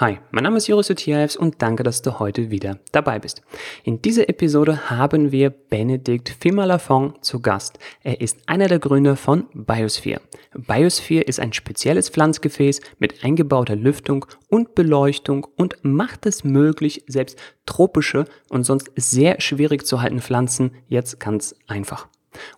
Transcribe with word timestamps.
Hi, 0.00 0.18
mein 0.30 0.44
Name 0.44 0.56
ist 0.56 0.66
Joris 0.66 0.88
Utiaevs 0.88 1.36
und 1.36 1.60
danke, 1.60 1.82
dass 1.82 2.00
du 2.00 2.18
heute 2.18 2.50
wieder 2.50 2.78
dabei 2.90 3.18
bist. 3.18 3.42
In 3.84 4.00
dieser 4.00 4.30
Episode 4.30 4.88
haben 4.88 5.30
wir 5.30 5.50
Benedikt 5.50 6.30
Fimalafong 6.40 7.20
zu 7.20 7.40
Gast. 7.40 7.78
Er 8.02 8.22
ist 8.22 8.38
einer 8.46 8.66
der 8.66 8.78
Gründer 8.78 9.14
von 9.14 9.44
Biosphere. 9.52 10.22
Biosphere 10.54 11.24
ist 11.24 11.38
ein 11.38 11.52
spezielles 11.52 12.08
Pflanzgefäß 12.08 12.80
mit 12.98 13.22
eingebauter 13.24 13.76
Lüftung 13.76 14.24
und 14.48 14.74
Beleuchtung 14.74 15.46
und 15.56 15.76
macht 15.82 16.24
es 16.24 16.44
möglich, 16.44 17.04
selbst 17.06 17.38
tropische 17.66 18.24
und 18.48 18.64
sonst 18.64 18.90
sehr 18.96 19.38
schwierig 19.42 19.86
zu 19.86 20.00
halten 20.00 20.22
Pflanzen 20.22 20.70
jetzt 20.88 21.20
ganz 21.20 21.54
einfach. 21.66 22.08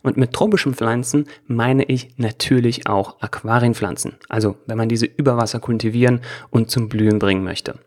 Und 0.02 0.16
mit 0.16 0.32
tropischen 0.32 0.74
Pflanzen 0.74 1.26
meine 1.46 1.84
ich 1.84 2.10
natürlich 2.18 2.86
auch 2.86 3.20
Aquarienpflanzen, 3.20 4.16
also 4.28 4.56
wenn 4.66 4.76
man 4.76 4.88
diese 4.88 5.06
über 5.06 5.36
Wasser 5.36 5.60
kultivieren 5.60 6.20
und 6.50 6.70
zum 6.70 6.88
Blühen 6.88 7.18
bringen 7.18 7.44
möchte. 7.44 7.78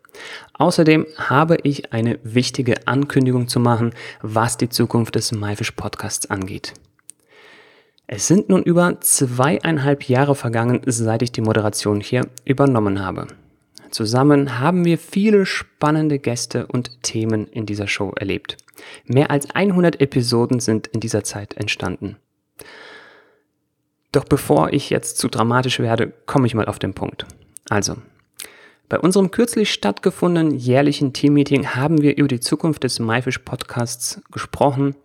Außerdem 0.54 1.06
habe 1.18 1.58
ich 1.64 1.94
eine 1.94 2.20
wichtige 2.24 2.88
Ankündigung 2.88 3.48
zu 3.48 3.60
machen, 3.60 3.94
was 4.22 4.58
die 4.58 4.70
Zukunft 4.70 5.16
des 5.16 5.32
MyFish 5.32 5.72
Podcasts 5.72 6.30
angeht. 6.30 6.74
Es 8.08 8.28
sind 8.28 8.50
nun 8.50 8.64
über 8.64 9.02
zweieinhalb 9.02 10.08
Jahre 10.08 10.36
vergangen, 10.36 10.82
seit 10.86 11.24
ich 11.24 11.32
die 11.32 11.42
Moderation 11.42 12.02
hier 12.02 12.28
übernommen 12.46 13.04
habe. 13.04 13.28
Zusammen 13.96 14.60
haben 14.60 14.84
wir 14.84 14.98
viele 14.98 15.46
spannende 15.46 16.20
Gäste 16.20 16.68
und 16.68 17.02
Themen 17.02 17.48
in 17.48 17.66
dieser 17.66 17.88
Show 17.88 18.12
erlebt. 18.14 18.58
Mehr 19.06 19.32
als 19.32 19.50
100 19.52 20.02
Episoden 20.02 20.60
sind 20.60 20.88
in 20.88 21.00
dieser 21.00 21.24
Zeit 21.24 21.54
entstanden. 21.54 22.18
Doch 24.12 24.26
bevor 24.26 24.74
ich 24.74 24.90
jetzt 24.90 25.18
zu 25.18 25.30
dramatisch 25.30 25.80
werde, 25.80 26.12
komme 26.26 26.46
ich 26.46 26.56
mal 26.56 26.66
auf 26.66 26.78
den 26.78 26.94
Punkt. 26.94 27.26
Also, 27.70 27.96
bei 28.90 29.00
unserem 29.00 29.32
kürzlich 29.32 29.72
stattgefundenen 29.72 30.54
jährlichen 30.54 31.14
Teammeeting 31.14 31.68
haben 31.68 32.02
wir 32.02 32.18
über 32.18 32.28
die 32.28 32.42
Zukunft 32.42 32.84
des 32.84 33.00
MyFish 33.00 33.40
Podcasts 33.40 34.22
gesprochen, 34.30 34.98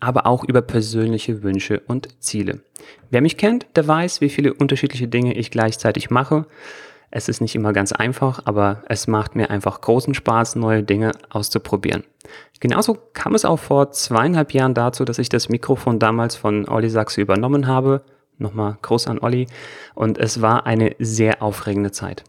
aber 0.00 0.24
auch 0.24 0.44
über 0.44 0.62
persönliche 0.62 1.42
Wünsche 1.42 1.82
und 1.88 2.08
Ziele. 2.24 2.62
Wer 3.10 3.20
mich 3.20 3.36
kennt, 3.36 3.66
der 3.76 3.86
weiß, 3.86 4.22
wie 4.22 4.30
viele 4.30 4.54
unterschiedliche 4.54 5.08
Dinge 5.08 5.34
ich 5.34 5.50
gleichzeitig 5.50 6.08
mache. 6.08 6.46
Es 7.10 7.28
ist 7.28 7.40
nicht 7.40 7.54
immer 7.54 7.72
ganz 7.72 7.92
einfach, 7.92 8.42
aber 8.44 8.82
es 8.88 9.06
macht 9.06 9.36
mir 9.36 9.50
einfach 9.50 9.80
großen 9.80 10.14
Spaß, 10.14 10.56
neue 10.56 10.82
Dinge 10.82 11.12
auszuprobieren. 11.30 12.04
Genauso 12.60 12.96
kam 13.12 13.34
es 13.34 13.44
auch 13.44 13.58
vor 13.58 13.92
zweieinhalb 13.92 14.52
Jahren 14.52 14.74
dazu, 14.74 15.04
dass 15.04 15.18
ich 15.18 15.28
das 15.28 15.48
Mikrofon 15.48 15.98
damals 15.98 16.34
von 16.34 16.68
Olli 16.68 16.90
Sachse 16.90 17.20
übernommen 17.20 17.66
habe. 17.66 18.02
Nochmal 18.38 18.78
groß 18.82 19.06
an 19.08 19.18
Olli. 19.20 19.46
Und 19.94 20.18
es 20.18 20.40
war 20.40 20.66
eine 20.66 20.96
sehr 20.98 21.42
aufregende 21.42 21.92
Zeit. 21.92 22.24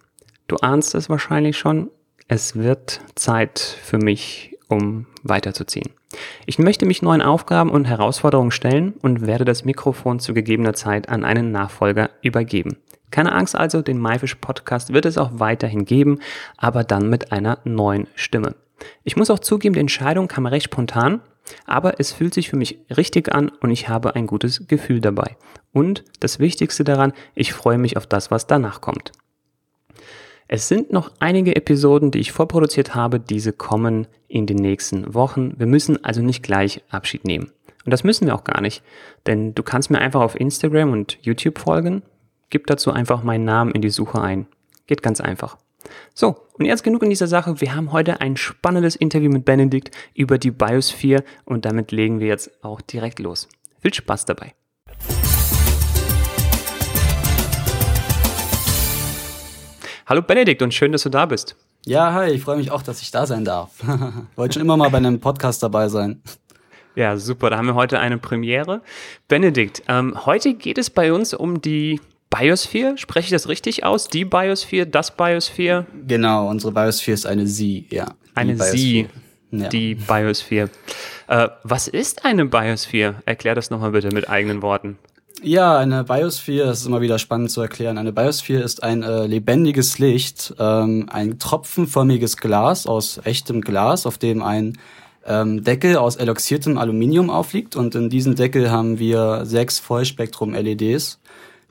Du 0.47 0.57
ahnst 0.57 0.93
es 0.93 1.09
wahrscheinlich 1.09 1.57
schon. 1.57 1.89
Es 2.27 2.55
wird 2.55 3.01
Zeit 3.15 3.59
für 3.59 3.97
mich, 3.97 4.57
um 4.67 5.07
weiterzuziehen. 5.23 5.91
Ich 6.45 6.59
möchte 6.59 6.85
mich 6.85 7.01
neuen 7.01 7.21
Aufgaben 7.21 7.69
und 7.69 7.85
Herausforderungen 7.85 8.51
stellen 8.51 8.93
und 9.01 9.25
werde 9.25 9.45
das 9.45 9.65
Mikrofon 9.65 10.19
zu 10.19 10.33
gegebener 10.33 10.73
Zeit 10.73 11.09
an 11.09 11.23
einen 11.23 11.51
Nachfolger 11.51 12.09
übergeben. 12.21 12.77
Keine 13.11 13.33
Angst 13.33 13.55
also, 13.55 13.81
den 13.81 14.01
MyFish 14.01 14.35
Podcast 14.35 14.93
wird 14.93 15.05
es 15.05 15.17
auch 15.17 15.31
weiterhin 15.33 15.85
geben, 15.85 16.19
aber 16.57 16.83
dann 16.83 17.09
mit 17.09 17.31
einer 17.31 17.59
neuen 17.63 18.07
Stimme. 18.15 18.55
Ich 19.03 19.15
muss 19.15 19.29
auch 19.29 19.39
zugeben, 19.39 19.73
die 19.73 19.79
Entscheidung 19.79 20.27
kam 20.27 20.45
recht 20.45 20.65
spontan, 20.65 21.21
aber 21.65 21.99
es 21.99 22.11
fühlt 22.11 22.33
sich 22.33 22.49
für 22.49 22.57
mich 22.57 22.79
richtig 22.95 23.33
an 23.33 23.49
und 23.61 23.71
ich 23.71 23.87
habe 23.87 24.15
ein 24.15 24.27
gutes 24.27 24.67
Gefühl 24.67 24.99
dabei. 24.99 25.37
Und 25.71 26.03
das 26.19 26.39
Wichtigste 26.39 26.83
daran, 26.83 27.13
ich 27.35 27.53
freue 27.53 27.77
mich 27.77 27.97
auf 27.97 28.07
das, 28.07 28.31
was 28.31 28.47
danach 28.47 28.81
kommt. 28.81 29.11
Es 30.47 30.67
sind 30.67 30.93
noch 30.93 31.11
einige 31.19 31.55
Episoden, 31.55 32.11
die 32.11 32.19
ich 32.19 32.31
vorproduziert 32.31 32.93
habe, 32.93 33.19
diese 33.19 33.51
kommen 33.51 34.07
in 34.27 34.45
den 34.45 34.57
nächsten 34.57 35.13
Wochen. 35.13 35.53
Wir 35.57 35.65
müssen 35.65 36.03
also 36.03 36.21
nicht 36.21 36.43
gleich 36.43 36.83
Abschied 36.89 37.25
nehmen. 37.25 37.51
Und 37.83 37.91
das 37.91 38.03
müssen 38.03 38.27
wir 38.27 38.35
auch 38.35 38.43
gar 38.43 38.61
nicht, 38.61 38.83
denn 39.27 39.55
du 39.55 39.63
kannst 39.63 39.89
mir 39.89 39.99
einfach 39.99 40.21
auf 40.21 40.39
Instagram 40.39 40.91
und 40.91 41.17
YouTube 41.21 41.59
folgen. 41.59 42.03
Gib 42.51 42.67
dazu 42.67 42.91
einfach 42.91 43.23
meinen 43.23 43.43
Namen 43.43 43.71
in 43.71 43.81
die 43.81 43.89
Suche 43.89 44.21
ein. 44.21 44.45
Geht 44.85 45.01
ganz 45.01 45.19
einfach. 45.19 45.57
So, 46.13 46.35
und 46.53 46.65
jetzt 46.65 46.83
genug 46.83 47.01
in 47.01 47.09
dieser 47.09 47.27
Sache. 47.27 47.59
Wir 47.59 47.75
haben 47.75 47.91
heute 47.91 48.21
ein 48.21 48.37
spannendes 48.37 48.95
Interview 48.95 49.31
mit 49.31 49.45
Benedikt 49.45 49.95
über 50.13 50.37
die 50.37 50.51
Biosphere 50.51 51.23
und 51.45 51.65
damit 51.65 51.91
legen 51.91 52.19
wir 52.19 52.27
jetzt 52.27 52.63
auch 52.63 52.81
direkt 52.81 53.19
los. 53.19 53.47
Viel 53.81 53.93
Spaß 53.93 54.25
dabei. 54.25 54.53
Hallo 60.05 60.21
Benedikt 60.21 60.61
und 60.61 60.71
schön, 60.71 60.91
dass 60.91 61.01
du 61.01 61.09
da 61.09 61.25
bist. 61.25 61.55
Ja, 61.83 62.13
hi, 62.13 62.29
ich 62.29 62.43
freue 62.43 62.57
mich 62.57 62.69
auch, 62.69 62.83
dass 62.83 63.01
ich 63.01 63.09
da 63.09 63.25
sein 63.25 63.43
darf. 63.43 63.71
Wollte 64.35 64.53
schon 64.53 64.61
immer 64.61 64.77
mal 64.77 64.89
bei 64.91 64.97
einem 64.97 65.19
Podcast 65.19 65.63
dabei 65.63 65.87
sein. 65.89 66.21
Ja, 66.95 67.17
super. 67.17 67.49
Da 67.49 67.57
haben 67.57 67.65
wir 67.65 67.75
heute 67.75 67.99
eine 67.99 68.19
Premiere. 68.19 68.81
Benedikt, 69.27 69.81
ähm, 69.87 70.25
heute 70.27 70.53
geht 70.53 70.77
es 70.77 70.91
bei 70.91 71.11
uns 71.11 71.33
um 71.33 71.59
die 71.59 71.99
Biosphere, 72.29 72.97
spreche 72.97 73.25
ich 73.25 73.31
das 73.31 73.47
richtig 73.47 73.83
aus? 73.83 74.07
Die 74.07 74.25
Biosphere, 74.25 74.85
das 74.85 75.15
Biosphere? 75.15 75.85
Genau, 76.07 76.49
unsere 76.49 76.73
Biosphere 76.73 77.13
ist 77.13 77.25
eine 77.25 77.47
Sie, 77.47 77.87
ja. 77.89 78.15
Eine 78.33 78.57
Sie, 78.57 79.07
ja. 79.51 79.69
die 79.69 79.95
Biosphere. 79.95 80.69
Äh, 81.27 81.47
was 81.63 81.87
ist 81.87 82.25
eine 82.25 82.45
Biosphere? 82.45 83.15
Erklär 83.25 83.55
das 83.55 83.69
nochmal 83.69 83.91
bitte 83.91 84.11
mit 84.11 84.29
eigenen 84.29 84.61
Worten. 84.61 84.97
Ja, 85.41 85.77
eine 85.77 86.03
Biosphere, 86.03 86.65
das 86.65 86.81
ist 86.81 86.87
immer 86.87 87.01
wieder 87.01 87.19
spannend 87.19 87.51
zu 87.51 87.61
erklären. 87.61 87.97
Eine 87.97 88.11
Biosphere 88.11 88.63
ist 88.63 88.83
ein 88.83 89.03
äh, 89.03 89.27
lebendiges 89.27 89.99
Licht, 89.99 90.53
ähm, 90.59 91.07
ein 91.11 91.39
tropfenförmiges 91.39 92.37
Glas 92.37 92.87
aus 92.87 93.19
echtem 93.23 93.61
Glas, 93.61 94.05
auf 94.05 94.17
dem 94.17 94.41
ein 94.41 94.77
ähm, 95.25 95.63
Deckel 95.63 95.97
aus 95.97 96.15
eloxiertem 96.15 96.77
Aluminium 96.77 97.29
aufliegt. 97.29 97.75
Und 97.75 97.95
in 97.95 98.09
diesem 98.09 98.35
Deckel 98.35 98.71
haben 98.71 98.97
wir 98.97 99.45
sechs 99.45 99.79
Vollspektrum-LEDs 99.79 101.19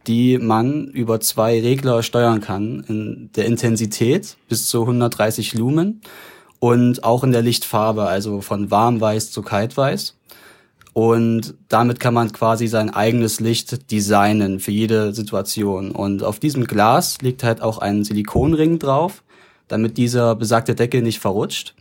die 0.06 0.38
man 0.38 0.88
über 0.88 1.20
zwei 1.20 1.60
Regler 1.60 2.02
steuern 2.02 2.40
kann. 2.40 2.84
In 2.88 3.30
der 3.36 3.46
Intensität 3.46 4.36
bis 4.48 4.68
zu 4.68 4.82
130 4.82 5.54
Lumen 5.54 6.00
und 6.58 7.04
auch 7.04 7.24
in 7.24 7.32
der 7.32 7.42
Lichtfarbe, 7.42 8.04
also 8.04 8.40
von 8.40 8.70
warmweiß 8.70 9.30
zu 9.30 9.42
kaltweiß. 9.42 10.16
Und 10.94 11.54
damit 11.68 11.98
kann 11.98 12.14
man 12.14 12.32
quasi 12.32 12.68
sein 12.68 12.88
eigenes 12.88 13.40
Licht 13.40 13.90
designen 13.90 14.60
für 14.60 14.70
jede 14.70 15.12
Situation. 15.12 15.90
Und 15.90 16.22
auf 16.22 16.38
diesem 16.38 16.66
Glas 16.66 17.20
liegt 17.20 17.42
halt 17.42 17.62
auch 17.62 17.78
ein 17.78 18.04
Silikonring 18.04 18.78
drauf, 18.78 19.24
damit 19.66 19.98
dieser 19.98 20.36
besagte 20.36 20.76
Deckel 20.76 21.02
nicht 21.02 21.18
verrutscht. 21.18 21.74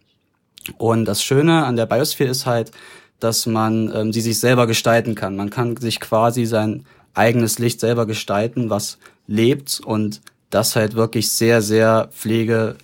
Und 0.78 1.05
das 1.05 1.22
Schöne 1.22 1.66
an 1.66 1.75
der 1.75 1.85
Biosphere 1.85 2.29
ist 2.29 2.47
halt, 2.47 2.72
dass 3.19 3.45
man 3.45 3.91
ähm, 3.94 4.11
sie 4.11 4.22
sich 4.22 4.40
selber 4.40 4.67
gestalten 4.67 5.13
kann. 5.13 5.35
Man 5.35 5.50
kann 5.50 5.78
sich 5.78 6.00
quasi 6.00 6.45
sein 6.45 6.85
eigenes 7.13 7.59
Licht 7.59 7.79
selber 7.79 8.06
gestalten, 8.06 8.69
was 8.69 8.97
lebt 9.28 9.81
und 9.84 10.22
das 10.50 10.75
halt 10.75 10.96
wirklich 10.96 11.29
sehr, 11.29 11.62
sehr 11.62 12.09
pflege. 12.12 12.75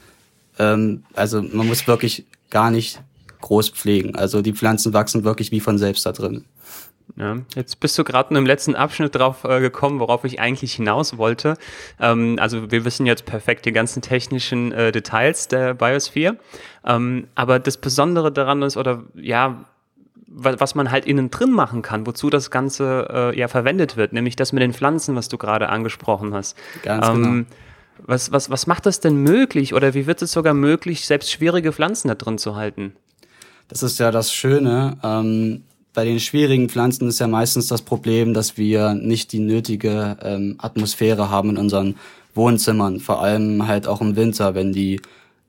Ähm, 0.58 1.04
also 1.14 1.42
man 1.42 1.68
muss 1.68 1.88
wirklich 1.88 2.26
gar 2.50 2.72
nicht 2.72 3.02
groß 3.42 3.70
pflegen. 3.70 4.16
Also 4.16 4.42
die 4.42 4.54
Pflanzen 4.54 4.94
wachsen 4.94 5.24
wirklich 5.24 5.52
wie 5.52 5.60
von 5.60 5.78
selbst 5.78 6.06
da 6.06 6.12
drin. 6.12 6.46
Ja, 7.16 7.38
jetzt 7.56 7.80
bist 7.80 7.98
du 7.98 8.04
gerade 8.04 8.38
im 8.38 8.46
letzten 8.46 8.76
Abschnitt 8.76 9.16
drauf 9.16 9.44
äh, 9.44 9.60
gekommen, 9.60 10.00
worauf 10.00 10.24
ich 10.26 10.40
eigentlich 10.40 10.74
hinaus 10.74 11.18
wollte. 11.18 11.56
Ähm, 12.00 12.38
also 12.40 12.72
wir 12.72 12.86
wissen 12.86 13.06
jetzt 13.06 13.26
perfekt 13.26 13.66
die 13.66 13.72
ganzen 13.72 14.02
technischen 14.02 14.72
äh, 14.72 14.92
Details 14.92 15.48
der 15.48 15.74
Biosphere. 15.74 16.38
Ähm, 16.86 17.28
aber 17.36 17.60
das 17.60 17.78
Besondere 17.78 18.32
daran 18.32 18.62
ist, 18.62 18.78
oder 18.78 19.04
ja, 19.16 19.66
was 20.44 20.76
man 20.76 20.92
halt 20.92 21.06
innen 21.06 21.30
drin 21.32 21.52
machen 21.52 21.82
kann, 21.82 22.06
wozu 22.06 22.30
das 22.30 22.52
Ganze 22.52 23.08
äh, 23.34 23.40
ja 23.40 23.48
verwendet 23.48 23.98
wird, 23.98 24.14
nämlich 24.14 24.36
das 24.36 24.54
mit 24.54 24.62
den 24.62 24.74
Pflanzen, 24.74 25.16
was 25.16 25.30
du 25.30 25.38
gerade 25.38 25.70
angesprochen 25.70 26.34
hast. 26.34 26.58
Ganz 26.84 27.08
ähm, 27.08 27.24
genau. 27.24 27.46
Was, 28.06 28.32
was, 28.32 28.50
was 28.50 28.66
macht 28.66 28.86
das 28.86 29.02
denn 29.02 29.18
möglich 29.18 29.74
oder 29.74 29.94
wie 29.94 30.08
wird 30.08 30.22
es 30.22 30.32
sogar 30.32 30.54
möglich, 30.54 31.06
selbst 31.06 31.32
schwierige 31.32 31.74
Pflanzen 31.74 32.08
da 32.08 32.16
drin 32.16 32.38
zu 32.38 32.56
halten? 32.56 32.94
Das 33.68 33.84
ist 33.84 34.00
ja 34.00 34.10
das 34.12 34.34
Schöne. 34.34 34.98
Ähm, 35.04 35.64
bei 35.94 36.06
den 36.06 36.20
schwierigen 36.20 36.70
Pflanzen 36.70 37.08
ist 37.08 37.20
ja 37.20 37.28
meistens 37.28 37.68
das 37.68 37.82
Problem, 37.82 38.34
dass 38.34 38.58
wir 38.58 38.94
nicht 38.94 39.32
die 39.32 39.40
nötige 39.40 40.18
ähm, 40.22 40.56
Atmosphäre 40.60 41.30
haben 41.30 41.52
in 41.52 41.58
unseren 41.58 41.96
Wohnzimmern, 42.36 43.00
vor 43.00 43.22
allem 43.22 43.68
halt 43.68 43.88
auch 43.88 44.02
im 44.02 44.16
Winter, 44.16 44.56
wenn 44.56 44.72
die 44.72 45.02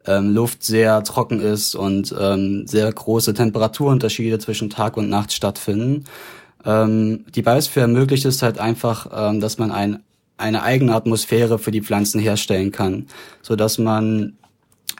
ähm, 0.07 0.35
Luft 0.35 0.63
sehr 0.63 1.03
trocken 1.05 1.41
ist 1.41 1.75
und 1.75 2.15
ähm, 2.19 2.67
sehr 2.67 2.91
große 2.93 3.35
Temperaturunterschiede 3.35 4.39
zwischen 4.39 4.71
Tag 4.71 4.97
und 4.97 5.09
Nacht 5.09 5.33
stattfinden. 5.33 6.05
Ähm, 6.65 7.25
die 7.35 7.43
Biosphere 7.43 7.83
ermöglicht 7.83 8.25
es 8.25 8.43
halt 8.43 8.59
einfach, 8.59 9.09
ähm, 9.15 9.41
dass 9.41 9.59
man 9.59 9.71
ein, 9.71 10.03
eine 10.37 10.63
eigene 10.63 10.95
Atmosphäre 10.95 11.59
für 11.59 11.71
die 11.71 11.83
Pflanzen 11.83 12.21
herstellen 12.21 12.73
kann, 12.73 13.07
so 13.43 13.57
dass 13.57 13.79
man 13.79 14.37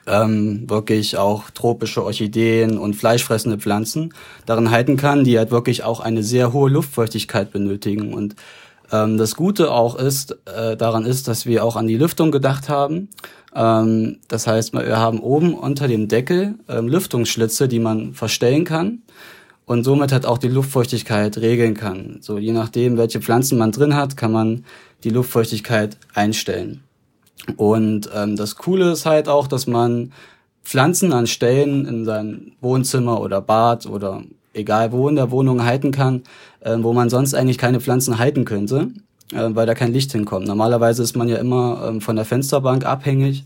ähm, 0.07 0.69
wirklich 0.69 1.17
auch 1.17 1.49
tropische 1.51 2.03
Orchideen 2.03 2.77
und 2.77 2.95
fleischfressende 2.95 3.57
Pflanzen 3.57 4.13
darin 4.45 4.71
halten 4.71 4.97
kann, 4.97 5.23
die 5.23 5.37
halt 5.37 5.51
wirklich 5.51 5.83
auch 5.83 5.99
eine 5.99 6.23
sehr 6.23 6.53
hohe 6.53 6.69
Luftfeuchtigkeit 6.69 7.51
benötigen. 7.51 8.13
Und 8.13 8.35
ähm, 8.91 9.17
das 9.17 9.35
Gute 9.35 9.71
auch 9.71 9.95
ist, 9.95 10.37
äh, 10.45 10.75
daran 10.75 11.05
ist, 11.05 11.27
dass 11.27 11.45
wir 11.45 11.63
auch 11.63 11.75
an 11.75 11.87
die 11.87 11.97
Lüftung 11.97 12.31
gedacht 12.31 12.69
haben. 12.69 13.09
Ähm, 13.55 14.17
das 14.27 14.47
heißt, 14.47 14.73
wir 14.73 14.97
haben 14.97 15.19
oben 15.19 15.53
unter 15.53 15.87
dem 15.87 16.07
Deckel 16.07 16.55
ähm, 16.67 16.87
Lüftungsschlitze, 16.87 17.67
die 17.67 17.79
man 17.79 18.13
verstellen 18.13 18.65
kann 18.65 19.01
und 19.65 19.83
somit 19.83 20.11
halt 20.11 20.25
auch 20.25 20.37
die 20.37 20.47
Luftfeuchtigkeit 20.47 21.37
regeln 21.37 21.73
kann. 21.73 22.17
So 22.21 22.37
je 22.37 22.51
nachdem, 22.51 22.97
welche 22.97 23.21
Pflanzen 23.21 23.57
man 23.57 23.71
drin 23.71 23.95
hat, 23.95 24.17
kann 24.17 24.31
man 24.31 24.65
die 25.03 25.09
Luftfeuchtigkeit 25.09 25.97
einstellen. 26.13 26.83
Und 27.57 28.09
ähm, 28.13 28.35
das 28.35 28.55
Coole 28.55 28.91
ist 28.91 29.05
halt 29.05 29.27
auch, 29.27 29.47
dass 29.47 29.67
man 29.67 30.11
Pflanzen 30.63 31.11
an 31.11 31.27
Stellen 31.27 31.85
in 31.85 32.05
sein 32.05 32.51
Wohnzimmer 32.61 33.19
oder 33.19 33.41
Bad 33.41 33.87
oder 33.87 34.23
egal 34.53 34.91
wo 34.91 35.07
in 35.07 35.15
der 35.15 35.31
Wohnung 35.31 35.63
halten 35.63 35.91
kann, 35.91 36.23
äh, 36.59 36.77
wo 36.79 36.93
man 36.93 37.09
sonst 37.09 37.33
eigentlich 37.33 37.57
keine 37.57 37.79
Pflanzen 37.79 38.19
halten 38.19 38.45
könnte, 38.45 38.91
weil 39.31 39.65
da 39.65 39.73
kein 39.73 39.93
Licht 39.93 40.11
hinkommt. 40.11 40.47
Normalerweise 40.47 41.03
ist 41.03 41.15
man 41.15 41.27
ja 41.27 41.37
immer 41.37 41.87
ähm, 41.87 42.01
von 42.01 42.15
der 42.15 42.25
Fensterbank 42.25 42.85
abhängig, 42.85 43.45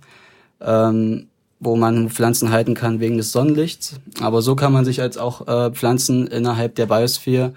ähm, 0.62 1.28
wo 1.60 1.76
man 1.76 2.10
Pflanzen 2.10 2.52
halten 2.52 2.74
kann 2.74 3.00
wegen 3.00 3.18
des 3.18 3.32
Sonnenlichts. 3.32 4.00
Aber 4.22 4.42
so 4.42 4.56
kann 4.56 4.74
man 4.74 4.86
sich 4.86 5.02
als 5.02 5.18
auch 5.18 5.48
äh, 5.48 5.72
Pflanzen 5.72 6.28
innerhalb 6.28 6.76
der 6.76 6.88
Biosphäre 6.88 7.54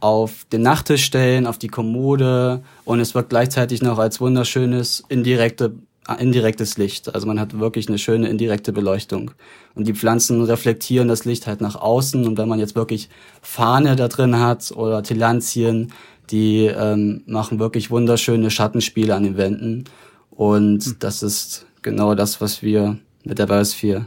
auf 0.00 0.46
den 0.50 0.62
Nachttisch 0.62 1.04
stellen, 1.04 1.46
auf 1.46 1.58
die 1.58 1.68
Kommode 1.68 2.62
und 2.84 3.00
es 3.00 3.14
wirkt 3.14 3.30
gleichzeitig 3.30 3.82
noch 3.82 3.98
als 3.98 4.20
wunderschönes 4.20 5.04
indirekte, 5.08 5.74
indirektes 6.18 6.78
Licht. 6.78 7.14
Also 7.14 7.26
man 7.26 7.38
hat 7.38 7.58
wirklich 7.58 7.88
eine 7.88 7.98
schöne 7.98 8.28
indirekte 8.28 8.72
Beleuchtung. 8.72 9.32
Und 9.74 9.86
die 9.86 9.94
Pflanzen 9.94 10.42
reflektieren 10.42 11.08
das 11.08 11.26
Licht 11.26 11.46
halt 11.46 11.60
nach 11.60 11.76
außen 11.76 12.26
und 12.26 12.38
wenn 12.38 12.48
man 12.48 12.58
jetzt 12.58 12.74
wirklich 12.74 13.10
Fahne 13.42 13.94
da 13.94 14.08
drin 14.08 14.40
hat 14.40 14.72
oder 14.72 15.02
Tillandien, 15.02 15.92
die 16.30 16.66
ähm, 16.66 17.22
machen 17.26 17.58
wirklich 17.58 17.90
wunderschöne 17.90 18.50
Schattenspiele 18.50 19.14
an 19.14 19.24
den 19.24 19.36
Wänden. 19.36 19.84
Und 20.30 20.84
hm. 20.84 20.96
das 20.98 21.22
ist 21.22 21.66
genau 21.82 22.14
das, 22.14 22.40
was 22.40 22.62
wir 22.62 22.98
mit 23.24 23.38
der 23.38 23.46
Biosphere 23.46 24.06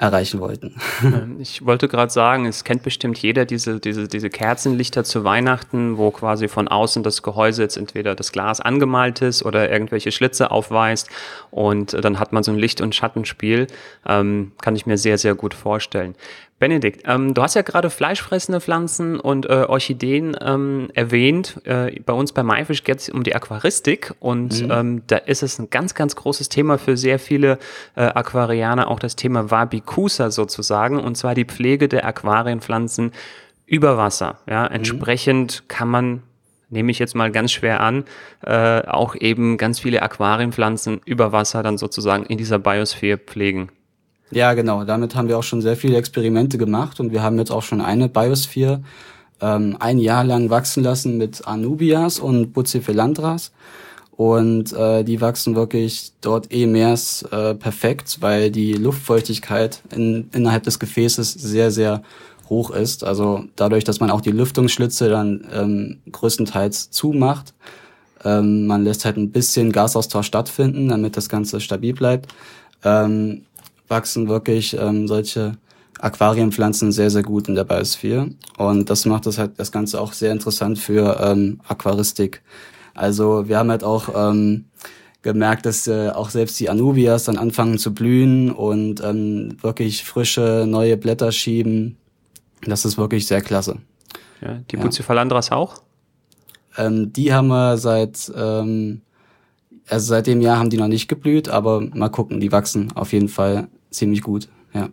erreichen 0.00 0.40
wollten. 0.40 0.74
Ähm, 1.02 1.38
ich 1.40 1.64
wollte 1.64 1.88
gerade 1.88 2.12
sagen, 2.12 2.44
es 2.44 2.62
kennt 2.62 2.82
bestimmt 2.82 3.18
jeder 3.18 3.46
diese, 3.46 3.80
diese, 3.80 4.06
diese 4.06 4.28
Kerzenlichter 4.28 5.02
zu 5.02 5.24
Weihnachten, 5.24 5.96
wo 5.96 6.10
quasi 6.10 6.46
von 6.46 6.68
außen 6.68 7.02
das 7.02 7.22
Gehäuse 7.22 7.62
jetzt 7.62 7.78
entweder 7.78 8.14
das 8.14 8.32
Glas 8.32 8.60
angemalt 8.60 9.22
ist 9.22 9.42
oder 9.44 9.70
irgendwelche 9.70 10.12
Schlitze 10.12 10.50
aufweist 10.50 11.08
und 11.50 11.94
dann 12.04 12.18
hat 12.18 12.32
man 12.32 12.42
so 12.42 12.52
ein 12.52 12.58
Licht- 12.58 12.82
und 12.82 12.94
Schattenspiel. 12.94 13.66
Ähm, 14.06 14.52
kann 14.60 14.76
ich 14.76 14.84
mir 14.84 14.98
sehr, 14.98 15.16
sehr 15.16 15.34
gut 15.34 15.54
vorstellen. 15.54 16.14
Benedikt, 16.60 17.04
ähm, 17.06 17.32
du 17.32 17.42
hast 17.42 17.54
ja 17.54 17.62
gerade 17.62 17.88
fleischfressende 17.88 18.60
Pflanzen 18.60 19.18
und 19.18 19.46
äh, 19.46 19.64
Orchideen 19.66 20.36
ähm, 20.42 20.90
erwähnt. 20.92 21.58
Äh, 21.64 21.98
bei 22.00 22.12
uns 22.12 22.32
bei 22.32 22.42
MyFish 22.42 22.84
geht 22.84 22.98
es 22.98 23.08
um 23.08 23.22
die 23.22 23.34
Aquaristik 23.34 24.14
und 24.20 24.62
mhm. 24.62 24.70
ähm, 24.70 25.02
da 25.06 25.16
ist 25.16 25.42
es 25.42 25.58
ein 25.58 25.70
ganz, 25.70 25.94
ganz 25.94 26.14
großes 26.16 26.50
Thema 26.50 26.76
für 26.76 26.98
sehr 26.98 27.18
viele 27.18 27.58
äh, 27.96 28.02
Aquarianer, 28.02 28.88
auch 28.88 28.98
das 28.98 29.16
Thema 29.16 29.50
Wabikusa 29.50 30.30
sozusagen, 30.30 31.00
und 31.00 31.16
zwar 31.16 31.34
die 31.34 31.46
Pflege 31.46 31.88
der 31.88 32.04
Aquarienpflanzen 32.04 33.12
über 33.64 33.96
Wasser. 33.96 34.40
Ja, 34.46 34.64
mhm. 34.64 34.74
entsprechend 34.74 35.64
kann 35.68 35.88
man 35.88 36.22
nehme 36.68 36.92
ich 36.92 37.00
jetzt 37.00 37.16
mal 37.16 37.32
ganz 37.32 37.50
schwer 37.50 37.80
an, 37.80 38.04
äh, 38.44 38.82
auch 38.82 39.16
eben 39.16 39.56
ganz 39.56 39.80
viele 39.80 40.02
Aquarienpflanzen 40.02 41.00
über 41.04 41.32
Wasser 41.32 41.64
dann 41.64 41.78
sozusagen 41.78 42.26
in 42.26 42.38
dieser 42.38 42.60
Biosphäre 42.60 43.18
pflegen. 43.18 43.70
Ja, 44.30 44.54
genau. 44.54 44.84
Damit 44.84 45.14
haben 45.14 45.28
wir 45.28 45.38
auch 45.38 45.42
schon 45.42 45.60
sehr 45.60 45.76
viele 45.76 45.96
Experimente 45.96 46.56
gemacht 46.56 47.00
und 47.00 47.12
wir 47.12 47.22
haben 47.22 47.38
jetzt 47.38 47.50
auch 47.50 47.62
schon 47.62 47.80
eine 47.80 48.08
Biosphere 48.08 48.80
ähm, 49.40 49.76
ein 49.80 49.98
Jahr 49.98 50.24
lang 50.24 50.50
wachsen 50.50 50.82
lassen 50.82 51.16
mit 51.16 51.46
Anubias 51.46 52.18
und 52.18 52.52
Bucephalandras. 52.52 53.52
Und 54.12 54.74
äh, 54.74 55.02
die 55.02 55.20
wachsen 55.22 55.56
wirklich 55.56 56.12
dort 56.20 56.52
eh 56.52 56.66
mehr 56.66 56.94
äh, 57.30 57.54
perfekt, 57.54 58.18
weil 58.20 58.50
die 58.50 58.74
Luftfeuchtigkeit 58.74 59.80
in, 59.94 60.28
innerhalb 60.32 60.62
des 60.64 60.78
Gefäßes 60.78 61.32
sehr, 61.32 61.70
sehr 61.70 62.02
hoch 62.50 62.70
ist. 62.70 63.02
Also 63.02 63.44
dadurch, 63.56 63.84
dass 63.84 63.98
man 64.00 64.10
auch 64.10 64.20
die 64.20 64.32
Lüftungsschlitze 64.32 65.08
dann 65.08 65.48
ähm, 65.52 66.00
größtenteils 66.12 66.90
zumacht, 66.90 67.54
ähm, 68.22 68.66
man 68.66 68.84
lässt 68.84 69.06
halt 69.06 69.16
ein 69.16 69.30
bisschen 69.30 69.72
Gasaustausch 69.72 70.26
stattfinden, 70.26 70.88
damit 70.88 71.16
das 71.16 71.30
Ganze 71.30 71.58
stabil 71.58 71.94
bleibt. 71.94 72.34
Ähm, 72.84 73.46
wachsen 73.90 74.28
wirklich 74.28 74.76
ähm, 74.78 75.08
solche 75.08 75.58
Aquarienpflanzen 76.00 76.92
sehr, 76.92 77.10
sehr 77.10 77.22
gut 77.22 77.48
in 77.48 77.54
der 77.54 77.64
Biosphäre. 77.64 78.30
Und 78.56 78.88
das 78.88 79.04
macht 79.04 79.26
das 79.26 79.38
halt 79.38 79.58
das 79.58 79.72
Ganze 79.72 80.00
auch 80.00 80.12
sehr 80.12 80.32
interessant 80.32 80.78
für 80.78 81.18
ähm, 81.20 81.60
Aquaristik. 81.68 82.42
Also 82.94 83.48
wir 83.48 83.58
haben 83.58 83.70
halt 83.70 83.84
auch 83.84 84.08
ähm, 84.14 84.66
gemerkt, 85.22 85.66
dass 85.66 85.86
äh, 85.86 86.10
auch 86.10 86.30
selbst 86.30 86.58
die 86.60 86.70
Anubias 86.70 87.24
dann 87.24 87.36
anfangen 87.36 87.78
zu 87.78 87.92
blühen 87.92 88.50
und 88.50 89.02
ähm, 89.02 89.56
wirklich 89.60 90.04
frische, 90.04 90.64
neue 90.66 90.96
Blätter 90.96 91.32
schieben. 91.32 91.96
Das 92.62 92.84
ist 92.84 92.96
wirklich 92.96 93.26
sehr 93.26 93.40
klasse. 93.40 93.76
Ja, 94.40 94.60
die 94.70 94.76
Bucephalandras 94.76 95.52
auch? 95.52 95.82
Ähm, 96.78 97.12
die 97.12 97.32
haben 97.32 97.48
wir 97.48 97.76
seit 97.76 98.32
ähm, 98.34 99.02
also 99.90 100.06
seit 100.06 100.26
dem 100.26 100.40
Jahr 100.40 100.58
haben 100.58 100.70
die 100.70 100.76
noch 100.76 100.88
nicht 100.88 101.08
geblüht, 101.08 101.48
aber 101.48 101.80
mal 101.80 102.08
gucken, 102.08 102.40
die 102.40 102.52
wachsen 102.52 102.92
auf 102.94 103.12
jeden 103.12 103.28
Fall 103.28 103.68
ziemlich 103.90 104.22
gut, 104.22 104.48
ja. 104.72 104.90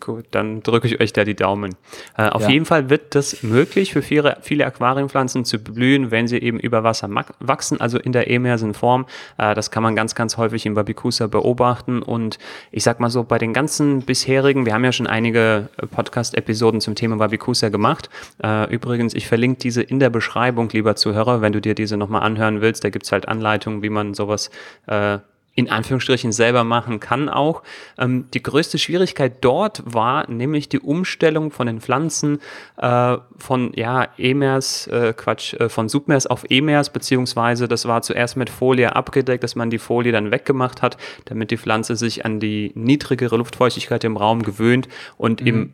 Gut, 0.00 0.26
dann 0.32 0.62
drücke 0.62 0.86
ich 0.86 1.00
euch 1.00 1.12
da 1.12 1.24
die 1.24 1.34
Daumen. 1.34 1.74
Äh, 2.16 2.28
auf 2.28 2.42
ja. 2.42 2.50
jeden 2.50 2.64
Fall 2.64 2.90
wird 2.90 3.14
das 3.14 3.42
möglich 3.42 3.92
für 3.92 4.02
viele, 4.02 4.36
viele 4.42 4.66
Aquariumpflanzen 4.66 5.44
zu 5.44 5.58
blühen, 5.58 6.10
wenn 6.10 6.28
sie 6.28 6.38
eben 6.38 6.58
über 6.58 6.84
Wasser 6.84 7.08
wachsen, 7.40 7.80
also 7.80 7.98
in 7.98 8.12
der 8.12 8.30
emersen 8.30 8.74
Form. 8.74 9.06
Äh, 9.38 9.54
das 9.54 9.70
kann 9.70 9.82
man 9.82 9.96
ganz, 9.96 10.14
ganz 10.14 10.36
häufig 10.36 10.66
im 10.66 10.74
Babicusa 10.74 11.28
beobachten. 11.28 12.02
Und 12.02 12.38
ich 12.72 12.84
sag 12.84 13.00
mal 13.00 13.10
so, 13.10 13.24
bei 13.24 13.38
den 13.38 13.52
ganzen 13.52 14.02
bisherigen, 14.02 14.66
wir 14.66 14.74
haben 14.74 14.84
ja 14.84 14.92
schon 14.92 15.06
einige 15.06 15.68
Podcast-Episoden 15.90 16.80
zum 16.80 16.94
Thema 16.94 17.16
Babicusa 17.16 17.70
gemacht. 17.70 18.10
Äh, 18.42 18.72
übrigens, 18.72 19.14
ich 19.14 19.26
verlinke 19.26 19.60
diese 19.60 19.82
in 19.82 19.98
der 19.98 20.10
Beschreibung, 20.10 20.68
lieber 20.70 20.96
Zuhörer, 20.96 21.40
wenn 21.40 21.52
du 21.52 21.60
dir 21.60 21.74
diese 21.74 21.96
nochmal 21.96 22.22
anhören 22.22 22.60
willst. 22.60 22.84
Da 22.84 22.90
gibt's 22.90 23.12
halt 23.12 23.28
Anleitungen, 23.28 23.82
wie 23.82 23.90
man 23.90 24.14
sowas 24.14 24.50
äh, 24.86 25.18
in 25.56 25.70
Anführungsstrichen 25.70 26.32
selber 26.32 26.62
machen 26.62 27.00
kann 27.00 27.28
auch. 27.28 27.62
Ähm, 27.98 28.26
die 28.32 28.42
größte 28.42 28.78
Schwierigkeit 28.78 29.38
dort 29.40 29.82
war 29.84 30.30
nämlich 30.30 30.68
die 30.68 30.78
Umstellung 30.78 31.50
von 31.50 31.66
den 31.66 31.80
Pflanzen 31.80 32.38
äh, 32.76 33.16
von 33.38 33.72
ja 33.74 34.06
Emers, 34.18 34.86
äh, 34.86 35.14
Quatsch, 35.16 35.54
äh, 35.54 35.68
von 35.68 35.88
Submers 35.88 36.26
auf 36.26 36.44
Emers, 36.50 36.90
beziehungsweise 36.90 37.66
das 37.66 37.86
war 37.86 38.02
zuerst 38.02 38.36
mit 38.36 38.50
Folie 38.50 38.94
abgedeckt, 38.94 39.42
dass 39.42 39.56
man 39.56 39.70
die 39.70 39.78
Folie 39.78 40.12
dann 40.12 40.30
weggemacht 40.30 40.82
hat, 40.82 40.98
damit 41.24 41.50
die 41.50 41.56
Pflanze 41.56 41.96
sich 41.96 42.24
an 42.24 42.38
die 42.38 42.72
niedrigere 42.74 43.38
Luftfeuchtigkeit 43.38 44.04
im 44.04 44.18
Raum 44.18 44.42
gewöhnt 44.42 44.88
und 45.16 45.40
mhm. 45.40 45.46
im 45.46 45.72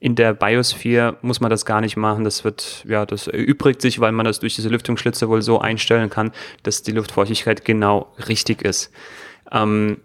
in 0.00 0.14
der 0.14 0.32
Biosphäre 0.32 1.16
muss 1.22 1.40
man 1.40 1.50
das 1.50 1.64
gar 1.64 1.80
nicht 1.80 1.96
machen. 1.96 2.24
Das 2.24 2.44
wird, 2.44 2.84
ja, 2.88 3.04
das 3.04 3.26
erübrigt 3.26 3.82
sich, 3.82 3.98
weil 3.98 4.12
man 4.12 4.24
das 4.24 4.38
durch 4.40 4.54
diese 4.54 4.68
Lüftungsschlitze 4.68 5.28
wohl 5.28 5.42
so 5.42 5.58
einstellen 5.58 6.08
kann, 6.08 6.30
dass 6.62 6.82
die 6.82 6.92
Luftfeuchtigkeit 6.92 7.64
genau 7.64 8.12
richtig 8.28 8.62
ist. 8.62 8.92
Ähm, 9.50 9.98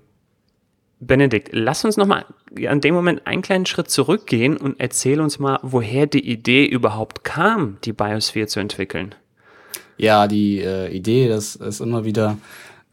Benedikt, 0.99 1.49
lass 1.51 1.85
uns 1.85 1.97
nochmal 1.97 2.25
an 2.67 2.81
dem 2.81 2.95
Moment 2.95 3.27
einen 3.27 3.41
kleinen 3.41 3.65
Schritt 3.65 3.89
zurückgehen 3.89 4.57
und 4.57 4.79
erzähl 4.79 5.19
uns 5.19 5.37
mal, 5.37 5.59
woher 5.61 6.07
die 6.07 6.27
Idee 6.27 6.65
überhaupt 6.65 7.23
kam, 7.23 7.77
die 7.83 7.93
Biosphäre 7.93 8.47
zu 8.47 8.59
entwickeln. 8.59 9.13
Ja, 9.97 10.27
die 10.27 10.59
äh, 10.59 10.89
Idee, 10.89 11.27
das 11.27 11.55
ist 11.55 11.81
immer 11.81 12.05
wieder 12.05 12.37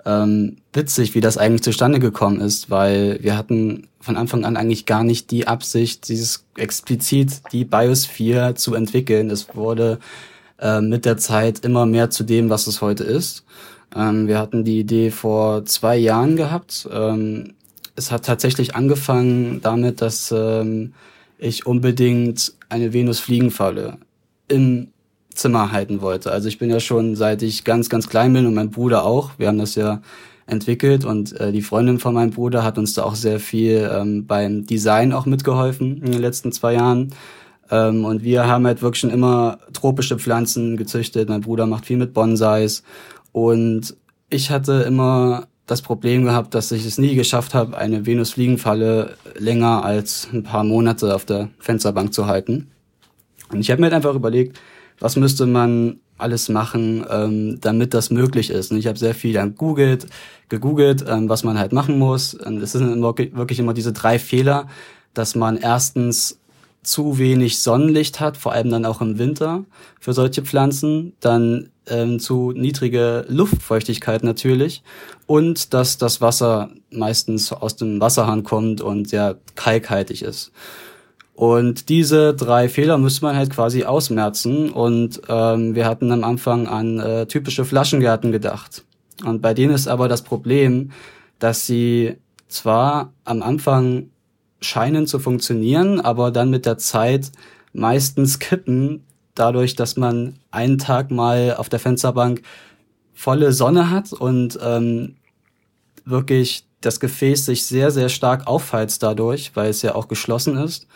ähm, 0.07 0.57
witzig, 0.73 1.15
wie 1.15 1.21
das 1.21 1.39
eigentlich 1.39 1.63
zustande 1.63 1.99
gekommen 1.99 2.41
ist, 2.41 2.71
weil 2.71 3.19
wir 3.23 3.37
hatten 3.37 3.89
von 4.01 4.17
Anfang 4.17 4.45
an 4.45 4.57
eigentlich 4.57 4.87
gar 4.87 5.05
nicht 5.05 5.31
die 5.31 5.47
Absicht, 5.47 6.09
dieses 6.09 6.45
explizit 6.57 7.43
die 7.53 7.65
Biosphere 7.65 8.55
zu 8.55 8.75
entwickeln. 8.75 9.31
Es 9.31 9.55
wurde 9.55 9.99
äh, 10.59 10.81
mit 10.81 11.05
der 11.05 11.19
Zeit 11.19 11.65
immer 11.65 11.87
mehr 11.87 12.11
zu 12.11 12.25
dem, 12.25 12.51
was 12.51 12.67
es 12.67 12.81
heute 12.81 13.05
ist. 13.05 13.45
Ähm, 13.95 14.27
wir 14.27 14.39
hatten 14.39 14.65
die 14.65 14.81
Idee 14.81 15.11
vor 15.11 15.65
zwei 15.67 15.97
Jahren 15.97 16.37
gehabt. 16.37 16.89
Ähm, 16.93 17.55
es 17.97 18.11
hat 18.11 18.25
tatsächlich 18.25 18.75
angefangen 18.75 19.61
damit, 19.61 20.01
dass 20.01 20.33
ähm, 20.33 20.95
ich 21.39 21.67
unbedingt 21.67 22.55
eine 22.69 22.93
Venus-Fliegenfalle 22.93 23.99
im 24.49 24.89
Zimmer 25.41 25.73
halten 25.73 26.01
wollte. 26.01 26.31
Also 26.31 26.49
ich 26.49 26.59
bin 26.59 26.71
ja 26.71 26.81
schon 26.81 27.17
seit 27.17 27.43
ich 27.43 27.65
ganz, 27.65 27.89
ganz 27.89 28.09
klein 28.09 28.33
bin 28.33 28.47
und 28.47 28.55
mein 28.55 28.71
Bruder 28.71 29.05
auch. 29.05 29.31
Wir 29.39 29.49
haben 29.49 29.59
das 29.59 29.75
ja 29.75 30.03
entwickelt 30.47 31.05
und 31.05 31.39
äh, 31.41 31.53
die 31.53 31.63
Freundin 31.63 31.99
von 31.99 32.15
meinem 32.15 32.31
Bruder 32.31 32.65
hat 32.65 32.77
uns 32.77 32.95
da 32.95 33.05
auch 33.05 33.15
sehr 33.15 33.41
viel 33.41 33.89
ähm, 33.93 34.27
beim 34.27 34.67
Design 34.67 35.13
auch 35.13 35.27
mitgeholfen 35.27 36.03
in 36.03 36.13
den 36.13 36.21
letzten 36.21 36.53
zwei 36.53 36.75
Jahren. 36.75 37.15
Ähm, 37.71 38.05
und 38.05 38.23
wir 38.23 38.47
haben 38.47 38.67
halt 38.67 38.83
wirklich 38.83 39.01
schon 39.01 39.11
immer 39.11 39.59
tropische 39.73 40.19
Pflanzen 40.19 40.77
gezüchtet. 40.77 41.29
Mein 41.29 41.41
Bruder 41.41 41.67
macht 41.67 41.87
viel 41.87 41.97
mit 41.97 42.13
Bonsais 42.13 42.83
und 43.33 43.97
ich 44.29 44.51
hatte 44.51 44.83
immer 44.83 45.47
das 45.67 45.83
Problem 45.83 46.25
gehabt, 46.25 46.55
dass 46.55 46.73
ich 46.73 46.85
es 46.85 46.99
nie 46.99 47.15
geschafft 47.15 47.55
habe, 47.55 47.77
eine 47.79 48.05
Venusfliegenfalle 48.05 49.17
länger 49.37 49.85
als 49.85 50.29
ein 50.33 50.43
paar 50.43 50.65
Monate 50.65 51.15
auf 51.15 51.25
der 51.25 51.49
Fensterbank 51.61 52.13
zu 52.13 52.27
halten. 52.27 52.73
Und 53.53 53.61
ich 53.61 53.71
habe 53.71 53.81
mir 53.81 53.87
halt 53.87 53.95
einfach 53.95 54.15
überlegt, 54.15 54.59
was 55.01 55.17
müsste 55.17 55.47
man 55.47 55.99
alles 56.19 56.49
machen, 56.49 57.05
ähm, 57.11 57.59
damit 57.61 57.95
das 57.95 58.11
möglich 58.11 58.51
ist. 58.51 58.71
Und 58.71 58.79
ich 58.79 58.87
habe 58.87 58.99
sehr 58.99 59.15
viel 59.15 59.33
dann 59.33 59.55
googelt, 59.57 60.07
gegoogelt, 60.49 61.05
ähm, 61.09 61.29
was 61.29 61.45
man 61.45 61.59
halt 61.59 61.73
machen 61.73 61.99
muss. 61.99 62.35
Und 62.35 62.63
es 62.63 62.73
sind 62.73 63.03
wirklich 63.03 63.59
immer 63.59 63.75
diese 63.75 63.93
drei 63.93 64.19
Fehler, 64.19 64.69
dass 65.15 65.35
man 65.35 65.57
erstens 65.57 66.39
zu 66.83 67.19
wenig 67.19 67.61
Sonnenlicht 67.61 68.21
hat, 68.21 68.37
vor 68.37 68.53
allem 68.53 68.71
dann 68.71 68.85
auch 68.87 69.01
im 69.01 69.19
Winter 69.19 69.65
für 69.99 70.13
solche 70.13 70.43
Pflanzen, 70.43 71.13
dann 71.21 71.69
ähm, 71.87 72.19
zu 72.21 72.53
niedrige 72.53 73.27
Luftfeuchtigkeit 73.29 74.23
natürlich 74.23 74.83
und 75.27 75.75
dass 75.75 75.99
das 75.99 76.21
Wasser 76.21 76.71
meistens 76.91 77.53
aus 77.53 77.77
dem 77.77 78.01
Wasserhahn 78.01 78.45
kommt 78.45 78.81
und 78.81 79.09
sehr 79.09 79.37
kalkhaltig 79.57 80.23
ist. 80.23 80.53
Und 81.41 81.89
diese 81.89 82.35
drei 82.35 82.69
Fehler 82.69 82.99
müsste 82.99 83.25
man 83.25 83.35
halt 83.35 83.49
quasi 83.49 83.85
ausmerzen 83.85 84.69
und 84.69 85.23
ähm, 85.27 85.75
wir 85.75 85.87
hatten 85.87 86.13
am 86.13 86.23
Anfang 86.23 86.67
an 86.67 86.99
äh, 86.99 87.25
typische 87.25 87.65
Flaschengärten 87.65 88.31
gedacht. 88.31 88.85
Und 89.25 89.41
bei 89.41 89.55
denen 89.55 89.73
ist 89.73 89.89
aber 89.89 90.07
das 90.07 90.21
Problem, 90.21 90.91
dass 91.39 91.67
sie 91.67 92.19
zwar 92.49 93.15
am 93.25 93.41
Anfang 93.41 94.11
scheinen 94.61 95.07
zu 95.07 95.19
funktionieren, 95.19 95.99
aber 95.99 96.31
dann 96.31 96.51
mit 96.51 96.67
der 96.67 96.77
Zeit 96.77 97.33
meistens 97.73 98.39
kippen, 98.39 99.03
dadurch, 99.35 99.75
dass 99.75 99.97
man 99.97 100.35
einen 100.51 100.77
Tag 100.77 101.11
mal 101.11 101.55
auf 101.57 101.71
der 101.71 101.81
Fensterbank 101.81 102.43
volle 103.15 103.55
Sonne 103.55 103.89
hat 103.89 104.13
und 104.13 104.59
ähm, 104.63 105.17
wirklich 106.05 106.67
das 106.83 107.01
Gefäß 107.01 107.47
sich 107.47 107.65
sehr, 107.65 107.91
sehr 107.91 108.11
stark 108.11 108.47
aufheizt 108.47 109.03
dadurch, 109.03 109.53
weil 109.55 109.71
es 109.71 109.81
ja 109.81 109.95
auch 109.95 110.07
geschlossen 110.07 110.59
ist. 110.59 110.87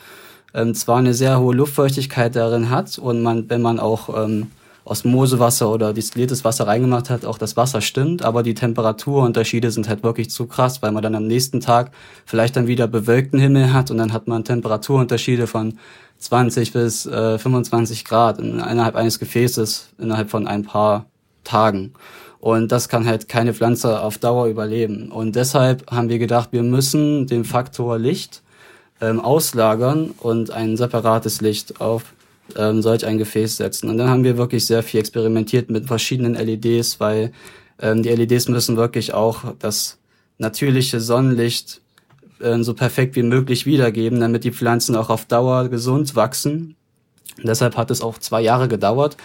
Ähm, 0.55 0.75
zwar 0.75 0.99
eine 0.99 1.15
sehr 1.15 1.41
hohe 1.41 1.55
Luftfeuchtigkeit 1.55 2.37
darin 2.37 2.71
hat 2.71 2.99
und 2.99 3.23
man, 3.23 3.51
wenn 3.51 3.61
man 3.61 3.81
auch 3.81 4.25
ähm, 4.25 4.51
Osmosewasser 4.85 5.71
oder 5.71 5.95
distilliertes 5.95 6.45
Wasser 6.45 6.67
reingemacht 6.67 7.09
hat, 7.09 7.25
auch 7.25 7.39
das 7.39 7.57
Wasser 7.57 7.81
stimmt, 7.81 8.23
aber 8.23 8.43
die 8.43 8.55
Temperaturunterschiede 8.55 9.71
sind 9.71 9.89
halt 9.89 10.03
wirklich 10.03 10.31
zu 10.31 10.47
krass, 10.47 10.83
weil 10.83 10.93
man 10.93 11.03
dann 11.03 11.15
am 11.15 11.27
nächsten 11.27 11.61
Tag 11.61 11.91
vielleicht 12.27 12.57
dann 12.57 12.67
wieder 12.67 12.87
bewölkten 12.87 13.41
Himmel 13.41 13.73
hat 13.73 13.91
und 13.91 13.99
dann 13.99 14.13
hat 14.13 14.29
man 14.29 14.45
Temperaturunterschiede 14.45 15.47
von 15.47 15.79
20 16.19 16.73
bis 16.73 17.07
äh, 17.07 17.39
25 17.39 18.05
Grad 18.05 18.39
innerhalb 18.39 18.95
eines 18.95 19.19
Gefäßes 19.19 19.95
innerhalb 19.99 20.31
von 20.31 20.47
ein 20.47 20.65
paar 20.65 21.07
Tagen. 21.45 21.95
Und 22.41 22.73
das 22.73 22.91
kann 22.91 23.07
halt 23.07 23.29
keine 23.29 23.55
Pflanze 23.55 24.01
auf 24.01 24.19
Dauer 24.19 24.49
überleben. 24.49 25.11
Und 25.11 25.35
deshalb 25.35 25.91
haben 25.91 26.11
wir 26.11 26.19
gedacht, 26.19 26.51
wir 26.53 26.63
müssen 26.63 27.27
den 27.27 27.45
Faktor 27.45 27.99
Licht 27.99 28.43
ähm, 29.01 29.21
auslagern 29.21 30.11
und 30.19 30.51
ein 30.51 30.77
separates 30.77 31.41
Licht 31.41 31.81
auf 31.81 32.15
ähm, 32.57 32.83
solch 32.83 33.07
ein 33.07 33.19
Gefäß 33.19 33.57
setzen. 33.57 33.89
Und 33.89 33.99
dann 33.99 34.09
haben 34.09 34.25
wir 34.25 34.37
wirklich 34.37 34.67
sehr 34.67 34.83
viel 34.83 35.01
experimentiert 35.01 35.71
mit 35.71 35.87
verschiedenen 35.87 36.35
LEDs, 36.35 37.01
weil 37.01 37.33
ähm, 37.81 38.03
die 38.03 38.11
LEDs 38.11 38.49
müssen 38.49 38.77
wirklich 38.77 39.15
auch 39.15 39.55
das 39.59 39.99
natürliche 40.39 41.01
Sonnenlicht 41.01 41.81
äh, 42.41 42.63
so 42.63 42.75
perfekt 42.75 43.17
wie 43.17 43.23
möglich 43.23 43.67
wiedergeben, 43.67 44.21
damit 44.21 44.45
die 44.45 44.53
Pflanzen 44.53 44.97
auch 44.97 45.11
auf 45.11 45.25
Dauer 45.25 45.69
gesund 45.69 46.15
wachsen. 46.17 46.77
Und 47.39 47.47
deshalb 47.47 47.77
hat 47.77 47.91
es 47.91 48.01
auch 48.01 48.19
zwei 48.19 48.43
Jahre 48.43 48.69
gedauert, 48.69 49.17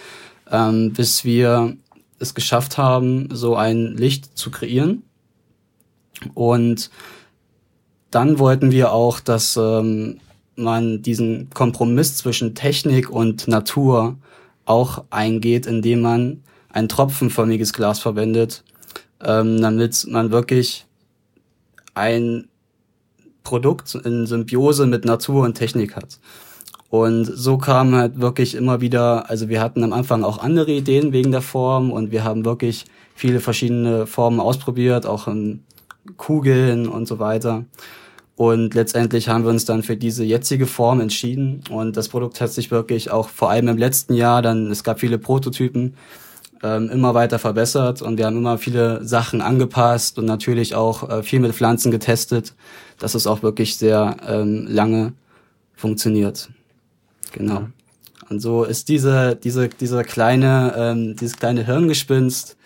ähm, 0.50 0.92
bis 0.92 1.24
wir 1.24 1.76
es 2.18 2.34
geschafft 2.34 2.78
haben, 2.78 3.28
so 3.32 3.56
ein 3.56 3.96
Licht 3.96 4.36
zu 4.36 4.50
kreieren. 4.50 5.02
Und 6.34 6.90
dann 8.10 8.38
wollten 8.38 8.70
wir 8.70 8.92
auch, 8.92 9.20
dass 9.20 9.56
ähm, 9.56 10.20
man 10.56 11.02
diesen 11.02 11.50
Kompromiss 11.50 12.16
zwischen 12.16 12.54
Technik 12.54 13.10
und 13.10 13.48
Natur 13.48 14.16
auch 14.64 15.04
eingeht, 15.10 15.66
indem 15.66 16.02
man 16.02 16.42
ein 16.68 16.88
tropfenförmiges 16.88 17.72
Glas 17.72 17.98
verwendet, 17.98 18.62
ähm, 19.22 19.60
damit 19.60 20.06
man 20.08 20.30
wirklich 20.30 20.86
ein 21.94 22.48
Produkt 23.42 23.94
in 23.94 24.26
Symbiose 24.26 24.86
mit 24.86 25.04
Natur 25.04 25.44
und 25.44 25.54
Technik 25.54 25.96
hat. 25.96 26.20
Und 26.88 27.24
so 27.24 27.56
kam 27.56 27.94
halt 27.94 28.20
wirklich 28.20 28.54
immer 28.54 28.80
wieder, 28.80 29.30
also 29.30 29.48
wir 29.48 29.60
hatten 29.60 29.84
am 29.84 29.92
Anfang 29.92 30.24
auch 30.24 30.38
andere 30.38 30.72
Ideen 30.72 31.12
wegen 31.12 31.30
der 31.30 31.42
Form 31.42 31.92
und 31.92 32.10
wir 32.10 32.24
haben 32.24 32.44
wirklich 32.44 32.84
viele 33.14 33.40
verschiedene 33.40 34.06
Formen 34.06 34.40
ausprobiert, 34.40 35.06
auch 35.06 35.28
in 35.28 35.62
Kugeln 36.16 36.88
und 36.88 37.06
so 37.06 37.18
weiter. 37.18 37.64
Und 38.40 38.72
letztendlich 38.72 39.28
haben 39.28 39.44
wir 39.44 39.50
uns 39.50 39.66
dann 39.66 39.82
für 39.82 39.98
diese 39.98 40.24
jetzige 40.24 40.66
Form 40.66 41.02
entschieden. 41.02 41.62
Und 41.68 41.98
das 41.98 42.08
Produkt 42.08 42.40
hat 42.40 42.50
sich 42.50 42.70
wirklich 42.70 43.10
auch 43.10 43.28
vor 43.28 43.50
allem 43.50 43.68
im 43.68 43.76
letzten 43.76 44.14
Jahr 44.14 44.40
dann, 44.40 44.70
es 44.70 44.82
gab 44.82 45.00
viele 45.00 45.18
Prototypen, 45.18 45.92
ähm, 46.62 46.88
immer 46.88 47.12
weiter 47.12 47.38
verbessert 47.38 48.00
und 48.00 48.16
wir 48.16 48.24
haben 48.24 48.38
immer 48.38 48.56
viele 48.56 49.04
Sachen 49.04 49.42
angepasst 49.42 50.18
und 50.18 50.24
natürlich 50.24 50.74
auch 50.74 51.10
äh, 51.10 51.22
viel 51.22 51.40
mit 51.40 51.52
Pflanzen 51.52 51.90
getestet, 51.90 52.54
dass 52.98 53.14
es 53.14 53.26
auch 53.26 53.42
wirklich 53.42 53.76
sehr 53.76 54.16
ähm, 54.26 54.66
lange 54.66 55.12
funktioniert. 55.74 56.48
Genau. 57.32 57.66
Und 58.30 58.40
so 58.40 58.64
ist 58.64 58.88
diese, 58.88 59.36
diese, 59.36 59.68
dieser 59.68 60.02
kleine, 60.02 60.72
ähm, 60.78 61.14
dieses 61.14 61.36
kleine 61.36 61.66
Hirngespinst, 61.66 62.56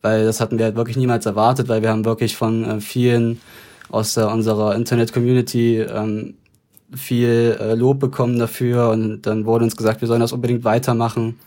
weil 0.00 0.24
das 0.24 0.40
hatten 0.40 0.56
wir 0.56 0.64
halt 0.64 0.76
wirklich 0.76 0.96
niemals 0.96 1.26
erwartet, 1.26 1.68
weil 1.68 1.82
wir 1.82 1.90
haben 1.90 2.06
wirklich 2.06 2.34
von 2.34 2.64
äh, 2.64 2.80
vielen 2.80 3.42
aus 3.90 4.14
der, 4.14 4.30
unserer 4.30 4.74
Internet-Community 4.74 5.78
ähm, 5.80 6.34
viel 6.94 7.56
äh, 7.60 7.74
Lob 7.74 8.00
bekommen 8.00 8.38
dafür 8.38 8.90
und 8.90 9.22
dann 9.22 9.44
wurde 9.44 9.64
uns 9.64 9.76
gesagt, 9.76 10.00
wir 10.00 10.08
sollen 10.08 10.20
das 10.20 10.32
unbedingt 10.32 10.64
weitermachen. 10.64 11.38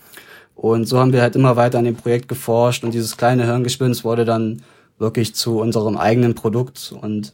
Und 0.55 0.85
so 0.85 0.99
haben 0.99 1.13
wir 1.13 1.21
halt 1.21 1.35
immer 1.35 1.55
weiter 1.55 1.79
an 1.79 1.85
dem 1.85 1.95
Projekt 1.95 2.27
geforscht 2.27 2.83
und 2.83 2.93
dieses 2.93 3.17
kleine 3.17 3.45
Hirngespinst 3.45 4.03
wurde 4.03 4.25
dann 4.25 4.61
wirklich 4.99 5.33
zu 5.33 5.59
unserem 5.59 5.97
eigenen 5.97 6.35
Produkt 6.35 6.93
und 7.01 7.33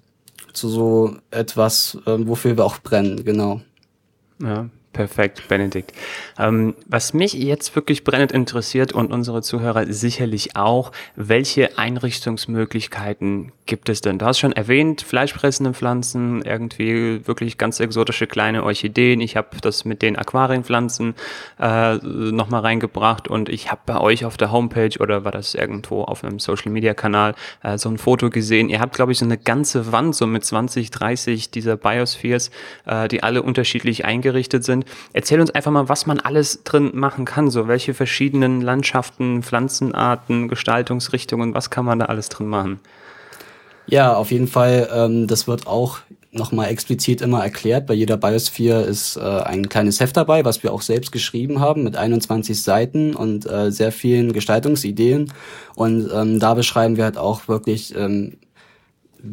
zu 0.54 0.70
so 0.70 1.18
etwas, 1.32 1.98
äh, 2.06 2.16
wofür 2.20 2.56
wir 2.56 2.66
auch 2.66 2.80
brennen, 2.80 3.24
genau. 3.26 3.62
Ja, 4.42 4.70
Perfekt, 4.94 5.48
Benedikt. 5.48 5.92
Ähm, 6.40 6.74
was 6.88 7.14
mich 7.14 7.34
jetzt 7.34 7.76
wirklich 7.76 8.04
brennend 8.04 8.32
interessiert 8.32 8.94
und 8.94 9.12
unsere 9.12 9.44
Zuhörer 9.44 9.86
sicherlich 9.94 10.56
auch, 10.56 10.92
welche 11.16 11.78
Einrichtungsmöglichkeiten 11.78 13.52
gibt 13.68 13.90
es 13.90 14.02
denn? 14.02 14.18
Du 14.18 14.26
hast 14.26 14.40
schon 14.40 14.54
erwähnt, 14.54 15.04
fleischfressende 15.04 15.76
Pflanzen, 15.76 16.42
irgendwie 16.42 17.28
wirklich 17.28 17.60
ganz 17.60 17.80
exotische 17.80 18.26
kleine 18.26 18.64
Orchideen. 18.64 19.22
Ich 19.22 19.38
habe 19.38 19.50
das 19.62 19.86
mit 19.86 20.02
den 20.02 20.16
Aquarienpflanzen 20.16 21.14
äh, 21.60 21.96
nochmal 21.98 22.62
reingebracht 22.62 23.28
und 23.28 23.50
ich 23.50 23.70
habe 23.70 23.82
bei 23.86 24.00
euch 24.00 24.26
auf 24.26 24.36
der 24.36 24.52
Homepage 24.52 24.98
oder 25.00 25.24
war 25.24 25.32
das 25.32 25.54
irgendwo 25.54 26.06
auf 26.06 26.24
einem 26.24 26.40
Social-Media-Kanal 26.40 27.36
äh, 27.62 27.78
so 27.78 27.90
ein 27.90 28.00
Foto 28.00 28.32
gesehen. 28.32 28.70
Ihr 28.70 28.80
habt, 28.80 28.96
glaube 28.96 29.12
ich, 29.12 29.20
so 29.20 29.26
eine 29.26 29.38
ganze 29.38 29.92
Wand 29.92 30.16
so 30.16 30.26
mit 30.26 30.44
20, 30.44 30.90
30 30.90 31.52
dieser 31.52 31.78
Biospheres, 31.78 32.50
äh, 32.86 33.08
die 33.08 33.22
alle 33.22 33.44
unterschiedlich 33.44 34.04
eingerichtet 34.04 34.64
sind. 34.64 34.87
Erzähl 35.14 35.40
uns 35.40 35.52
einfach 35.52 35.72
mal, 35.72 35.90
was 35.90 36.06
man 36.06 36.20
alles 36.20 36.64
drin 36.64 36.92
machen 36.94 37.26
kann. 37.26 37.50
So, 37.50 37.68
welche 37.68 37.94
verschiedenen 37.94 38.62
Landschaften, 38.62 39.44
Pflanzenarten, 39.44 40.48
Gestaltungsrichtungen, 40.48 41.54
was 41.54 41.70
kann 41.70 41.86
man 41.86 42.00
da 42.00 42.06
alles 42.06 42.30
drin 42.30 42.48
machen? 42.48 42.80
Ja, 43.88 44.14
auf 44.16 44.32
jeden 44.32 44.48
Fall. 44.48 44.90
Ähm, 44.94 45.28
das 45.28 45.48
wird 45.48 45.66
auch 45.66 46.00
nochmal 46.32 46.70
explizit 46.70 47.22
immer 47.22 47.44
erklärt. 47.44 47.88
Bei 47.88 47.94
jeder 47.94 48.18
Biosphere 48.18 48.82
ist 48.82 49.18
äh, 49.18 49.22
ein 49.22 49.70
kleines 49.70 50.00
Heft 50.00 50.18
dabei, 50.18 50.46
was 50.46 50.62
wir 50.64 50.74
auch 50.74 50.82
selbst 50.82 51.12
geschrieben 51.12 51.60
haben 51.60 51.84
mit 51.84 51.96
21 51.96 52.62
Seiten 52.62 53.16
und 53.16 53.50
äh, 53.50 53.72
sehr 53.72 53.92
vielen 53.92 54.34
Gestaltungsideen. 54.34 55.32
Und 55.76 56.10
ähm, 56.14 56.40
da 56.40 56.54
beschreiben 56.54 56.98
wir 56.98 57.06
halt 57.06 57.18
auch 57.18 57.48
wirklich 57.48 57.96
ähm, 57.96 58.38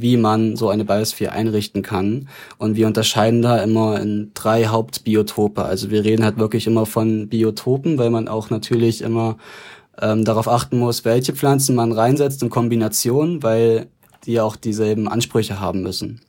wie 0.00 0.16
man 0.16 0.56
so 0.56 0.68
eine 0.68 0.84
Biosphere 0.84 1.32
einrichten 1.32 1.82
kann. 1.82 2.28
Und 2.58 2.76
wir 2.76 2.86
unterscheiden 2.86 3.42
da 3.42 3.58
immer 3.58 4.00
in 4.00 4.30
drei 4.34 4.66
Hauptbiotope. 4.66 5.64
Also 5.64 5.90
wir 5.90 6.04
reden 6.04 6.24
halt 6.24 6.38
wirklich 6.38 6.66
immer 6.66 6.86
von 6.86 7.28
Biotopen, 7.28 7.98
weil 7.98 8.10
man 8.10 8.28
auch 8.28 8.50
natürlich 8.50 9.02
immer 9.02 9.36
ähm, 10.00 10.24
darauf 10.24 10.48
achten 10.48 10.78
muss, 10.78 11.04
welche 11.04 11.34
Pflanzen 11.34 11.74
man 11.74 11.92
reinsetzt 11.92 12.42
in 12.42 12.50
Kombination, 12.50 13.42
weil 13.42 13.86
die 14.26 14.40
auch 14.40 14.56
dieselben 14.56 15.08
Ansprüche 15.08 15.60
haben 15.60 15.82
müssen. 15.82 16.20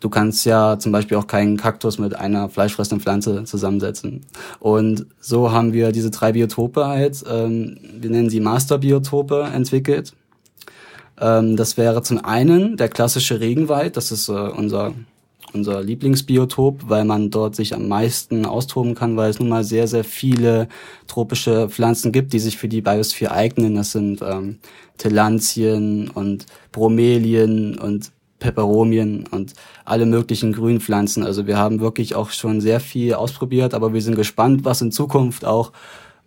Du 0.00 0.10
kannst 0.10 0.44
ja 0.44 0.78
zum 0.78 0.92
Beispiel 0.92 1.16
auch 1.16 1.26
keinen 1.26 1.56
Kaktus 1.56 1.98
mit 1.98 2.14
einer 2.14 2.50
fleischfressenden 2.50 3.00
Pflanze 3.02 3.44
zusammensetzen. 3.44 4.20
Und 4.60 5.06
so 5.18 5.50
haben 5.50 5.72
wir 5.72 5.92
diese 5.92 6.10
drei 6.10 6.32
Biotope 6.32 6.86
halt, 6.86 7.24
ähm, 7.26 7.78
wir 8.00 8.10
nennen 8.10 8.28
sie 8.28 8.40
Masterbiotope 8.40 9.44
entwickelt. 9.44 10.12
Ähm, 11.20 11.56
das 11.56 11.76
wäre 11.76 12.02
zum 12.02 12.24
einen 12.24 12.76
der 12.76 12.88
klassische 12.88 13.40
Regenwald, 13.40 13.96
das 13.96 14.12
ist 14.12 14.28
äh, 14.28 14.32
unser 14.32 14.94
unser 15.54 15.82
Lieblingsbiotop, 15.82 16.88
weil 16.88 17.04
man 17.04 17.30
dort 17.30 17.54
sich 17.54 17.74
am 17.74 17.88
meisten 17.88 18.44
austoben 18.44 18.94
kann, 18.94 19.16
weil 19.16 19.30
es 19.30 19.38
nun 19.38 19.48
mal 19.48 19.64
sehr, 19.64 19.86
sehr 19.86 20.04
viele 20.04 20.68
tropische 21.06 21.68
Pflanzen 21.68 22.12
gibt, 22.12 22.32
die 22.32 22.40
sich 22.40 22.58
für 22.58 22.68
die 22.68 22.82
Biosphäre 22.82 23.32
eignen. 23.32 23.76
Das 23.76 23.92
sind 23.92 24.20
ähm, 24.20 24.58
Telantien 24.98 26.10
und 26.10 26.46
Bromelien 26.72 27.78
und 27.78 28.10
Peperomien 28.40 29.26
und 29.30 29.54
alle 29.84 30.06
möglichen 30.06 30.52
Grünpflanzen. 30.52 31.24
Also 31.24 31.46
wir 31.46 31.56
haben 31.56 31.80
wirklich 31.80 32.14
auch 32.14 32.30
schon 32.30 32.60
sehr 32.60 32.80
viel 32.80 33.14
ausprobiert, 33.14 33.74
aber 33.74 33.94
wir 33.94 34.02
sind 34.02 34.16
gespannt, 34.16 34.64
was 34.64 34.82
in 34.82 34.92
Zukunft 34.92 35.44
auch 35.44 35.72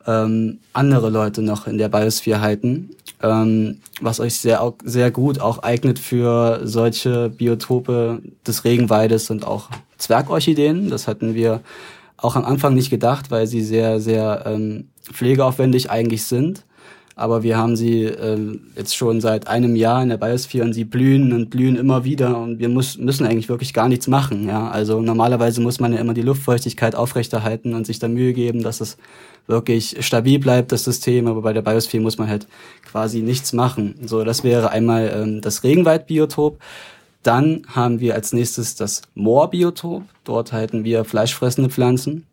ähm, 0.07 0.59
andere 0.73 1.09
Leute 1.09 1.41
noch 1.41 1.67
in 1.67 1.77
der 1.77 1.89
Biosphäre 1.89 2.41
halten, 2.41 2.89
ähm, 3.21 3.79
was 4.01 4.19
euch 4.19 4.39
sehr, 4.39 4.73
sehr 4.83 5.11
gut 5.11 5.39
auch 5.39 5.59
eignet 5.59 5.99
für 5.99 6.61
solche 6.63 7.29
Biotope 7.29 8.21
des 8.45 8.63
Regenwaldes 8.63 9.29
und 9.29 9.45
auch 9.45 9.69
Zwergorchideen. 9.97 10.89
Das 10.89 11.07
hatten 11.07 11.35
wir 11.35 11.61
auch 12.15 12.35
am 12.35 12.45
Anfang 12.45 12.73
nicht 12.73 12.89
gedacht, 12.89 13.29
weil 13.29 13.45
sie 13.45 13.61
sehr, 13.61 13.99
sehr 13.99 14.43
ähm, 14.45 14.87
pflegeaufwendig 15.11 15.91
eigentlich 15.91 16.23
sind 16.25 16.63
aber 17.17 17.41
wir 17.41 17.57
haben 17.57 17.75
sie 17.75 18.03
äh, 18.03 18.59
jetzt 18.75 18.95
schon 18.95 19.21
seit 19.21 19.47
einem 19.47 19.75
Jahr 19.75 20.03
in 20.03 20.09
der 20.09 20.17
Biosphere 20.17 20.63
und 20.63 20.73
sie 20.73 20.85
blühen 20.85 21.33
und 21.33 21.49
blühen 21.49 21.75
immer 21.75 22.03
wieder 22.03 22.37
und 22.37 22.59
wir 22.59 22.69
muss, 22.69 22.99
müssen 22.99 23.25
eigentlich 23.25 23.49
wirklich 23.49 23.73
gar 23.73 23.89
nichts 23.89 24.07
machen. 24.07 24.47
Ja? 24.47 24.69
Also 24.69 25.01
normalerweise 25.01 25.59
muss 25.59 25.79
man 25.79 25.93
ja 25.93 25.99
immer 25.99 26.13
die 26.13 26.21
Luftfeuchtigkeit 26.21 26.93
aufrechterhalten 26.93 27.73
und 27.73 27.87
sich 27.87 27.97
da 27.97 28.07
Mühe 28.07 28.33
geben, 28.33 28.61
dass 28.61 28.81
es 28.81 28.97
wirklich 29.47 29.97
stabil 30.05 30.37
bleibt, 30.37 30.71
das 30.71 30.83
System, 30.83 31.25
aber 31.25 31.41
bei 31.41 31.53
der 31.53 31.63
Biosphere 31.63 32.03
muss 32.03 32.19
man 32.19 32.29
halt 32.29 32.47
quasi 32.85 33.21
nichts 33.21 33.51
machen. 33.51 33.95
So, 34.05 34.23
das 34.23 34.43
wäre 34.43 34.69
einmal 34.69 35.11
ähm, 35.15 35.41
das 35.41 35.63
Regenwaldbiotop. 35.63 36.59
Dann 37.23 37.63
haben 37.67 37.99
wir 37.99 38.13
als 38.13 38.31
nächstes 38.31 38.75
das 38.75 39.01
Moorbiotop. 39.15 40.03
Dort 40.23 40.53
halten 40.53 40.83
wir 40.83 41.03
fleischfressende 41.03 41.71
Pflanzen 41.71 42.27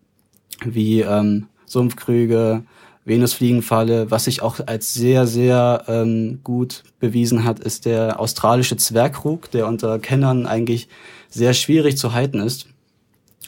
wie 0.62 1.00
ähm, 1.00 1.46
Sumpfkrüge, 1.64 2.64
Venusfliegenfalle. 3.04 4.10
Was 4.10 4.24
sich 4.24 4.42
auch 4.42 4.60
als 4.66 4.94
sehr, 4.94 5.26
sehr 5.26 5.84
ähm, 5.88 6.40
gut 6.42 6.84
bewiesen 7.00 7.44
hat, 7.44 7.60
ist 7.60 7.84
der 7.84 8.20
australische 8.20 8.76
Zwergkrug, 8.76 9.50
der 9.50 9.66
unter 9.66 9.98
Kennern 9.98 10.46
eigentlich 10.46 10.88
sehr 11.28 11.54
schwierig 11.54 11.96
zu 11.98 12.12
halten 12.12 12.40
ist. 12.40 12.66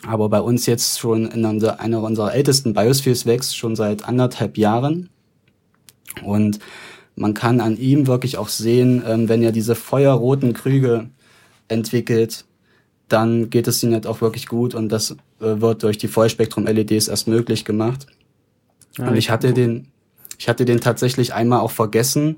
Aber 0.06 0.28
bei 0.28 0.40
uns 0.40 0.66
jetzt 0.66 0.98
schon 0.98 1.26
in 1.26 1.44
unser, 1.44 1.80
einer 1.80 2.02
unserer 2.02 2.34
ältesten 2.34 2.74
Biospheres 2.74 3.24
wächst, 3.24 3.56
schon 3.56 3.76
seit 3.76 4.04
anderthalb 4.04 4.58
Jahren. 4.58 5.08
Und 6.22 6.58
man 7.14 7.32
kann 7.32 7.60
an 7.60 7.78
ihm 7.78 8.06
wirklich 8.06 8.36
auch 8.36 8.48
sehen, 8.48 9.02
ähm, 9.06 9.28
wenn 9.28 9.42
er 9.42 9.52
diese 9.52 9.74
feuerroten 9.74 10.52
Krüge 10.52 11.08
entwickelt, 11.68 12.44
dann 13.08 13.50
geht 13.50 13.68
es 13.68 13.82
ihm 13.82 13.92
halt 13.92 14.06
auch 14.06 14.20
wirklich 14.20 14.46
gut 14.46 14.74
und 14.74 14.90
das 14.90 15.12
äh, 15.40 15.60
wird 15.60 15.82
durch 15.82 15.96
die 15.96 16.08
Vollspektrum-LEDs 16.08 17.08
erst 17.08 17.28
möglich 17.28 17.64
gemacht. 17.64 18.06
Ja, 18.98 19.08
und 19.08 19.16
ich 19.16 19.30
hatte 19.30 19.52
den, 19.52 19.88
ich 20.38 20.48
hatte 20.48 20.64
den 20.64 20.80
tatsächlich 20.80 21.34
einmal 21.34 21.60
auch 21.60 21.70
vergessen. 21.70 22.36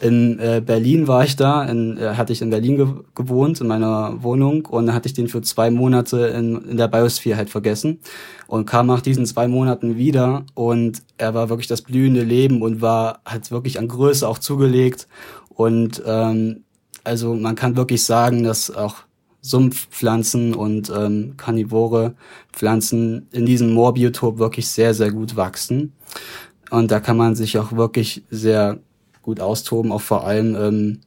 In 0.00 0.40
äh, 0.40 0.60
Berlin 0.64 1.06
war 1.06 1.24
ich 1.24 1.36
da, 1.36 1.64
in, 1.64 1.96
äh, 1.96 2.14
hatte 2.16 2.32
ich 2.32 2.42
in 2.42 2.50
Berlin 2.50 2.76
ge 2.76 2.86
gewohnt, 3.14 3.60
in 3.60 3.68
meiner 3.68 4.20
Wohnung, 4.22 4.66
und 4.66 4.86
da 4.86 4.94
hatte 4.94 5.06
ich 5.06 5.14
den 5.14 5.28
für 5.28 5.42
zwei 5.42 5.70
Monate 5.70 6.26
in, 6.26 6.70
in 6.70 6.76
der 6.76 6.88
Biosphere 6.88 7.36
halt 7.36 7.50
vergessen. 7.50 8.00
Und 8.48 8.66
kam 8.66 8.86
nach 8.86 9.00
diesen 9.00 9.26
zwei 9.26 9.48
Monaten 9.48 9.96
wieder. 9.96 10.44
Und 10.54 11.02
er 11.18 11.34
war 11.34 11.48
wirklich 11.48 11.68
das 11.68 11.82
blühende 11.82 12.22
Leben 12.22 12.62
und 12.62 12.82
war 12.82 13.20
halt 13.24 13.50
wirklich 13.50 13.78
an 13.78 13.88
Größe 13.88 14.26
auch 14.28 14.38
zugelegt. 14.38 15.06
Und 15.48 16.02
ähm, 16.04 16.64
also 17.04 17.34
man 17.34 17.54
kann 17.54 17.76
wirklich 17.76 18.04
sagen, 18.04 18.42
dass 18.42 18.70
auch 18.70 18.96
Sumpfpflanzen 19.42 20.54
und 20.54 20.90
ähm, 20.96 21.34
karnivore 21.36 22.14
Pflanzen 22.52 23.26
in 23.32 23.44
diesem 23.44 23.72
Moorbiotop 23.72 24.38
wirklich 24.38 24.68
sehr, 24.68 24.94
sehr 24.94 25.10
gut 25.10 25.36
wachsen. 25.36 25.92
Und 26.70 26.90
da 26.90 27.00
kann 27.00 27.16
man 27.16 27.34
sich 27.34 27.58
auch 27.58 27.72
wirklich 27.72 28.22
sehr 28.30 28.78
gut 29.20 29.40
austoben, 29.40 29.92
auch 29.92 30.00
vor 30.00 30.24
allem 30.24 30.56
ähm, 30.56 31.00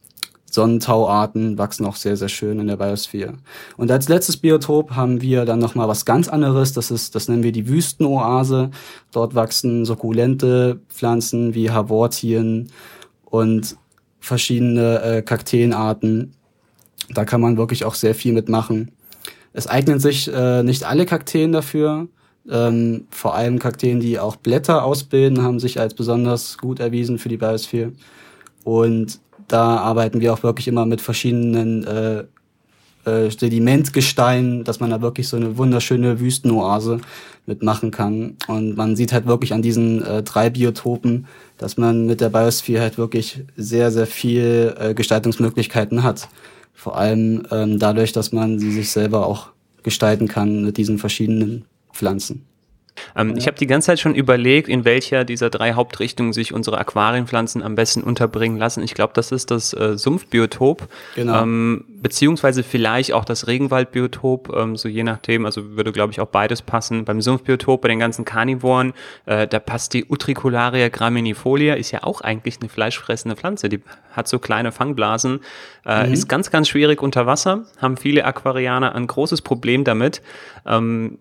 Sonnentauarten 0.56 1.58
wachsen 1.58 1.86
auch 1.86 1.98
sehr, 1.98 2.16
sehr 2.16 2.30
schön 2.30 2.60
in 2.60 2.68
der 2.68 2.78
Biosphäre. 2.78 3.34
Und 3.78 3.92
als 3.92 4.08
letztes 4.08 4.38
Biotop 4.38 4.92
haben 4.92 5.22
wir 5.22 5.44
dann 5.44 5.60
nochmal 5.60 5.90
was 5.90 6.06
ganz 6.06 6.30
anderes. 6.30 6.72
Das 6.72 6.92
ist, 6.92 7.14
das 7.14 7.28
nennen 7.28 7.44
wir 7.44 7.52
die 7.52 7.68
Wüstenoase. 7.68 8.72
Dort 9.12 9.36
wachsen 9.36 9.86
sukkulente 9.86 10.80
Pflanzen 10.88 11.54
wie 11.54 11.72
Havortien 11.72 12.72
und 13.26 13.76
verschiedene 14.20 15.02
äh, 15.02 15.22
Kakteenarten. 15.22 16.34
Da 17.14 17.26
kann 17.26 17.42
man 17.42 17.58
wirklich 17.58 17.86
auch 17.86 17.96
sehr 17.96 18.16
viel 18.16 18.34
mitmachen. 18.34 18.92
Es 19.54 19.68
eignen 19.68 20.00
sich 20.00 20.32
äh, 20.32 20.64
nicht 20.64 20.84
alle 20.84 21.06
Kakteen 21.06 21.52
dafür. 21.52 22.08
Ähm, 22.50 23.08
vor 23.10 23.36
allem 23.36 23.58
Kakteen, 23.60 24.00
die 24.00 24.20
auch 24.20 24.36
Blätter 24.36 24.84
ausbilden, 24.84 25.42
haben 25.42 25.60
sich 25.60 25.80
als 25.80 25.94
besonders 25.94 26.58
gut 26.58 26.80
erwiesen 26.80 27.18
für 27.18 27.30
die 27.30 27.38
Biosphäre. 27.38 27.94
Und 28.64 29.20
da 29.48 29.78
arbeiten 29.78 30.22
wir 30.22 30.34
auch 30.34 30.44
wirklich 30.44 30.68
immer 30.68 30.86
mit 30.86 31.02
verschiedenen 31.02 31.84
äh, 31.86 32.24
äh, 33.06 33.30
Sedimentgesteinen, 33.30 34.64
dass 34.64 34.80
man 34.80 34.90
da 34.90 35.02
wirklich 35.02 35.28
so 35.28 35.38
eine 35.38 35.58
wunderschöne 35.58 36.20
Wüstenoase 36.20 37.00
mitmachen 37.46 37.92
kann. 37.92 38.38
Und 38.48 38.76
man 38.76 38.96
sieht 38.96 39.14
halt 39.14 39.28
wirklich 39.28 39.54
an 39.54 39.62
diesen 39.62 40.04
äh, 40.04 40.24
drei 40.24 40.50
Biotopen, 40.50 41.28
dass 41.58 41.78
man 41.78 42.06
mit 42.06 42.22
der 42.22 42.30
Biosphäre 42.30 42.82
halt 42.82 42.98
wirklich 42.98 43.44
sehr, 43.56 43.92
sehr 43.92 44.08
viel 44.08 44.76
äh, 44.80 44.94
Gestaltungsmöglichkeiten 44.94 46.04
hat. 46.04 46.28
Vor 46.76 46.98
allem 46.98 47.44
ähm, 47.52 47.80
dadurch, 47.80 48.12
dass 48.12 48.32
man 48.32 48.60
sie 48.60 48.72
sich 48.72 48.92
selber 48.92 49.26
auch 49.26 49.48
gestalten 49.82 50.28
kann 50.28 50.64
mit 50.64 50.78
diesen 50.78 50.98
verschiedenen 50.98 51.66
Pflanzen. 51.94 52.46
Ähm, 53.16 53.32
ja. 53.32 53.38
Ich 53.38 53.48
habe 53.48 53.58
die 53.58 53.68
ganze 53.68 53.88
Zeit 53.88 54.00
schon 54.00 54.16
überlegt, 54.16 54.68
in 54.68 54.86
welcher 54.86 55.24
dieser 55.24 55.50
drei 55.50 55.74
Hauptrichtungen 55.74 56.34
sich 56.34 56.54
unsere 56.54 56.78
Aquarienpflanzen 56.78 57.64
am 57.64 57.76
besten 57.76 58.04
unterbringen 58.04 58.58
lassen. 58.58 58.84
Ich 58.84 58.94
glaube, 58.94 59.14
das 59.14 59.32
ist 59.32 59.52
das 59.52 59.74
äh, 59.74 59.98
Sumpfbiotop, 59.98 60.88
genau. 61.16 61.44
ähm, 61.44 61.86
beziehungsweise 61.88 62.64
vielleicht 62.64 63.14
auch 63.14 63.26
das 63.26 63.48
Regenwaldbiotop, 63.48 64.54
ähm, 64.56 64.76
so 64.76 64.88
je 64.88 65.04
nachdem. 65.04 65.46
Also 65.46 65.76
würde, 65.76 65.92
glaube 65.92 66.12
ich, 66.12 66.20
auch 66.20 66.28
beides 66.28 66.62
passen. 66.62 67.06
Beim 67.06 67.22
Sumpfbiotop, 67.22 67.82
bei 67.82 67.88
den 67.88 68.00
ganzen 68.00 68.26
Karnivoren, 68.26 68.94
äh, 69.26 69.48
da 69.48 69.60
passt 69.60 69.94
die 69.94 70.06
Utricularia 70.06 70.90
graminifolia, 70.90 71.76
ist 71.76 71.92
ja 71.92 72.04
auch 72.04 72.22
eigentlich 72.22 72.60
eine 72.60 72.70
fleischfressende 72.70 73.36
Pflanze. 73.36 73.70
Die 73.70 73.82
hat 74.12 74.28
so 74.28 74.40
kleine 74.40 74.72
Fangblasen, 74.72 75.40
äh, 75.86 76.08
mhm. 76.08 76.14
ist 76.14 76.28
ganz, 76.28 76.52
ganz 76.52 76.70
schwierig 76.70 77.02
unter 77.02 77.26
Wasser, 77.26 77.66
haben 77.82 77.98
viele 77.98 78.26
Aquarianer 78.26 78.96
ein 78.96 79.08
großes 79.08 79.42
Problem 79.42 79.84
damit. 79.84 80.22
Ähm, 80.66 81.20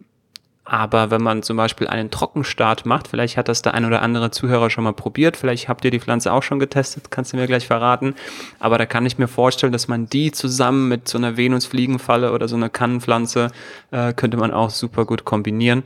aber 0.65 1.11
wenn 1.11 1.23
man 1.23 1.43
zum 1.43 1.59
Beispiel 1.59 1.89
einen 1.89 2.11
Trockenstart 2.11 2.87
macht, 2.87 3.09
vielleicht 3.09 3.37
hat 3.37 3.49
das 3.49 3.61
der 3.61 3.75
ein 3.75 3.85
oder 3.85 4.01
andere 4.01 4.31
Zuhörer 4.31 4.71
schon 4.71 4.85
mal 4.85 4.95
probiert, 4.95 5.37
vielleicht 5.37 5.69
habt 5.69 5.85
ihr 5.85 5.91
die 5.91 6.01
Pflanze 6.01 6.33
auch 6.33 6.43
schon 6.43 6.59
getestet, 6.59 7.11
kannst 7.11 7.33
du 7.33 7.37
mir 7.37 7.47
gleich 7.47 7.67
verraten. 7.67 8.15
Aber 8.61 8.79
da 8.79 8.87
kann 8.87 9.05
ich 9.05 9.19
mir 9.19 9.29
vorstellen, 9.29 9.73
dass 9.73 9.89
man 9.89 10.09
die 10.09 10.33
zusammen 10.33 10.89
mit 10.89 11.07
so 11.07 11.19
einer 11.19 11.37
Venusfliegenfalle 11.37 12.33
oder 12.33 12.49
so 12.49 12.57
einer 12.57 12.71
Kannenpflanze 12.71 13.51
äh, 13.91 14.15
könnte 14.15 14.39
man 14.39 14.53
auch 14.53 14.71
super 14.71 15.05
gut 15.05 15.27
kombinieren. 15.27 15.83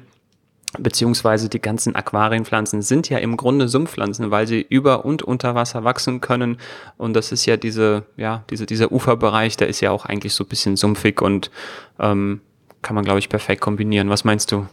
Beziehungsweise 0.78 1.48
die 1.48 1.62
ganzen 1.62 1.96
Aquarienpflanzen 1.96 2.82
sind 2.82 3.08
ja 3.08 3.18
im 3.18 3.36
Grunde 3.36 3.68
Sumpfpflanzen, 3.68 4.30
weil 4.30 4.46
sie 4.46 4.60
über 4.60 5.04
und 5.06 5.22
unter 5.22 5.54
Wasser 5.54 5.82
wachsen 5.82 6.20
können. 6.20 6.58
Und 6.98 7.14
das 7.14 7.32
ist 7.32 7.46
ja 7.46 7.56
diese, 7.56 8.04
ja, 8.16 8.44
diese, 8.50 8.66
dieser 8.66 8.92
Uferbereich, 8.92 9.56
der 9.56 9.68
ist 9.68 9.80
ja 9.80 9.90
auch 9.90 10.04
eigentlich 10.04 10.34
so 10.34 10.44
ein 10.44 10.48
bisschen 10.48 10.76
sumpfig 10.76 11.22
und 11.22 11.50
ähm, 11.98 12.42
kann 12.82 12.94
man, 12.94 13.04
glaube 13.04 13.18
ich, 13.18 13.28
perfekt 13.28 13.60
kombinieren. 13.60 14.10
Was 14.10 14.24
meinst 14.24 14.52
du? 14.52 14.66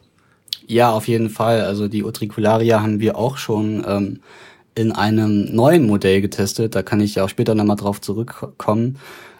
Ja, 0.67 0.91
auf 0.91 1.07
jeden 1.07 1.29
Fall. 1.29 1.61
Also 1.61 1.87
die 1.87 2.03
Utricularia 2.03 2.81
haben 2.81 2.99
wir 2.99 3.17
auch 3.17 3.37
schon 3.37 3.83
ähm, 3.87 4.19
in 4.73 4.91
einem 4.91 5.53
neuen 5.55 5.85
Modell 5.87 6.21
getestet. 6.21 6.75
Da 6.75 6.83
kann 6.83 7.01
ich 7.01 7.15
ja 7.15 7.25
auch 7.25 7.29
später 7.29 7.55
nochmal 7.55 7.77
drauf 7.77 8.01
zurückkommen. 8.01 8.97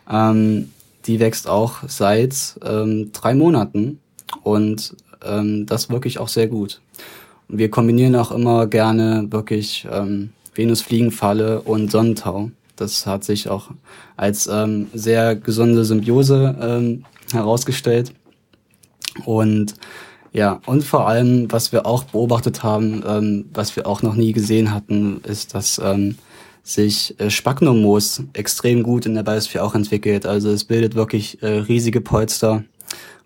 Ähm, 0.10 0.70
die 1.06 1.20
wächst 1.20 1.48
auch 1.48 1.84
seit 1.88 2.60
ähm, 2.64 3.12
drei 3.12 3.36
Monaten 3.36 4.00
und 4.44 4.96
ähm, 5.24 5.66
das 5.66 5.90
wirklich 5.90 6.20
auch 6.20 6.30
sehr 6.30 6.48
gut. 6.48 6.82
Wir 7.48 7.70
kombinieren 7.70 8.16
auch 8.16 8.32
immer 8.32 8.66
gerne 8.68 9.28
wirklich 9.30 9.88
ähm, 9.92 10.32
Venusfliegenfalle 10.56 11.62
und 11.62 11.92
Sonnentau. 11.92 12.50
Das 12.76 13.06
hat 13.06 13.24
sich 13.24 13.50
auch 13.50 13.70
als 14.18 14.48
ähm, 14.48 14.88
sehr 14.94 15.36
gesunde 15.36 15.86
Symbiose 15.86 16.56
ähm, 16.60 17.06
herausgestellt. 17.32 18.14
Und 19.24 19.76
ja, 20.34 20.60
und 20.66 20.84
vor 20.84 21.08
allem, 21.08 21.50
was 21.50 21.72
wir 21.72 21.86
auch 21.86 22.04
beobachtet 22.04 22.62
haben, 22.62 23.04
ähm, 23.08 23.46
was 23.54 23.76
wir 23.78 23.88
auch 23.88 24.02
noch 24.02 24.16
nie 24.16 24.34
gesehen 24.34 24.74
hatten, 24.74 25.22
ist, 25.24 25.56
dass 25.56 25.80
ähm, 25.80 26.18
sich 26.62 27.18
äh, 27.20 27.30
Spagnomoos 27.30 28.24
extrem 28.34 28.84
gut 28.84 29.06
in 29.06 29.16
der 29.16 29.24
Biosphäre 29.24 29.64
auch 29.64 29.76
entwickelt. 29.76 30.26
Also 30.26 30.50
es 30.50 30.66
bildet 30.66 30.96
wirklich 30.96 31.42
äh, 31.42 31.60
riesige 31.60 32.02
Polster 32.02 32.64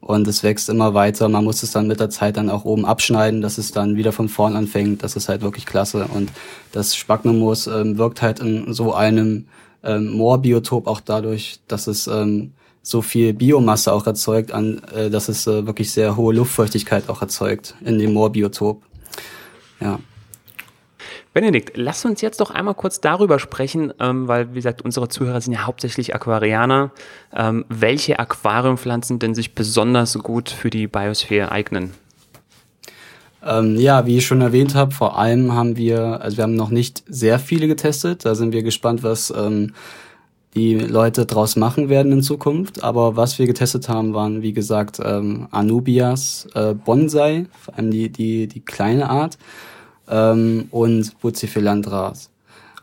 und 0.02 0.28
es 0.28 0.44
wächst 0.44 0.70
immer 0.70 0.94
weiter. 0.94 1.30
Man 1.30 1.46
muss 1.46 1.64
es 1.64 1.72
dann 1.72 1.88
mit 1.88 2.00
der 2.00 2.10
Zeit 2.10 2.38
dann 2.38 2.50
auch 2.50 2.66
oben 2.66 2.86
abschneiden, 2.86 3.42
dass 3.42 3.58
es 3.58 3.72
dann 3.72 3.96
wieder 3.96 4.12
von 4.12 4.30
vorn 4.30 4.56
anfängt. 4.56 5.04
Das 5.04 5.16
ist 5.16 5.30
halt 5.30 5.42
wirklich 5.42 5.66
klasse. 5.66 6.08
Und 6.14 6.32
das 6.72 6.96
Spagnomoos 6.96 7.68
ähm, 7.68 7.98
wirkt 7.98 8.22
halt 8.22 8.40
in 8.40 8.74
so 8.74 8.94
einem 8.94 9.46
ähm, 9.84 10.12
Moorbiotop 10.12 10.86
auch 10.86 11.00
dadurch, 11.00 11.60
dass 11.68 11.88
es 11.88 12.08
ähm, 12.08 12.52
so 12.82 13.02
viel 13.02 13.34
Biomasse 13.34 13.94
auch 13.94 14.08
erzeugt, 14.08 14.52
an, 14.52 14.82
äh, 14.96 15.10
dass 15.10 15.30
es 15.30 15.48
äh, 15.48 15.66
wirklich 15.66 15.92
sehr 15.92 16.16
hohe 16.16 16.34
Luftfeuchtigkeit 16.34 17.10
auch 17.10 17.22
erzeugt 17.22 17.76
in 17.84 18.00
dem 18.00 18.14
Moorbiotop. 18.14 18.82
Ja. 19.80 20.00
Benedikt, 21.34 21.78
lass 21.78 22.06
uns 22.06 22.22
jetzt 22.22 22.42
doch 22.42 22.50
einmal 22.50 22.74
kurz 22.74 23.02
darüber 23.02 23.38
sprechen, 23.38 23.94
ähm, 24.00 24.28
weil, 24.28 24.50
wie 24.52 24.56
gesagt, 24.56 24.82
unsere 24.82 25.10
Zuhörer 25.10 25.40
sind 25.42 25.54
ja 25.54 25.66
hauptsächlich 25.66 26.16
Aquarianer, 26.16 26.92
ähm, 27.36 27.66
welche 27.70 28.20
Aquariumpflanzen 28.20 29.20
denn 29.20 29.36
sich 29.36 29.54
besonders 29.54 30.18
gut 30.18 30.50
für 30.50 30.72
die 30.72 30.88
Biosphäre 30.88 31.52
eignen. 31.52 31.94
Ähm, 33.46 33.78
ja, 33.78 34.06
wie 34.06 34.18
ich 34.18 34.26
schon 34.26 34.42
erwähnt 34.42 34.76
habe, 34.76 34.92
vor 34.92 35.18
allem 35.18 35.54
haben 35.54 35.78
wir, 35.78 36.20
also 36.22 36.38
wir 36.38 36.44
haben 36.44 36.56
noch 36.56 36.72
nicht 36.72 37.04
sehr 37.08 37.40
viele 37.40 37.68
getestet. 37.68 38.26
Da 38.26 38.36
sind 38.36 38.52
wir 38.52 38.64
gespannt, 38.64 39.04
was 39.04 39.32
ähm, 39.36 39.74
die 40.56 40.76
Leute 40.76 41.26
draus 41.26 41.56
machen 41.56 41.90
werden 41.90 42.12
in 42.12 42.22
Zukunft. 42.24 42.84
Aber 42.84 43.16
was 43.16 43.38
wir 43.40 43.48
getestet 43.48 43.88
haben, 43.90 44.14
waren, 44.14 44.42
wie 44.42 44.54
gesagt, 44.54 45.00
ähm, 45.04 45.48
Anubias 45.52 46.48
äh, 46.56 46.74
Bonsai, 46.74 47.46
vor 47.60 47.76
allem 47.78 47.92
die, 47.92 48.10
die, 48.10 48.48
die 48.48 48.62
kleine 48.62 49.10
Art, 49.10 49.38
ähm, 50.10 50.68
und 50.72 51.20
Bucephalandras. 51.20 52.32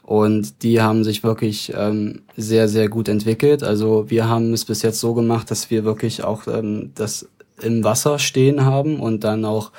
Und 0.03 0.63
die 0.63 0.81
haben 0.81 1.03
sich 1.03 1.25
wirklich 1.25 1.73
ähm, 1.77 2.23
sehr, 2.37 2.69
sehr 2.69 2.89
gut 2.89 3.09
entwickelt. 3.09 3.65
Also 3.65 4.09
wir 4.09 4.29
haben 4.29 4.53
es 4.53 4.65
bis 4.65 4.83
jetzt 4.83 5.01
so 5.01 5.15
gemacht, 5.15 5.51
dass 5.51 5.69
wir 5.69 5.85
wirklich 5.85 6.23
auch 6.23 6.47
ähm, 6.47 6.93
das 6.95 7.29
im 7.61 7.83
Wasser 7.83 8.21
stehen 8.21 8.65
haben 8.65 9.01
und 9.01 9.25
dann 9.25 9.45
auch 9.45 9.73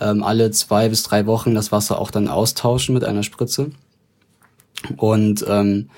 ähm, 0.00 0.22
alle 0.22 0.52
zwei 0.52 0.88
bis 0.88 1.02
drei 1.02 1.26
Wochen 1.26 1.56
das 1.56 1.72
Wasser 1.72 1.98
auch 1.98 2.12
dann 2.12 2.28
austauschen 2.28 2.94
mit 2.94 3.02
einer 3.04 3.24
Spritze. 3.24 3.70
Und 4.96 5.44
ähm, 5.48 5.88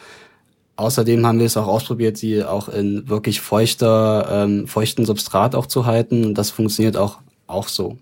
außerdem 0.77 1.27
haben 1.27 1.39
wir 1.39 1.47
es 1.47 1.57
auch 1.57 1.67
ausprobiert, 1.67 2.17
sie 2.17 2.45
auch 2.45 2.69
in 2.69 3.09
wirklich 3.09 3.41
feuchter, 3.41 4.29
ähm, 4.31 4.67
feuchten 4.67 5.05
Substrat 5.05 5.55
auch 5.55 5.67
zu 5.67 5.87
halten. 5.87 6.25
Und 6.25 6.39
das 6.39 6.51
funktioniert 6.51 6.97
auch, 6.97 7.19
auch 7.47 7.69
so. 7.69 7.99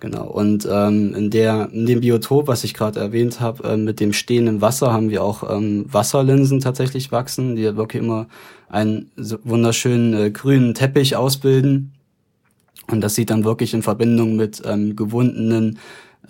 Genau. 0.00 0.26
Und 0.26 0.66
ähm, 0.70 1.14
in 1.14 1.30
der 1.30 1.68
in 1.72 1.84
dem 1.84 2.00
Biotop, 2.00 2.48
was 2.48 2.64
ich 2.64 2.72
gerade 2.72 2.98
erwähnt 2.98 3.40
habe, 3.40 3.68
äh, 3.68 3.76
mit 3.76 4.00
dem 4.00 4.14
stehenden 4.14 4.62
Wasser 4.62 4.94
haben 4.94 5.10
wir 5.10 5.22
auch 5.22 5.48
ähm, 5.54 5.84
Wasserlinsen 5.92 6.60
tatsächlich 6.60 7.12
wachsen, 7.12 7.54
die 7.54 7.76
wirklich 7.76 8.02
immer 8.02 8.26
einen 8.70 9.10
so 9.16 9.36
wunderschönen 9.44 10.14
äh, 10.14 10.30
grünen 10.30 10.72
Teppich 10.72 11.16
ausbilden. 11.16 11.92
Und 12.90 13.02
das 13.02 13.14
sieht 13.14 13.28
dann 13.28 13.44
wirklich 13.44 13.74
in 13.74 13.82
Verbindung 13.82 14.36
mit 14.36 14.62
ähm, 14.64 14.96
gewundenen 14.96 15.78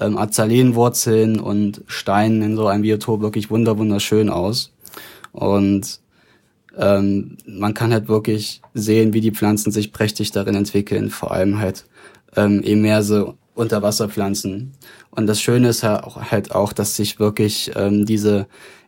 ähm, 0.00 0.18
Azalenwurzeln 0.18 1.38
und 1.38 1.82
Steinen 1.86 2.42
in 2.42 2.56
so 2.56 2.66
einem 2.66 2.82
Biotop 2.82 3.20
wirklich 3.20 3.50
wunder 3.50 3.78
wunderschön 3.78 4.30
aus. 4.30 4.72
Und 5.32 6.00
ähm, 6.76 7.36
man 7.46 7.74
kann 7.74 7.92
halt 7.92 8.08
wirklich 8.08 8.62
sehen, 8.74 9.12
wie 9.12 9.20
die 9.20 9.32
Pflanzen 9.32 9.72
sich 9.72 9.92
prächtig 9.92 10.30
darin 10.30 10.54
entwickeln, 10.54 11.10
vor 11.10 11.32
allem 11.32 11.58
halt 11.58 11.84
ähm, 12.36 12.62
Emerse 12.62 13.34
Unterwasserpflanzen. 13.54 14.72
Und 15.10 15.26
das 15.26 15.40
Schöne 15.40 15.68
ist 15.68 15.82
halt 15.82 16.52
auch, 16.52 16.72
dass 16.72 16.96
sich 16.96 17.18
wirklich 17.18 17.72
ähm, 17.76 18.06
diese 18.06 18.46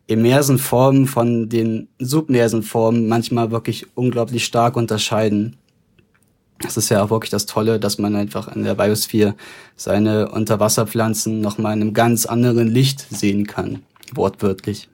emersen 0.09 0.59
Formen 0.59 1.07
von 1.07 1.49
den 1.49 1.89
submersen 1.99 2.63
Formen 2.63 3.09
manchmal 3.09 3.51
wirklich 3.51 3.87
unglaublich 3.95 4.45
stark 4.45 4.77
unterscheiden. 4.77 5.57
Das 6.61 6.77
ist 6.77 6.91
ja 6.91 7.03
auch 7.03 7.11
wirklich 7.11 7.31
das 7.31 7.47
Tolle, 7.47 7.81
dass 7.81 7.99
man 7.99 8.15
einfach 8.15 8.55
in 8.55 8.63
der 8.63 8.75
Biosphäre 8.75 9.35
seine 9.77 10.31
Unterwasserpflanzen 10.31 11.41
nochmal 11.41 11.75
in 11.75 11.83
einem 11.83 11.95
ganz 11.95 12.25
anderen 12.25 12.69
Licht 12.69 13.07
sehen 13.11 13.47
kann, 13.47 13.83
wortwörtlich. 14.15 14.89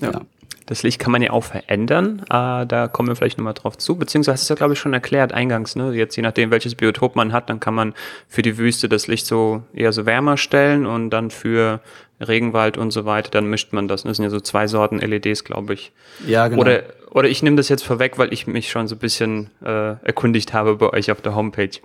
Ja. 0.00 0.12
ja. 0.12 0.20
Das 0.66 0.82
Licht 0.82 0.98
kann 0.98 1.12
man 1.12 1.22
ja 1.22 1.30
auch 1.30 1.44
verändern. 1.44 2.22
Äh, 2.30 2.66
da 2.66 2.88
kommen 2.90 3.08
wir 3.08 3.16
vielleicht 3.16 3.38
nochmal 3.38 3.54
drauf 3.54 3.76
zu. 3.78 3.96
Beziehungsweise 3.96 4.34
hast 4.34 4.48
du 4.48 4.54
ja, 4.54 4.56
glaube 4.56 4.74
ich, 4.74 4.78
schon 4.78 4.92
erklärt 4.92 5.32
eingangs. 5.32 5.76
Ne? 5.76 5.92
Jetzt 5.92 6.16
je 6.16 6.22
nachdem, 6.22 6.50
welches 6.50 6.74
Biotop 6.74 7.16
man 7.16 7.32
hat, 7.32 7.50
dann 7.50 7.60
kann 7.60 7.74
man 7.74 7.94
für 8.28 8.42
die 8.42 8.58
Wüste 8.58 8.88
das 8.88 9.06
Licht 9.06 9.26
so 9.26 9.62
eher 9.72 9.92
so 9.92 10.06
wärmer 10.06 10.36
stellen 10.36 10.86
und 10.86 11.10
dann 11.10 11.30
für 11.30 11.80
Regenwald 12.20 12.78
und 12.78 12.90
so 12.90 13.04
weiter, 13.04 13.30
dann 13.30 13.46
mischt 13.46 13.72
man 13.72 13.88
das. 13.88 14.04
Das 14.04 14.16
sind 14.16 14.24
ja 14.24 14.30
so 14.30 14.40
zwei 14.40 14.66
Sorten 14.66 14.98
LEDs, 14.98 15.44
glaube 15.44 15.74
ich. 15.74 15.92
Ja, 16.26 16.48
genau. 16.48 16.62
Oder, 16.62 16.84
oder 17.10 17.28
ich 17.28 17.42
nehme 17.42 17.56
das 17.56 17.68
jetzt 17.68 17.84
vorweg, 17.84 18.18
weil 18.18 18.32
ich 18.32 18.46
mich 18.46 18.70
schon 18.70 18.88
so 18.88 18.94
ein 18.94 18.98
bisschen 18.98 19.50
äh, 19.64 19.94
erkundigt 20.04 20.52
habe 20.52 20.76
bei 20.76 20.90
euch 20.90 21.10
auf 21.10 21.20
der 21.20 21.34
Homepage. 21.34 21.78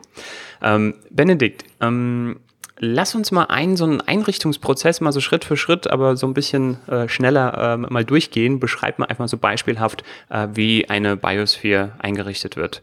Ähm, 0.62 0.96
Benedikt, 1.10 1.64
ähm, 1.82 2.40
lass 2.80 3.16
uns 3.16 3.32
mal 3.32 3.46
einen 3.46 3.78
so 3.78 3.86
einen 3.86 4.02
Einrichtungsprozess 4.02 5.02
mal 5.02 5.12
so 5.12 5.22
Schritt 5.22 5.46
für 5.46 5.58
Schritt, 5.58 5.90
aber 5.90 6.16
so 6.18 6.28
ein 6.28 6.34
bisschen 6.34 6.78
äh, 6.88 7.08
schneller 7.08 7.74
äh, 7.74 7.78
mal 7.78 8.06
durchgehen. 8.06 8.60
Beschreib 8.60 9.00
mal 9.00 9.06
einfach 9.06 9.28
so 9.28 9.38
beispielhaft, 9.38 10.04
äh, 10.30 10.48
wie 10.54 10.90
eine 10.90 11.18
Biosphere 11.18 11.92
eingerichtet 12.00 12.56
wird. 12.56 12.82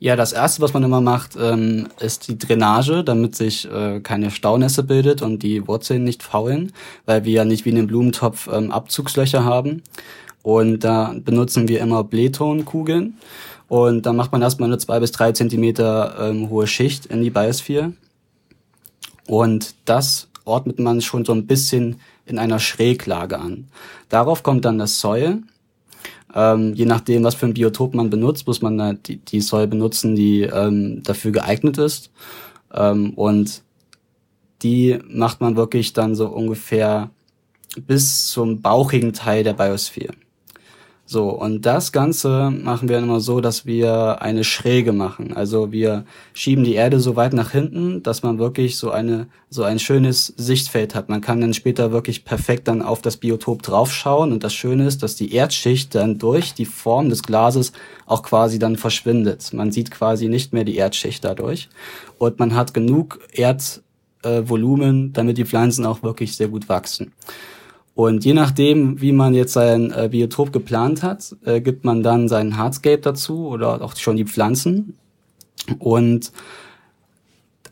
Ja, 0.00 0.14
das 0.14 0.32
erste, 0.32 0.62
was 0.62 0.74
man 0.74 0.84
immer 0.84 1.00
macht, 1.00 1.36
ähm, 1.40 1.88
ist 1.98 2.28
die 2.28 2.38
Drainage, 2.38 3.02
damit 3.02 3.34
sich 3.34 3.68
äh, 3.70 3.98
keine 3.98 4.30
Staunässe 4.30 4.84
bildet 4.84 5.22
und 5.22 5.42
die 5.42 5.66
Wurzeln 5.66 6.04
nicht 6.04 6.22
faulen, 6.22 6.72
weil 7.04 7.24
wir 7.24 7.32
ja 7.32 7.44
nicht 7.44 7.64
wie 7.64 7.70
in 7.70 7.78
einem 7.78 7.88
Blumentopf 7.88 8.48
ähm, 8.52 8.70
Abzugslöcher 8.70 9.44
haben. 9.44 9.82
Und 10.42 10.84
da 10.84 11.14
benutzen 11.16 11.66
wir 11.66 11.80
immer 11.80 12.04
Blähtonkugeln. 12.04 13.14
Und 13.66 14.06
dann 14.06 14.14
macht 14.14 14.30
man 14.30 14.40
erstmal 14.40 14.68
eine 14.68 14.78
zwei 14.78 15.00
bis 15.00 15.10
drei 15.10 15.32
Zentimeter 15.32 16.14
ähm, 16.20 16.48
hohe 16.48 16.68
Schicht 16.68 17.06
in 17.06 17.20
die 17.22 17.30
Biosphere. 17.30 17.92
Und 19.28 19.76
das 19.84 20.28
ordnet 20.44 20.80
man 20.80 21.00
schon 21.00 21.24
so 21.24 21.32
ein 21.32 21.46
bisschen 21.46 22.00
in 22.26 22.38
einer 22.38 22.58
Schräglage 22.58 23.38
an. 23.38 23.68
Darauf 24.08 24.42
kommt 24.42 24.64
dann 24.64 24.78
das 24.78 25.00
Soil 25.00 25.42
ähm, 26.34 26.74
je 26.74 26.84
nachdem, 26.84 27.24
was 27.24 27.34
für 27.34 27.46
ein 27.46 27.54
Biotop 27.54 27.94
man 27.94 28.10
benutzt, 28.10 28.46
muss 28.46 28.60
man 28.60 28.80
halt 28.80 29.08
die, 29.08 29.16
die 29.16 29.40
Soil 29.40 29.66
benutzen, 29.66 30.14
die 30.14 30.42
ähm, 30.42 31.02
dafür 31.02 31.32
geeignet 31.32 31.78
ist. 31.78 32.10
Ähm, 32.72 33.14
und 33.14 33.62
die 34.62 34.98
macht 35.08 35.40
man 35.40 35.56
wirklich 35.56 35.92
dann 35.92 36.14
so 36.14 36.28
ungefähr 36.28 37.10
bis 37.86 38.28
zum 38.28 38.60
bauchigen 38.60 39.12
Teil 39.12 39.44
der 39.44 39.54
Biosphäre. 39.54 40.14
So, 41.10 41.30
und 41.30 41.64
das 41.64 41.92
Ganze 41.92 42.50
machen 42.50 42.90
wir 42.90 42.98
immer 42.98 43.20
so, 43.20 43.40
dass 43.40 43.64
wir 43.64 44.20
eine 44.20 44.44
Schräge 44.44 44.92
machen. 44.92 45.32
Also 45.32 45.72
wir 45.72 46.04
schieben 46.34 46.64
die 46.64 46.74
Erde 46.74 47.00
so 47.00 47.16
weit 47.16 47.32
nach 47.32 47.50
hinten, 47.50 48.02
dass 48.02 48.22
man 48.22 48.38
wirklich 48.38 48.76
so 48.76 48.90
eine, 48.90 49.26
so 49.48 49.62
ein 49.62 49.78
schönes 49.78 50.34
Sichtfeld 50.36 50.94
hat. 50.94 51.08
Man 51.08 51.22
kann 51.22 51.40
dann 51.40 51.54
später 51.54 51.92
wirklich 51.92 52.26
perfekt 52.26 52.68
dann 52.68 52.82
auf 52.82 53.00
das 53.00 53.16
Biotop 53.16 53.62
draufschauen. 53.62 54.32
Und 54.32 54.44
das 54.44 54.52
Schöne 54.52 54.86
ist, 54.86 55.02
dass 55.02 55.16
die 55.16 55.32
Erdschicht 55.32 55.94
dann 55.94 56.18
durch 56.18 56.52
die 56.52 56.66
Form 56.66 57.08
des 57.08 57.22
Glases 57.22 57.72
auch 58.04 58.22
quasi 58.22 58.58
dann 58.58 58.76
verschwindet. 58.76 59.54
Man 59.54 59.72
sieht 59.72 59.90
quasi 59.90 60.28
nicht 60.28 60.52
mehr 60.52 60.64
die 60.64 60.76
Erdschicht 60.76 61.24
dadurch. 61.24 61.70
Und 62.18 62.38
man 62.38 62.54
hat 62.54 62.74
genug 62.74 63.20
Erdvolumen, 63.32 65.14
damit 65.14 65.38
die 65.38 65.46
Pflanzen 65.46 65.86
auch 65.86 66.02
wirklich 66.02 66.36
sehr 66.36 66.48
gut 66.48 66.68
wachsen. 66.68 67.14
Und 67.98 68.24
je 68.24 68.32
nachdem, 68.32 69.00
wie 69.00 69.10
man 69.10 69.34
jetzt 69.34 69.54
sein 69.54 69.90
äh, 69.90 70.08
Biotop 70.08 70.52
geplant 70.52 71.02
hat, 71.02 71.34
äh, 71.44 71.60
gibt 71.60 71.84
man 71.84 72.04
dann 72.04 72.28
seinen 72.28 72.56
Hardscape 72.56 73.00
dazu 73.00 73.48
oder 73.48 73.82
auch 73.82 73.96
schon 73.96 74.16
die 74.16 74.24
Pflanzen. 74.24 74.96
Und 75.80 76.30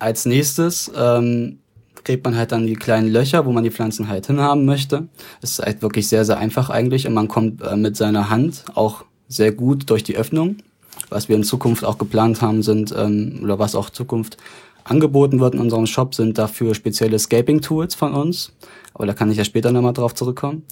als 0.01 0.27
nächstes 0.27 0.91
ähm, 0.97 1.61
gräbt 2.03 2.25
man 2.25 2.37
halt 2.37 2.51
dann 2.51 2.67
die 2.67 2.75
kleinen 2.75 3.07
Löcher, 3.07 3.47
wo 3.47 3.53
man 3.53 3.63
die 3.63 3.71
Pflanzen 3.71 4.09
halt 4.09 4.27
hinhaben 4.27 4.65
möchte. 4.65 5.07
Es 5.43 5.53
ist 5.53 5.59
halt 5.61 5.81
wirklich 5.81 6.09
sehr, 6.09 6.25
sehr 6.25 6.39
einfach 6.39 6.71
eigentlich 6.71 7.07
und 7.07 7.15
man 7.15 7.29
kommt 7.29 7.63
äh, 7.63 7.77
mit 7.77 7.97
seiner 7.97 8.29
Hand 8.29 8.65
auch 8.75 9.05
sehr 9.29 9.53
gut 9.53 9.91
durch 9.91 10.03
die 10.03 10.17
Öffnung. 10.17 10.57
Was 11.09 11.29
wir 11.29 11.37
in 11.37 11.45
Zukunft 11.45 11.85
auch 11.85 11.99
geplant 11.99 12.43
haben, 12.43 12.65
sind, 12.65 12.93
ähm, 12.99 13.39
oder 13.45 13.61
was 13.61 13.77
auch 13.77 13.91
Zukunft 13.91 14.39
angeboten 14.89 15.41
wird 15.41 15.55
in 15.55 15.61
unserem 15.61 15.87
Shop, 15.87 16.15
sind 16.15 16.39
dafür 16.39 16.75
spezielle 16.75 17.19
Scaping-Tools 17.19 17.95
von 17.95 18.15
uns. 18.15 18.53
Aber 18.95 19.07
da 19.07 19.15
kann 19.15 19.31
ich 19.31 19.37
ja 19.37 19.45
später 19.45 19.73
nochmal 19.73 19.93
drauf 19.93 20.15
zurückkommen. 20.15 20.65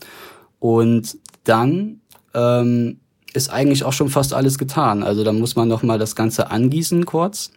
Und 0.59 1.19
dann 1.45 2.01
ähm, 2.33 3.01
ist 3.35 3.51
eigentlich 3.51 3.85
auch 3.85 3.93
schon 3.93 4.09
fast 4.09 4.33
alles 4.33 4.59
getan. 4.59 5.03
Also 5.03 5.25
da 5.25 5.33
muss 5.33 5.57
man 5.57 5.69
nochmal 5.69 5.99
das 5.99 6.17
Ganze 6.17 6.51
angießen 6.51 7.05
kurz. 7.05 7.51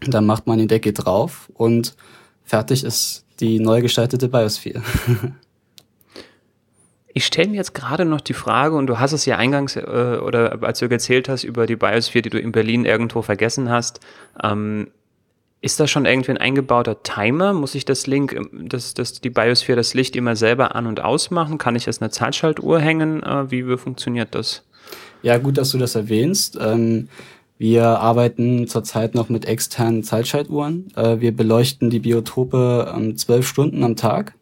Dann 0.00 0.26
macht 0.26 0.46
man 0.46 0.58
den 0.58 0.68
Deckel 0.68 0.92
drauf 0.92 1.50
und 1.54 1.94
fertig 2.44 2.84
ist 2.84 3.24
die 3.38 3.60
neu 3.60 3.80
gestaltete 3.80 4.28
Biosphere. 4.28 4.82
Ich 7.12 7.26
stelle 7.26 7.48
mir 7.48 7.56
jetzt 7.56 7.74
gerade 7.74 8.04
noch 8.04 8.20
die 8.20 8.34
Frage, 8.34 8.76
und 8.76 8.86
du 8.86 9.00
hast 9.00 9.12
es 9.12 9.26
ja 9.26 9.36
eingangs 9.36 9.74
äh, 9.74 9.80
oder 10.24 10.62
als 10.62 10.78
du 10.78 10.86
erzählt 10.86 11.28
hast 11.28 11.42
über 11.42 11.66
die 11.66 11.74
Biosphere, 11.74 12.22
die 12.22 12.30
du 12.30 12.38
in 12.38 12.52
Berlin 12.52 12.84
irgendwo 12.84 13.20
vergessen 13.20 13.68
hast, 13.68 13.98
ähm, 14.42 14.88
ist 15.62 15.78
da 15.78 15.86
schon 15.86 16.06
irgendwie 16.06 16.30
ein 16.32 16.38
eingebauter 16.38 17.02
Timer? 17.02 17.52
Muss 17.52 17.74
ich 17.74 17.84
das 17.84 18.06
Link, 18.06 18.32
ähm, 18.32 18.68
das, 18.68 18.94
das, 18.94 19.20
die 19.20 19.30
Biosphere, 19.30 19.76
das 19.76 19.94
Licht 19.94 20.16
immer 20.16 20.36
selber 20.36 20.74
an- 20.74 20.86
und 20.86 21.00
ausmachen? 21.00 21.58
Kann 21.58 21.76
ich 21.76 21.84
das 21.84 22.00
eine 22.00 22.10
Zeitschaltuhr 22.10 22.80
hängen? 22.80 23.22
Äh, 23.22 23.50
wie, 23.50 23.68
wie 23.68 23.76
funktioniert 23.76 24.34
das? 24.34 24.64
Ja, 25.22 25.38
gut, 25.38 25.58
dass 25.58 25.70
du 25.70 25.78
das 25.78 25.94
erwähnst. 25.94 26.58
Ähm, 26.60 27.08
wir 27.58 27.84
arbeiten 27.84 28.68
zurzeit 28.68 29.14
noch 29.14 29.28
mit 29.28 29.44
externen 29.44 30.02
Zeitschaltuhren. 30.02 30.88
Äh, 30.96 31.20
wir 31.20 31.36
beleuchten 31.36 31.90
die 31.90 31.98
Biotope 31.98 32.94
ähm, 32.96 33.18
zwölf 33.18 33.46
Stunden 33.46 33.84
am 33.84 33.96
Tag. 33.96 34.34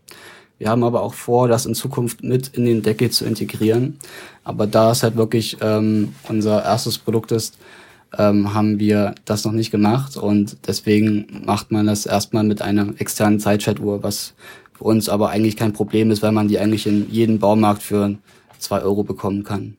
Wir 0.58 0.68
haben 0.68 0.84
aber 0.84 1.02
auch 1.02 1.14
vor, 1.14 1.48
das 1.48 1.66
in 1.66 1.74
Zukunft 1.74 2.22
mit 2.22 2.48
in 2.48 2.64
den 2.64 2.82
Deckel 2.82 3.10
zu 3.10 3.24
integrieren. 3.24 3.98
Aber 4.44 4.66
da 4.68 4.92
es 4.92 5.02
halt 5.02 5.16
wirklich 5.16 5.56
ähm, 5.60 6.14
unser 6.28 6.64
erstes 6.64 6.98
Produkt 6.98 7.32
ist, 7.32 7.58
ähm, 8.16 8.54
haben 8.54 8.78
wir 8.78 9.14
das 9.24 9.44
noch 9.44 9.52
nicht 9.52 9.70
gemacht 9.70 10.16
und 10.16 10.56
deswegen 10.66 11.42
macht 11.44 11.70
man 11.70 11.86
das 11.86 12.06
erstmal 12.06 12.44
mit 12.44 12.62
einer 12.62 12.94
externen 12.98 13.40
Zeitschaltuhr, 13.40 14.02
was 14.02 14.34
für 14.72 14.84
uns 14.84 15.08
aber 15.08 15.30
eigentlich 15.30 15.56
kein 15.56 15.72
Problem 15.72 16.10
ist, 16.10 16.22
weil 16.22 16.32
man 16.32 16.48
die 16.48 16.58
eigentlich 16.58 16.86
in 16.86 17.10
jedem 17.10 17.38
Baumarkt 17.38 17.82
für 17.82 18.16
zwei 18.58 18.80
Euro 18.80 19.04
bekommen 19.04 19.44
kann. 19.44 19.76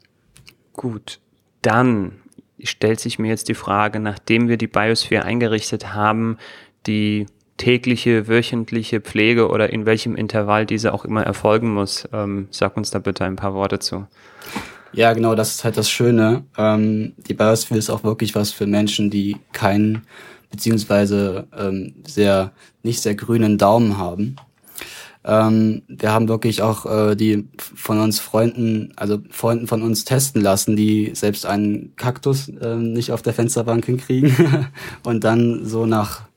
Gut, 0.74 1.20
dann 1.62 2.14
stellt 2.62 3.00
sich 3.00 3.20
mir 3.20 3.30
jetzt 3.30 3.50
die 3.50 3.56
Frage, 3.56 4.00
nachdem 4.00 4.48
wir 4.48 4.58
die 4.58 4.68
Biosphere 4.68 5.24
eingerichtet 5.24 5.94
haben, 5.94 6.38
die 6.88 7.26
tägliche, 7.58 8.28
wöchentliche 8.28 9.02
Pflege 9.02 9.50
oder 9.50 9.72
in 9.72 9.86
welchem 9.86 10.16
Intervall 10.16 10.66
diese 10.66 10.94
auch 10.94 11.06
immer 11.06 11.24
erfolgen 11.24 11.74
muss. 11.74 12.08
Ähm, 12.14 12.48
sag 12.52 12.78
uns 12.78 12.90
da 12.90 13.00
bitte 13.00 13.26
ein 13.26 13.36
paar 13.36 13.54
Worte 13.54 13.80
zu. 13.80 14.08
Ja, 14.94 15.14
genau, 15.14 15.36
das 15.36 15.56
ist 15.56 15.64
halt 15.64 15.78
das 15.78 15.90
Schöne. 15.90 16.44
Ähm, 16.58 17.14
die 17.18 17.34
Biosphere 17.34 17.78
ist 17.78 17.90
auch 17.90 18.04
wirklich 18.04 18.36
was 18.36 18.52
für 18.52 18.66
Menschen, 18.66 19.10
die 19.10 19.38
keinen 19.54 20.04
beziehungsweise 20.50 21.48
ähm, 21.56 21.94
sehr 22.08 22.52
nicht 22.82 23.02
sehr 23.02 23.16
grünen 23.16 23.58
Daumen 23.58 23.98
haben. 23.98 24.36
Ähm, 25.24 25.84
wir 25.88 26.12
haben 26.12 26.28
wirklich 26.28 26.62
auch 26.62 26.86
äh, 26.86 27.16
die 27.16 27.48
von 27.58 28.00
uns 28.00 28.20
Freunden, 28.20 28.94
also 28.96 29.20
Freunden 29.30 29.68
von 29.68 29.82
uns 29.82 30.06
testen 30.06 30.42
lassen, 30.42 30.76
die 30.76 31.12
selbst 31.14 31.46
einen 31.46 31.96
Kaktus 31.98 32.48
äh, 32.48 32.76
nicht 32.76 33.12
auf 33.12 33.22
der 33.22 33.34
Fensterbank 33.34 33.86
hinkriegen 33.86 34.68
und 35.04 35.24
dann 35.24 35.66
so 35.66 35.86
nach 35.86 36.29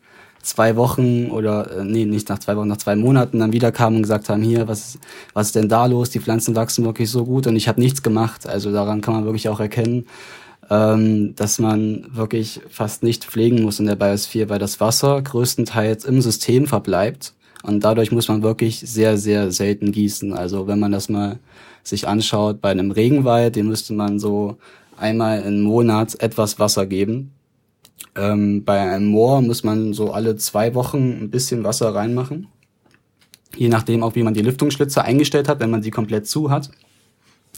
zwei 0.42 0.76
Wochen 0.76 1.30
oder 1.30 1.78
äh, 1.78 1.84
nee, 1.84 2.04
nicht 2.04 2.28
nach 2.28 2.38
zwei 2.38 2.56
Wochen, 2.56 2.68
nach 2.68 2.76
zwei 2.76 2.96
Monaten 2.96 3.38
dann 3.38 3.52
wieder 3.52 3.72
kamen 3.72 3.96
und 3.96 4.02
gesagt 4.02 4.28
haben, 4.28 4.42
hier, 4.42 4.68
was, 4.68 4.98
was 5.32 5.48
ist 5.48 5.54
denn 5.54 5.68
da 5.68 5.86
los? 5.86 6.10
Die 6.10 6.20
Pflanzen 6.20 6.54
wachsen 6.56 6.84
wirklich 6.84 7.10
so 7.10 7.24
gut 7.24 7.46
und 7.46 7.56
ich 7.56 7.68
habe 7.68 7.80
nichts 7.80 8.02
gemacht. 8.02 8.46
Also 8.46 8.72
daran 8.72 9.00
kann 9.00 9.14
man 9.14 9.24
wirklich 9.24 9.48
auch 9.48 9.60
erkennen, 9.60 10.06
ähm, 10.70 11.34
dass 11.36 11.58
man 11.58 12.06
wirklich 12.12 12.60
fast 12.68 13.02
nicht 13.02 13.24
pflegen 13.24 13.62
muss 13.62 13.80
in 13.80 13.86
der 13.86 13.96
Biosphäre, 13.96 14.48
weil 14.48 14.58
das 14.58 14.80
Wasser 14.80 15.22
größtenteils 15.22 16.04
im 16.04 16.20
System 16.20 16.66
verbleibt 16.66 17.34
und 17.62 17.84
dadurch 17.84 18.10
muss 18.10 18.28
man 18.28 18.42
wirklich 18.42 18.80
sehr, 18.80 19.16
sehr 19.16 19.52
selten 19.52 19.92
gießen. 19.92 20.32
Also 20.34 20.66
wenn 20.66 20.80
man 20.80 20.92
das 20.92 21.08
mal 21.08 21.38
sich 21.84 22.06
anschaut, 22.08 22.60
bei 22.60 22.70
einem 22.70 22.90
Regenwald, 22.90 23.56
dem 23.56 23.68
müsste 23.68 23.92
man 23.92 24.18
so 24.18 24.56
einmal 24.96 25.42
im 25.42 25.62
Monat 25.62 26.20
etwas 26.20 26.58
Wasser 26.58 26.86
geben. 26.86 27.32
Ähm, 28.14 28.64
bei 28.64 28.80
einem 28.80 29.06
Moor 29.06 29.40
muss 29.42 29.64
man 29.64 29.94
so 29.94 30.12
alle 30.12 30.36
zwei 30.36 30.74
Wochen 30.74 31.22
ein 31.22 31.30
bisschen 31.30 31.64
Wasser 31.64 31.94
reinmachen. 31.94 32.48
Je 33.56 33.68
nachdem 33.68 34.02
auch, 34.02 34.14
wie 34.14 34.22
man 34.22 34.34
die 34.34 34.42
Lüftungsschlitze 34.42 35.02
eingestellt 35.02 35.48
hat, 35.48 35.60
wenn 35.60 35.70
man 35.70 35.82
sie 35.82 35.90
komplett 35.90 36.26
zu 36.26 36.50
hat. 36.50 36.70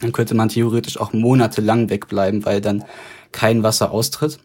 Dann 0.01 0.13
könnte 0.13 0.35
man 0.35 0.49
theoretisch 0.49 0.99
auch 1.01 1.13
monatelang 1.13 1.89
wegbleiben, 1.89 2.45
weil 2.45 2.61
dann 2.61 2.85
kein 3.33 3.63
Wasser 3.63 3.91
austritt. 3.91 4.39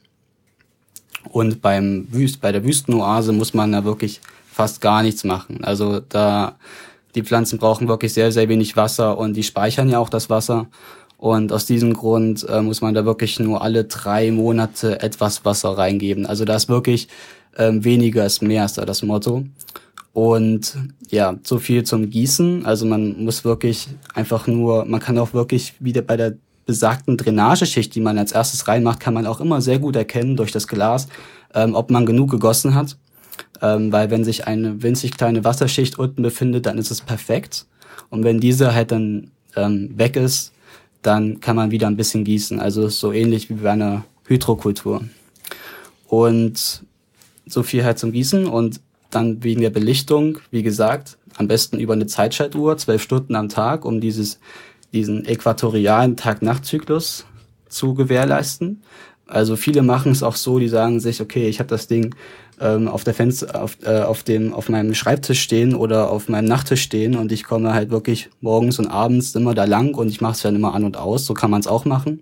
Und 1.29 1.61
beim 1.61 2.07
Wüst, 2.11 2.41
bei 2.41 2.51
der 2.51 2.63
Wüstenoase 2.63 3.33
muss 3.33 3.53
man 3.53 3.71
da 3.71 3.83
wirklich 3.83 4.21
fast 4.51 4.81
gar 4.81 5.03
nichts 5.03 5.23
machen. 5.23 5.63
Also 5.63 5.99
da, 5.99 6.57
die 7.15 7.23
Pflanzen 7.23 7.59
brauchen 7.59 7.87
wirklich 7.87 8.13
sehr, 8.13 8.31
sehr 8.31 8.49
wenig 8.49 8.75
Wasser 8.75 9.17
und 9.17 9.33
die 9.33 9.43
speichern 9.43 9.89
ja 9.89 9.99
auch 9.99 10.09
das 10.09 10.29
Wasser. 10.29 10.67
Und 11.19 11.51
aus 11.51 11.65
diesem 11.65 11.93
Grund 11.93 12.47
äh, 12.47 12.61
muss 12.61 12.81
man 12.81 12.93
da 12.93 13.03
wirklich 13.03 13.39
nur 13.39 13.61
alle 13.61 13.83
drei 13.83 14.31
Monate 14.31 15.01
etwas 15.01 15.43
Wasser 15.43 15.77
reingeben. 15.77 16.25
Also 16.25 16.45
da 16.45 16.55
ist 16.55 16.69
wirklich 16.69 17.09
ähm, 17.57 17.83
weniger 17.83 18.25
ist 18.25 18.41
mehr, 18.41 18.63
ist 18.63 18.77
da 18.77 18.85
das 18.85 19.03
Motto. 19.03 19.43
Und 20.13 20.77
ja, 21.09 21.37
so 21.43 21.59
viel 21.59 21.83
zum 21.83 22.09
Gießen. 22.09 22.65
Also 22.65 22.85
man 22.85 23.23
muss 23.23 23.43
wirklich 23.43 23.89
einfach 24.13 24.47
nur, 24.47 24.85
man 24.85 25.01
kann 25.01 25.17
auch 25.17 25.33
wirklich 25.33 25.73
wieder 25.79 26.01
bei 26.01 26.15
der 26.15 26.35
besagten 26.65 27.17
Drainageschicht, 27.17 27.93
die 27.93 27.99
man 27.99 28.17
als 28.17 28.31
erstes 28.31 28.67
reinmacht, 28.67 29.01
kann 29.01 29.13
man 29.13 29.25
auch 29.25 29.41
immer 29.41 29.59
sehr 29.59 29.79
gut 29.79 29.97
erkennen 29.97 30.37
durch 30.37 30.51
das 30.51 30.67
Glas, 30.67 31.09
ähm, 31.53 31.75
ob 31.75 31.91
man 31.91 32.05
genug 32.05 32.31
gegossen 32.31 32.75
hat. 32.75 32.95
Ähm, 33.61 33.91
weil 33.91 34.09
wenn 34.09 34.23
sich 34.23 34.47
eine 34.47 34.81
winzig 34.81 35.17
kleine 35.17 35.43
Wasserschicht 35.43 35.99
unten 35.99 36.21
befindet, 36.21 36.65
dann 36.65 36.77
ist 36.77 36.91
es 36.91 37.01
perfekt. 37.01 37.65
Und 38.09 38.23
wenn 38.23 38.39
diese 38.39 38.73
halt 38.73 38.91
dann 38.91 39.31
ähm, 39.57 39.91
weg 39.97 40.15
ist, 40.15 40.53
dann 41.01 41.39
kann 41.39 41.55
man 41.55 41.71
wieder 41.71 41.87
ein 41.87 41.97
bisschen 41.97 42.23
gießen. 42.23 42.59
Also 42.59 42.87
ist 42.87 42.99
so 42.99 43.11
ähnlich 43.11 43.49
wie 43.49 43.55
bei 43.55 43.71
einer 43.71 44.05
Hydrokultur. 44.25 45.03
Und 46.07 46.83
so 47.45 47.63
viel 47.63 47.83
halt 47.83 47.99
zum 47.99 48.11
Gießen 48.11 48.47
und 48.47 48.81
dann 49.09 49.43
wegen 49.43 49.61
der 49.61 49.69
Belichtung, 49.69 50.39
wie 50.51 50.63
gesagt, 50.63 51.17
am 51.37 51.47
besten 51.47 51.79
über 51.79 51.93
eine 51.93 52.07
Zeitschaltuhr, 52.07 52.77
zwölf 52.77 53.01
Stunden 53.01 53.35
am 53.35 53.49
Tag, 53.49 53.85
um 53.85 54.01
dieses, 54.01 54.39
diesen 54.93 55.25
äquatorialen 55.25 56.15
Tag-Nacht-Zyklus 56.15 57.25
zu 57.69 57.93
gewährleisten. 57.93 58.83
Also 59.25 59.55
viele 59.55 59.83
machen 59.83 60.11
es 60.11 60.23
auch 60.23 60.35
so, 60.35 60.59
die 60.59 60.69
sagen 60.69 60.99
sich, 60.99 61.21
okay, 61.21 61.47
ich 61.47 61.59
habe 61.59 61.69
das 61.69 61.87
Ding 61.87 62.15
ähm, 62.59 62.87
auf 62.87 63.03
der 63.03 63.13
Fenster, 63.13 63.61
auf, 63.61 63.77
äh, 63.83 64.01
auf 64.01 64.23
dem, 64.23 64.53
auf 64.53 64.69
meinem 64.69 64.93
Schreibtisch 64.93 65.41
stehen 65.41 65.75
oder 65.75 66.09
auf 66.11 66.29
meinem 66.29 66.45
Nachttisch 66.45 66.81
stehen 66.81 67.15
und 67.15 67.31
ich 67.31 67.43
komme 67.43 67.73
halt 67.73 67.89
wirklich 67.89 68.29
morgens 68.41 68.79
und 68.79 68.87
abends 68.87 69.35
immer 69.35 69.53
da 69.53 69.65
lang 69.65 69.95
und 69.95 70.09
ich 70.09 70.21
mache 70.21 70.33
es 70.33 70.41
dann 70.41 70.55
immer 70.55 70.73
an 70.73 70.83
und 70.83 70.97
aus. 70.97 71.25
So 71.25 71.33
kann 71.33 71.51
man 71.51 71.61
es 71.61 71.67
auch 71.67 71.85
machen. 71.85 72.21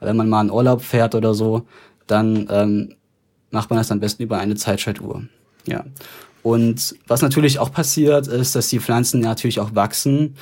Wenn 0.00 0.16
man 0.16 0.28
mal 0.28 0.42
in 0.42 0.50
Urlaub 0.50 0.82
fährt 0.82 1.14
oder 1.14 1.34
so, 1.34 1.62
dann 2.06 2.46
ähm, 2.50 2.94
macht 3.50 3.70
man 3.70 3.78
das 3.78 3.90
am 3.90 4.00
besten 4.00 4.22
über 4.22 4.38
eine 4.38 4.54
Zeitschaltuhr. 4.54 5.24
Ja. 5.66 5.84
Und 6.42 6.94
was 7.08 7.22
natürlich 7.22 7.58
auch 7.58 7.72
passiert, 7.72 8.28
ist, 8.28 8.54
dass 8.54 8.68
die 8.68 8.78
Pflanzen 8.78 9.20
natürlich 9.20 9.58
auch 9.58 9.74
wachsen 9.74 10.36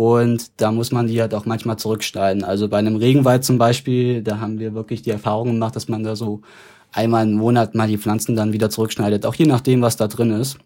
und 0.00 0.52
da 0.56 0.72
muss 0.72 0.92
man 0.92 1.08
die 1.08 1.20
halt 1.20 1.34
auch 1.34 1.44
manchmal 1.44 1.76
zurückschneiden. 1.76 2.42
Also 2.42 2.68
bei 2.68 2.78
einem 2.78 2.96
Regenwald 2.96 3.44
zum 3.44 3.58
Beispiel, 3.58 4.22
da 4.22 4.40
haben 4.40 4.58
wir 4.58 4.72
wirklich 4.72 5.02
die 5.02 5.10
Erfahrung 5.10 5.48
gemacht, 5.48 5.76
dass 5.76 5.88
man 5.88 6.02
da 6.02 6.16
so 6.16 6.40
einmal 6.92 7.26
im 7.26 7.34
Monat 7.34 7.74
mal 7.74 7.88
die 7.88 7.98
Pflanzen 7.98 8.36
dann 8.36 8.52
wieder 8.52 8.70
zurückschneidet, 8.70 9.26
auch 9.26 9.34
je 9.34 9.46
nachdem, 9.46 9.82
was 9.82 9.96
da 9.96 10.08
drin 10.08 10.30
ist. 10.30 10.58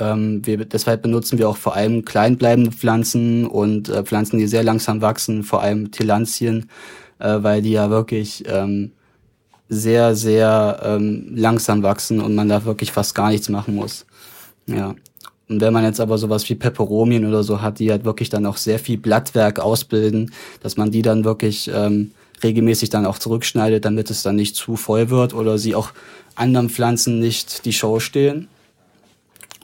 Ähm, 0.00 0.44
wir, 0.46 0.64
deshalb 0.64 1.02
benutzen 1.02 1.38
wir 1.38 1.48
auch 1.48 1.58
vor 1.58 1.74
allem 1.74 2.04
kleinbleibende 2.04 2.72
Pflanzen 2.72 3.46
und 3.46 3.88
äh, 3.88 4.02
Pflanzen, 4.02 4.38
die 4.38 4.46
sehr 4.46 4.62
langsam 4.62 5.02
wachsen, 5.02 5.42
vor 5.42 5.60
allem 5.60 5.90
Tillandien, 5.90 6.70
äh, 7.18 7.42
weil 7.42 7.60
die 7.60 7.72
ja 7.72 7.90
wirklich 7.90 8.44
ähm, 8.46 8.92
sehr, 9.68 10.14
sehr 10.14 10.80
ähm, 10.82 11.32
langsam 11.34 11.82
wachsen 11.82 12.20
und 12.20 12.34
man 12.34 12.48
da 12.48 12.64
wirklich 12.64 12.92
fast 12.92 13.14
gar 13.14 13.30
nichts 13.30 13.48
machen 13.48 13.74
muss. 13.74 14.06
Ja. 14.66 14.94
Und 15.48 15.60
wenn 15.60 15.74
man 15.74 15.84
jetzt 15.84 16.00
aber 16.00 16.16
sowas 16.16 16.48
wie 16.48 16.54
Peperomien 16.54 17.26
oder 17.26 17.42
so 17.42 17.60
hat, 17.60 17.78
die 17.78 17.90
halt 17.90 18.06
wirklich 18.06 18.30
dann 18.30 18.46
auch 18.46 18.56
sehr 18.56 18.78
viel 18.78 18.96
Blattwerk 18.96 19.60
ausbilden, 19.60 20.32
dass 20.60 20.78
man 20.78 20.90
die 20.90 21.02
dann 21.02 21.24
wirklich 21.24 21.70
ähm, 21.72 22.12
regelmäßig 22.42 22.90
dann 22.90 23.06
auch 23.06 23.18
zurückschneidet, 23.18 23.84
damit 23.84 24.10
es 24.10 24.22
dann 24.22 24.36
nicht 24.36 24.56
zu 24.56 24.76
voll 24.76 25.10
wird 25.10 25.34
oder 25.34 25.58
sie 25.58 25.74
auch 25.74 25.90
anderen 26.34 26.68
Pflanzen 26.70 27.20
nicht 27.20 27.64
die 27.64 27.72
Show 27.72 28.00
stehen. 28.00 28.48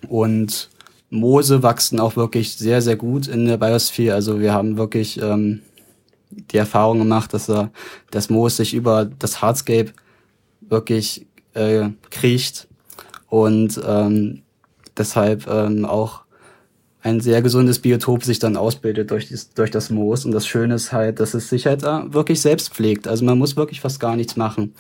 Und 0.09 0.70
Moose 1.11 1.62
wachsen 1.62 2.00
auch 2.00 2.16
wirklich 2.16 2.54
sehr, 2.54 2.80
sehr 2.80 2.96
gut 2.96 3.26
in 3.26 3.46
der 3.46 3.56
Biosphäre. 3.56 4.14
Also 4.14 4.40
wir 4.40 4.52
haben 4.52 4.78
wirklich 4.78 5.20
ähm, 5.20 5.62
die 6.30 6.56
Erfahrung 6.56 7.00
gemacht, 7.00 7.35
dass 7.35 7.48
er, 7.50 7.70
das 8.11 8.30
Moos 8.30 8.56
sich 8.56 8.72
über 8.74 9.04
das 9.04 9.42
Hardscape 9.42 9.92
wirklich 10.61 11.26
äh, 11.54 11.88
kriecht 12.11 12.68
und 13.28 13.80
ähm, 13.85 14.42
deshalb 14.96 15.48
ähm, 15.48 15.85
auch 15.85 16.22
ein 17.02 17.20
sehr 17.20 17.40
gesundes 17.42 17.78
Biotop 17.78 18.24
sich 18.24 18.38
dann 18.38 18.56
ausbildet 18.56 19.10
durch, 19.10 19.28
dies, 19.28 19.50
durch 19.54 19.70
das 19.70 19.90
Moos. 19.90 20.24
Und 20.24 20.32
das 20.32 20.46
Schöne 20.46 20.74
ist 20.74 20.92
halt, 20.92 21.20
dass 21.20 21.34
es 21.34 21.48
sich 21.48 21.66
halt 21.66 21.82
wirklich 21.82 22.40
selbst 22.40 22.74
pflegt. 22.74 23.08
Also 23.08 23.24
man 23.24 23.38
muss 23.38 23.56
wirklich 23.56 23.80
fast 23.80 24.00
gar 24.00 24.16
nichts 24.16 24.36
machen. 24.36 24.74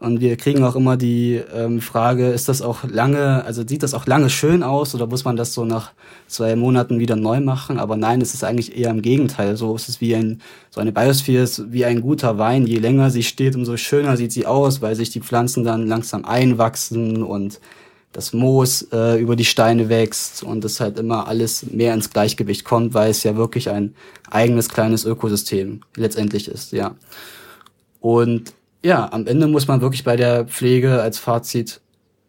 Und 0.00 0.22
wir 0.22 0.38
kriegen 0.38 0.64
auch 0.64 0.76
immer 0.76 0.96
die 0.96 1.42
ähm, 1.54 1.82
Frage, 1.82 2.28
ist 2.30 2.48
das 2.48 2.62
auch 2.62 2.84
lange, 2.84 3.44
also 3.44 3.62
sieht 3.66 3.82
das 3.82 3.92
auch 3.92 4.06
lange 4.06 4.30
schön 4.30 4.62
aus 4.62 4.94
oder 4.94 5.06
muss 5.06 5.26
man 5.26 5.36
das 5.36 5.52
so 5.52 5.66
nach 5.66 5.92
zwei 6.26 6.56
Monaten 6.56 6.98
wieder 6.98 7.16
neu 7.16 7.40
machen? 7.40 7.78
Aber 7.78 7.96
nein, 7.96 8.22
es 8.22 8.32
ist 8.32 8.42
eigentlich 8.42 8.78
eher 8.78 8.88
im 8.90 9.02
Gegenteil. 9.02 9.58
So 9.58 9.76
ist 9.76 9.90
es 9.90 10.00
wie 10.00 10.16
ein, 10.16 10.40
so 10.70 10.80
eine 10.80 10.90
Biosphere 10.90 11.42
ist 11.42 11.70
wie 11.70 11.84
ein 11.84 12.00
guter 12.00 12.38
Wein. 12.38 12.66
Je 12.66 12.78
länger 12.78 13.10
sie 13.10 13.22
steht, 13.22 13.54
umso 13.56 13.76
schöner 13.76 14.16
sieht 14.16 14.32
sie 14.32 14.46
aus, 14.46 14.80
weil 14.80 14.96
sich 14.96 15.10
die 15.10 15.20
Pflanzen 15.20 15.64
dann 15.64 15.86
langsam 15.86 16.24
einwachsen 16.24 17.22
und 17.22 17.60
das 18.12 18.32
Moos 18.32 18.88
äh, 18.92 19.20
über 19.20 19.36
die 19.36 19.44
Steine 19.44 19.88
wächst 19.88 20.42
und 20.42 20.64
es 20.64 20.80
halt 20.80 20.98
immer 20.98 21.28
alles 21.28 21.64
mehr 21.70 21.94
ins 21.94 22.10
Gleichgewicht 22.10 22.64
kommt, 22.64 22.92
weil 22.92 23.10
es 23.10 23.22
ja 23.22 23.36
wirklich 23.36 23.70
ein 23.70 23.94
eigenes 24.30 24.68
kleines 24.68 25.04
Ökosystem 25.04 25.82
letztendlich 25.96 26.48
ist, 26.48 26.72
ja. 26.72 26.96
Und 28.00 28.52
ja, 28.82 29.12
am 29.12 29.26
Ende 29.26 29.46
muss 29.46 29.68
man 29.68 29.80
wirklich 29.80 30.04
bei 30.04 30.16
der 30.16 30.46
Pflege 30.46 31.00
als 31.02 31.18
Fazit 31.18 31.80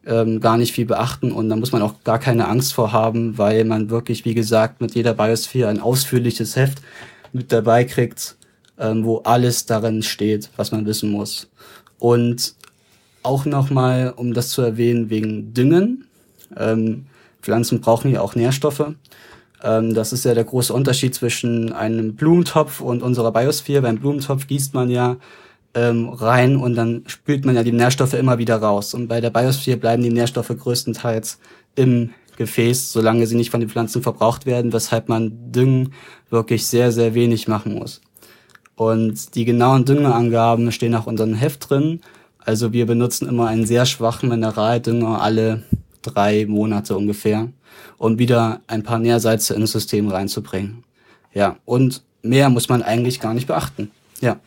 ähm, 0.05 0.39
gar 0.39 0.57
nicht 0.57 0.73
viel 0.73 0.85
beachten 0.85 1.31
und 1.31 1.49
da 1.49 1.55
muss 1.55 1.71
man 1.71 1.81
auch 1.81 2.03
gar 2.03 2.19
keine 2.19 2.47
Angst 2.47 2.73
vor 2.73 2.91
haben, 2.91 3.37
weil 3.37 3.65
man 3.65 3.89
wirklich, 3.89 4.25
wie 4.25 4.33
gesagt, 4.33 4.81
mit 4.81 4.93
jeder 4.93 5.13
Biosphere 5.13 5.69
ein 5.69 5.79
ausführliches 5.79 6.55
Heft 6.55 6.79
mit 7.33 7.51
dabei 7.51 7.85
kriegt, 7.85 8.35
ähm, 8.77 9.05
wo 9.05 9.19
alles 9.19 9.65
darin 9.65 10.03
steht, 10.03 10.49
was 10.57 10.71
man 10.71 10.85
wissen 10.85 11.11
muss. 11.11 11.49
Und 11.99 12.55
auch 13.23 13.45
nochmal, 13.45 14.13
um 14.15 14.33
das 14.33 14.49
zu 14.49 14.61
erwähnen, 14.61 15.09
wegen 15.09 15.53
Düngen. 15.53 16.05
Ähm, 16.57 17.05
Pflanzen 17.41 17.81
brauchen 17.81 18.11
ja 18.11 18.21
auch 18.21 18.35
Nährstoffe. 18.35 18.93
Ähm, 19.63 19.93
das 19.93 20.13
ist 20.13 20.25
ja 20.25 20.33
der 20.33 20.43
große 20.43 20.73
Unterschied 20.73 21.15
zwischen 21.15 21.71
einem 21.73 22.15
Blumentopf 22.15 22.81
und 22.81 23.03
unserer 23.03 23.31
Biosphäre. 23.31 23.81
Beim 23.81 23.97
Blumentopf 23.97 24.47
gießt 24.47 24.73
man 24.73 24.89
ja 24.89 25.17
ähm, 25.73 26.09
rein 26.09 26.57
und 26.57 26.75
dann 26.75 27.03
spült 27.07 27.45
man 27.45 27.55
ja 27.55 27.63
die 27.63 27.71
Nährstoffe 27.71 28.13
immer 28.13 28.37
wieder 28.37 28.57
raus. 28.57 28.93
Und 28.93 29.07
bei 29.07 29.21
der 29.21 29.29
Biosphäre 29.29 29.77
bleiben 29.77 30.03
die 30.03 30.09
Nährstoffe 30.09 30.55
größtenteils 30.55 31.39
im 31.75 32.11
Gefäß, 32.37 32.91
solange 32.91 33.27
sie 33.27 33.35
nicht 33.35 33.51
von 33.51 33.59
den 33.59 33.69
Pflanzen 33.69 34.01
verbraucht 34.01 34.45
werden, 34.45 34.73
weshalb 34.73 35.09
man 35.09 35.51
Düngen 35.51 35.93
wirklich 36.29 36.65
sehr, 36.65 36.91
sehr 36.91 37.13
wenig 37.13 37.47
machen 37.47 37.75
muss. 37.75 38.01
Und 38.75 39.35
die 39.35 39.45
genauen 39.45 39.85
Düngeangaben 39.85 40.71
stehen 40.71 40.95
auch 40.95 41.05
in 41.05 41.11
unserem 41.11 41.35
Heft 41.35 41.69
drin. 41.69 42.01
Also 42.43 42.73
wir 42.73 42.85
benutzen 42.85 43.27
immer 43.27 43.47
einen 43.47 43.65
sehr 43.65 43.85
schwachen 43.85 44.29
Mineraldünger 44.29 45.21
alle 45.21 45.63
drei 46.01 46.45
Monate 46.47 46.95
ungefähr, 46.97 47.49
um 47.97 48.17
wieder 48.17 48.61
ein 48.67 48.83
paar 48.83 48.99
Nährsalze 48.99 49.53
ins 49.53 49.71
System 49.71 50.07
reinzubringen. 50.07 50.83
Ja, 51.33 51.57
und 51.65 52.03
mehr 52.23 52.49
muss 52.49 52.69
man 52.69 52.83
eigentlich 52.83 53.19
gar 53.19 53.33
nicht 53.33 53.47
beachten. 53.47 53.91
Ja. 54.19 54.39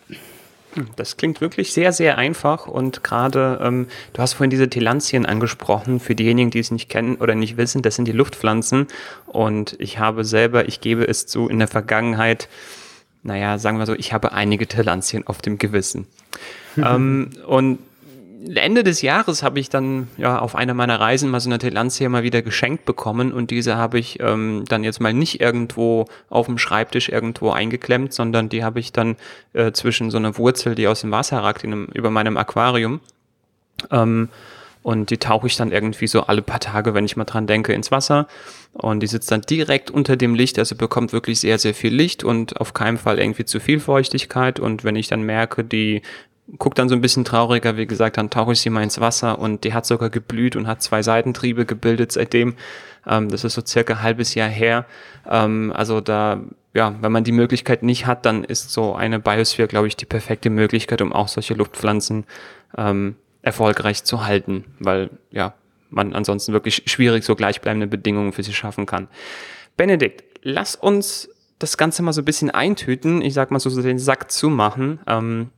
Das 0.96 1.16
klingt 1.16 1.40
wirklich 1.40 1.72
sehr, 1.72 1.92
sehr 1.92 2.18
einfach 2.18 2.66
und 2.66 3.04
gerade, 3.04 3.60
ähm, 3.62 3.86
du 4.12 4.20
hast 4.20 4.32
vorhin 4.32 4.50
diese 4.50 4.68
Tillandien 4.68 5.24
angesprochen, 5.24 6.00
für 6.00 6.16
diejenigen, 6.16 6.50
die 6.50 6.58
es 6.58 6.72
nicht 6.72 6.88
kennen 6.88 7.14
oder 7.14 7.36
nicht 7.36 7.56
wissen, 7.56 7.82
das 7.82 7.94
sind 7.94 8.06
die 8.06 8.12
Luftpflanzen 8.12 8.88
und 9.26 9.76
ich 9.78 10.00
habe 10.00 10.24
selber, 10.24 10.66
ich 10.66 10.80
gebe 10.80 11.06
es 11.06 11.26
zu, 11.26 11.48
in 11.48 11.60
der 11.60 11.68
Vergangenheit, 11.68 12.48
naja, 13.24 13.58
sagen 13.58 13.78
wir 13.78 13.86
so, 13.86 13.94
ich 13.94 14.12
habe 14.12 14.32
einige 14.32 14.66
Tillandien 14.66 15.26
auf 15.26 15.42
dem 15.42 15.58
Gewissen. 15.58 16.06
ähm, 16.76 17.30
und 17.46 17.78
Ende 18.54 18.84
des 18.84 19.00
Jahres 19.00 19.42
habe 19.42 19.58
ich 19.58 19.70
dann 19.70 20.08
ja 20.18 20.38
auf 20.38 20.54
einer 20.54 20.74
meiner 20.74 21.00
Reisen 21.00 21.30
mal 21.30 21.40
so 21.40 21.48
eine 21.48 21.58
Telantia 21.58 22.10
mal 22.10 22.22
wieder 22.22 22.42
geschenkt 22.42 22.84
bekommen 22.84 23.32
und 23.32 23.50
diese 23.50 23.76
habe 23.76 23.98
ich 23.98 24.20
ähm, 24.20 24.64
dann 24.68 24.84
jetzt 24.84 25.00
mal 25.00 25.14
nicht 25.14 25.40
irgendwo 25.40 26.06
auf 26.28 26.46
dem 26.46 26.58
Schreibtisch 26.58 27.08
irgendwo 27.08 27.50
eingeklemmt, 27.50 28.12
sondern 28.12 28.50
die 28.50 28.62
habe 28.62 28.80
ich 28.80 28.92
dann 28.92 29.16
äh, 29.54 29.72
zwischen 29.72 30.10
so 30.10 30.18
einer 30.18 30.36
Wurzel, 30.36 30.74
die 30.74 30.86
aus 30.86 31.00
dem 31.00 31.10
Wasser 31.10 31.38
ragt, 31.38 31.64
in 31.64 31.72
einem, 31.72 31.86
über 31.94 32.10
meinem 32.10 32.36
Aquarium. 32.36 33.00
Ähm, 33.90 34.28
und 34.84 35.08
die 35.08 35.16
tauche 35.16 35.46
ich 35.46 35.56
dann 35.56 35.72
irgendwie 35.72 36.06
so 36.06 36.24
alle 36.24 36.42
paar 36.42 36.60
Tage, 36.60 36.92
wenn 36.92 37.06
ich 37.06 37.16
mal 37.16 37.24
dran 37.24 37.46
denke, 37.46 37.72
ins 37.72 37.90
Wasser. 37.90 38.28
Und 38.74 39.00
die 39.00 39.06
sitzt 39.06 39.30
dann 39.32 39.40
direkt 39.40 39.90
unter 39.90 40.14
dem 40.14 40.34
Licht, 40.34 40.58
also 40.58 40.76
bekommt 40.76 41.14
wirklich 41.14 41.40
sehr, 41.40 41.58
sehr 41.58 41.72
viel 41.72 41.92
Licht 41.92 42.22
und 42.22 42.60
auf 42.60 42.74
keinen 42.74 42.98
Fall 42.98 43.18
irgendwie 43.18 43.46
zu 43.46 43.60
viel 43.60 43.80
Feuchtigkeit. 43.80 44.60
Und 44.60 44.84
wenn 44.84 44.94
ich 44.94 45.08
dann 45.08 45.22
merke, 45.22 45.64
die 45.64 46.02
guckt 46.58 46.78
dann 46.78 46.90
so 46.90 46.94
ein 46.94 47.00
bisschen 47.00 47.24
trauriger, 47.24 47.78
wie 47.78 47.86
gesagt, 47.86 48.18
dann 48.18 48.28
tauche 48.28 48.52
ich 48.52 48.60
sie 48.60 48.68
mal 48.68 48.82
ins 48.82 49.00
Wasser 49.00 49.38
und 49.38 49.64
die 49.64 49.72
hat 49.72 49.86
sogar 49.86 50.10
geblüht 50.10 50.54
und 50.54 50.66
hat 50.66 50.82
zwei 50.82 51.02
Seitentriebe 51.02 51.64
gebildet 51.64 52.12
seitdem. 52.12 52.54
Ähm, 53.06 53.30
das 53.30 53.42
ist 53.42 53.54
so 53.54 53.62
circa 53.64 53.94
ein 53.94 54.02
halbes 54.02 54.34
Jahr 54.34 54.50
her. 54.50 54.84
Ähm, 55.26 55.72
also 55.74 56.02
da, 56.02 56.42
ja, 56.74 56.94
wenn 57.00 57.10
man 57.10 57.24
die 57.24 57.32
Möglichkeit 57.32 57.82
nicht 57.82 58.04
hat, 58.04 58.26
dann 58.26 58.44
ist 58.44 58.70
so 58.70 58.94
eine 58.94 59.18
Biosphere, 59.18 59.66
glaube 59.66 59.86
ich, 59.86 59.96
die 59.96 60.04
perfekte 60.04 60.50
Möglichkeit, 60.50 61.00
um 61.00 61.14
auch 61.14 61.28
solche 61.28 61.54
Luftpflanzen 61.54 62.26
ähm, 62.76 63.16
erfolgreich 63.44 64.04
zu 64.04 64.24
halten, 64.24 64.64
weil 64.78 65.10
ja, 65.30 65.54
man 65.90 66.14
ansonsten 66.14 66.52
wirklich 66.52 66.82
schwierig 66.86 67.24
so 67.24 67.36
gleichbleibende 67.36 67.86
Bedingungen 67.86 68.32
für 68.32 68.42
sie 68.42 68.52
schaffen 68.52 68.86
kann. 68.86 69.08
Benedikt, 69.76 70.24
lass 70.42 70.74
uns 70.74 71.28
das 71.58 71.76
Ganze 71.76 72.02
mal 72.02 72.12
so 72.12 72.22
ein 72.22 72.24
bisschen 72.24 72.50
eintüten, 72.50 73.22
ich 73.22 73.34
sag 73.34 73.50
mal 73.50 73.60
so, 73.60 73.70
so 73.70 73.82
den 73.82 73.98
Sack 73.98 74.30
zumachen. 74.30 74.98
Ähm, 75.06 75.50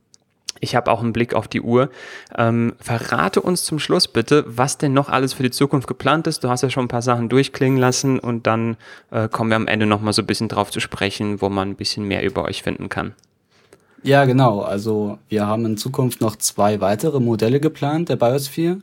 ich 0.59 0.75
habe 0.75 0.91
auch 0.91 1.01
einen 1.01 1.13
Blick 1.13 1.33
auf 1.33 1.47
die 1.47 1.61
Uhr. 1.61 1.89
Ähm, 2.35 2.75
verrate 2.79 3.41
uns 3.41 3.63
zum 3.63 3.79
Schluss 3.79 4.07
bitte, 4.07 4.43
was 4.47 4.77
denn 4.77 4.93
noch 4.93 5.09
alles 5.09 5.33
für 5.33 5.43
die 5.43 5.51
Zukunft 5.51 5.87
geplant 5.87 6.27
ist. 6.27 6.43
Du 6.43 6.49
hast 6.49 6.63
ja 6.63 6.69
schon 6.69 6.85
ein 6.85 6.89
paar 6.89 7.01
Sachen 7.01 7.29
durchklingen 7.29 7.77
lassen 7.77 8.19
und 8.19 8.47
dann 8.47 8.77
äh, 9.11 9.29
kommen 9.29 9.51
wir 9.51 9.55
am 9.55 9.67
Ende 9.67 9.85
nochmal 9.85 10.13
so 10.13 10.23
ein 10.23 10.27
bisschen 10.27 10.49
drauf 10.49 10.71
zu 10.71 10.79
sprechen, 10.79 11.41
wo 11.41 11.49
man 11.49 11.69
ein 11.69 11.75
bisschen 11.75 12.05
mehr 12.05 12.23
über 12.23 12.45
euch 12.45 12.63
finden 12.63 12.89
kann. 12.89 13.13
Ja, 14.03 14.25
genau. 14.25 14.61
Also 14.61 15.17
wir 15.29 15.47
haben 15.47 15.65
in 15.65 15.77
Zukunft 15.77 16.21
noch 16.21 16.35
zwei 16.35 16.81
weitere 16.81 17.19
Modelle 17.19 17.59
geplant 17.59 18.09
der 18.09 18.15
Biosphere. 18.15 18.79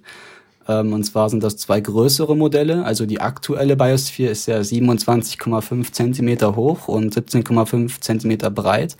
Ähm, 0.66 0.92
und 0.92 1.04
zwar 1.04 1.28
sind 1.28 1.42
das 1.42 1.56
zwei 1.56 1.80
größere 1.80 2.36
Modelle. 2.36 2.84
Also 2.84 3.06
die 3.06 3.20
aktuelle 3.20 3.76
Biosphere 3.76 4.30
ist 4.30 4.46
ja 4.46 4.58
27,5 4.58 5.92
Zentimeter 5.92 6.56
hoch 6.56 6.88
und 6.88 7.14
17,5 7.14 8.00
Zentimeter 8.00 8.50
breit. 8.50 8.96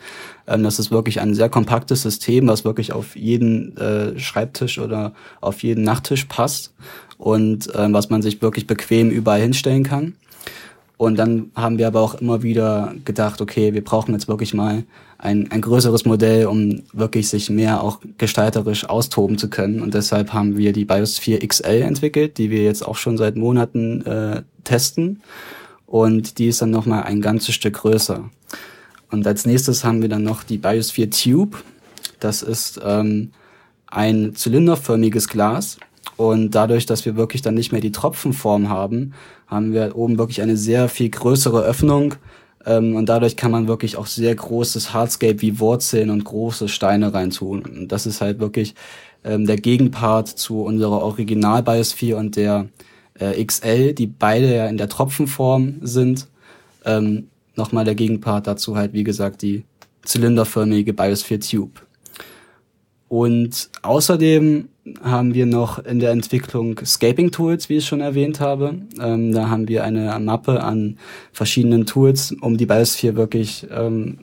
Ähm, 0.47 0.63
das 0.63 0.79
ist 0.79 0.91
wirklich 0.91 1.19
ein 1.21 1.33
sehr 1.33 1.49
kompaktes 1.49 2.03
System, 2.03 2.47
was 2.47 2.65
wirklich 2.65 2.93
auf 2.93 3.15
jeden 3.15 3.75
äh, 3.77 4.17
Schreibtisch 4.19 4.79
oder 4.79 5.13
auf 5.41 5.63
jeden 5.63 5.83
Nachttisch 5.83 6.25
passt 6.25 6.73
und 7.17 7.69
ähm, 7.75 7.93
was 7.93 8.09
man 8.09 8.21
sich 8.21 8.41
wirklich 8.41 8.67
bequem 8.67 9.09
überall 9.09 9.41
hinstellen 9.41 9.83
kann. 9.83 10.15
Und 10.97 11.17
dann 11.17 11.51
haben 11.55 11.77
wir 11.77 11.87
aber 11.87 11.99
auch 12.01 12.15
immer 12.15 12.41
wieder 12.41 12.93
gedacht, 13.03 13.41
okay, 13.41 13.73
wir 13.73 13.83
brauchen 13.83 14.13
jetzt 14.13 14.27
wirklich 14.27 14.53
mal 14.53 14.83
ein, 15.17 15.51
ein 15.51 15.61
größeres 15.61 16.05
Modell, 16.05 16.47
um 16.47 16.83
wirklich 16.93 17.29
sich 17.29 17.49
mehr 17.49 17.81
auch 17.81 17.99
gestalterisch 18.17 18.85
austoben 18.85 19.37
zu 19.37 19.49
können. 19.49 19.81
Und 19.81 19.93
deshalb 19.93 20.33
haben 20.33 20.57
wir 20.57 20.73
die 20.73 20.85
BIOS 20.85 21.19
4 21.19 21.47
XL 21.47 21.81
entwickelt, 21.81 22.37
die 22.37 22.49
wir 22.49 22.63
jetzt 22.63 22.85
auch 22.85 22.97
schon 22.97 23.17
seit 23.17 23.35
Monaten 23.35 24.01
äh, 24.05 24.43
testen. 24.63 25.21
Und 25.85 26.37
die 26.37 26.47
ist 26.47 26.61
dann 26.61 26.71
nochmal 26.71 27.03
ein 27.03 27.21
ganzes 27.21 27.55
Stück 27.55 27.75
größer. 27.75 28.29
Und 29.11 29.25
als 29.25 29.45
nächstes 29.45 29.83
haben 29.83 30.01
wir 30.01 30.09
dann 30.09 30.23
noch 30.23 30.43
die 30.43 30.57
BIOS 30.57 30.91
4 30.91 31.09
Tube. 31.11 31.63
Das 32.19 32.41
ist 32.41 32.79
ähm, 32.83 33.31
ein 33.87 34.35
zylinderförmiges 34.35 35.27
Glas, 35.27 35.77
und 36.17 36.51
dadurch, 36.51 36.85
dass 36.85 37.05
wir 37.05 37.15
wirklich 37.15 37.41
dann 37.41 37.55
nicht 37.55 37.71
mehr 37.71 37.81
die 37.81 37.91
Tropfenform 37.91 38.69
haben, 38.69 39.13
haben 39.47 39.73
wir 39.73 39.95
oben 39.95 40.17
wirklich 40.17 40.41
eine 40.41 40.57
sehr 40.57 40.87
viel 40.89 41.09
größere 41.09 41.61
Öffnung. 41.61 42.15
Ähm, 42.65 42.95
und 42.95 43.07
dadurch 43.07 43.35
kann 43.35 43.51
man 43.51 43.67
wirklich 43.67 43.97
auch 43.97 44.07
sehr 44.07 44.33
großes 44.33 44.93
Hardscape 44.93 45.41
wie 45.41 45.59
Wurzeln 45.59 46.09
und 46.09 46.23
große 46.23 46.67
Steine 46.67 47.13
reintun. 47.13 47.61
Und 47.63 47.91
das 47.91 48.05
ist 48.05 48.21
halt 48.21 48.39
wirklich 48.39 48.75
ähm, 49.23 49.45
der 49.45 49.57
Gegenpart 49.57 50.27
zu 50.27 50.61
unserer 50.61 51.01
Original 51.01 51.63
Biosphere 51.63 52.17
und 52.17 52.35
der 52.35 52.67
äh, 53.19 53.43
XL, 53.43 53.93
die 53.93 54.07
beide 54.07 54.55
ja 54.55 54.67
in 54.67 54.77
der 54.77 54.89
Tropfenform 54.89 55.75
sind. 55.81 56.27
Ähm, 56.85 57.27
Nochmal 57.57 57.85
der 57.85 57.95
Gegenpart 57.95 58.47
dazu 58.47 58.75
halt, 58.75 58.91
wie 58.91 59.05
gesagt, 59.05 59.41
die 59.41 59.63
zylinderförmige 60.03 60.93
Biosphere 60.93 61.39
Tube. 61.39 61.81
Und 63.07 63.69
außerdem 63.81 64.67
haben 65.03 65.33
wir 65.33 65.45
noch 65.45 65.79
in 65.79 65.99
der 65.99 66.11
Entwicklung 66.11 66.79
Scaping 66.85 67.31
Tools, 67.31 67.69
wie 67.69 67.77
ich 67.77 67.85
schon 67.85 68.01
erwähnt 68.01 68.39
habe. 68.39 68.75
Ähm, 69.01 69.31
da 69.31 69.49
haben 69.49 69.67
wir 69.67 69.83
eine 69.83 70.19
Mappe 70.19 70.63
an 70.63 70.97
verschiedenen 71.31 71.85
Tools, 71.85 72.35
um 72.41 72.57
die 72.57 72.67
Biosphere 72.67 73.15
wirklich 73.15 73.65
ähm, 73.71 74.19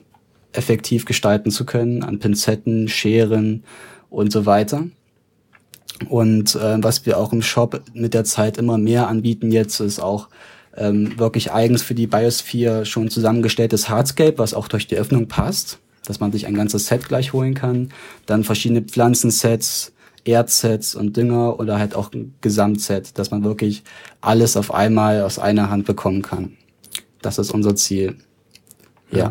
effektiv 0.52 1.04
gestalten 1.04 1.50
zu 1.50 1.64
können, 1.64 2.02
an 2.04 2.18
Pinzetten, 2.18 2.88
Scheren 2.88 3.64
und 4.10 4.32
so 4.32 4.46
weiter. 4.46 4.84
Und 6.08 6.54
äh, 6.54 6.82
was 6.82 7.06
wir 7.06 7.18
auch 7.18 7.32
im 7.32 7.42
Shop 7.42 7.82
mit 7.94 8.14
der 8.14 8.24
Zeit 8.24 8.56
immer 8.56 8.78
mehr 8.78 9.08
anbieten 9.08 9.50
jetzt, 9.52 9.80
ist 9.80 10.00
auch 10.00 10.28
ähm, 10.76 11.18
wirklich 11.18 11.52
eigens 11.52 11.82
für 11.82 11.94
die 11.94 12.06
Biosphere 12.06 12.86
schon 12.86 13.10
zusammengestelltes 13.10 13.88
Hardscape, 13.88 14.38
was 14.38 14.54
auch 14.54 14.68
durch 14.68 14.86
die 14.86 14.96
Öffnung 14.96 15.28
passt, 15.28 15.78
dass 16.06 16.20
man 16.20 16.32
sich 16.32 16.46
ein 16.46 16.54
ganzes 16.54 16.86
Set 16.86 17.08
gleich 17.08 17.32
holen 17.32 17.54
kann. 17.54 17.90
Dann 18.26 18.44
verschiedene 18.44 18.82
Pflanzensets, 18.82 19.92
Erdsets 20.24 20.94
und 20.94 21.16
Dünger 21.16 21.58
oder 21.58 21.78
halt 21.78 21.94
auch 21.94 22.12
ein 22.12 22.34
Gesamtset, 22.40 23.18
dass 23.18 23.30
man 23.30 23.44
wirklich 23.44 23.82
alles 24.20 24.56
auf 24.56 24.72
einmal 24.72 25.22
aus 25.22 25.38
einer 25.38 25.70
Hand 25.70 25.86
bekommen 25.86 26.22
kann. 26.22 26.56
Das 27.20 27.38
ist 27.38 27.50
unser 27.52 27.74
Ziel. 27.76 28.16
Ja. 29.10 29.30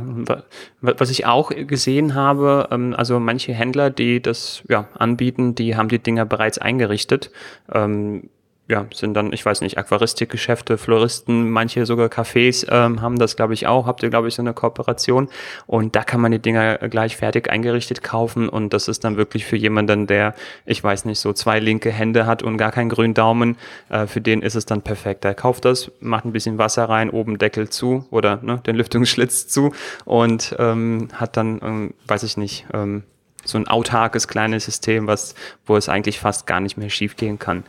Was 0.82 1.10
ich 1.10 1.26
auch 1.26 1.50
gesehen 1.50 2.14
habe, 2.14 2.68
ähm, 2.72 2.94
also 2.96 3.20
manche 3.20 3.52
Händler, 3.54 3.90
die 3.90 4.22
das 4.22 4.64
ja, 4.70 4.88
anbieten, 4.94 5.56
die 5.56 5.76
haben 5.76 5.90
die 5.90 5.98
Dinger 5.98 6.26
bereits 6.26 6.60
eingerichtet. 6.60 7.32
Ähm, 7.72 8.30
ja, 8.72 8.86
sind 8.94 9.14
dann, 9.14 9.34
ich 9.34 9.46
weiß 9.46 9.60
nicht, 9.62 9.78
Aquaristikgeschäfte, 9.78 10.78
Floristen, 10.78 11.50
manche 11.52 11.86
sogar 11.86 12.08
Cafés 12.08 12.66
ähm, 12.72 13.02
haben 13.02 13.20
das, 13.20 13.36
glaube 13.36 13.54
ich, 13.54 13.68
auch. 13.68 13.86
Habt 13.86 14.02
ihr, 14.02 14.10
glaube 14.10 14.30
ich, 14.30 14.36
so 14.36 14.42
eine 14.42 14.54
Kooperation. 14.54 15.28
Und 15.68 15.96
da 15.98 16.04
kann 16.04 16.22
man 16.22 16.32
die 16.32 16.40
Dinger 16.40 16.78
gleich 16.78 17.18
fertig 17.18 17.52
eingerichtet 17.52 18.02
kaufen. 18.02 18.48
Und 18.48 18.74
das 18.74 18.88
ist 18.88 19.04
dann 19.04 19.18
wirklich 19.18 19.46
für 19.46 19.58
jemanden, 19.58 20.08
der, 20.08 20.34
ich 20.66 20.82
weiß 20.82 21.04
nicht, 21.04 21.20
so 21.20 21.34
zwei 21.34 21.60
linke 21.60 21.92
Hände 21.92 22.26
hat 22.26 22.44
und 22.44 22.58
gar 22.58 22.72
keinen 22.72 22.88
grünen 22.88 23.14
Daumen. 23.14 23.58
Äh, 23.90 24.08
für 24.08 24.22
den 24.22 24.42
ist 24.42 24.56
es 24.56 24.66
dann 24.66 24.82
perfekt. 24.82 25.26
Er 25.26 25.36
kauft 25.36 25.66
das, 25.66 25.92
macht 26.00 26.24
ein 26.24 26.32
bisschen 26.32 26.58
Wasser 26.58 26.86
rein, 26.86 27.10
oben 27.10 27.38
Deckel 27.38 27.70
zu 27.70 28.08
oder 28.10 28.40
ne, 28.42 28.62
den 28.66 28.78
Lüftungsschlitz 28.78 29.48
zu 29.50 29.74
und 30.06 30.56
ähm, 30.60 31.10
hat 31.14 31.36
dann, 31.36 31.60
ähm, 31.62 31.94
weiß 32.08 32.24
ich 32.24 32.38
nicht, 32.38 32.66
ähm, 32.74 33.04
so 33.44 33.58
ein 33.58 33.68
autarkes 33.68 34.28
kleines 34.28 34.66
System, 34.66 35.08
was, 35.08 35.36
wo 35.66 35.76
es 35.76 35.90
eigentlich 35.90 36.20
fast 36.20 36.48
gar 36.48 36.62
nicht 36.62 36.78
mehr 36.78 36.90
schief 36.90 37.18
gehen 37.18 37.40
kann. 37.40 37.64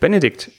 Benedikt, 0.00 0.50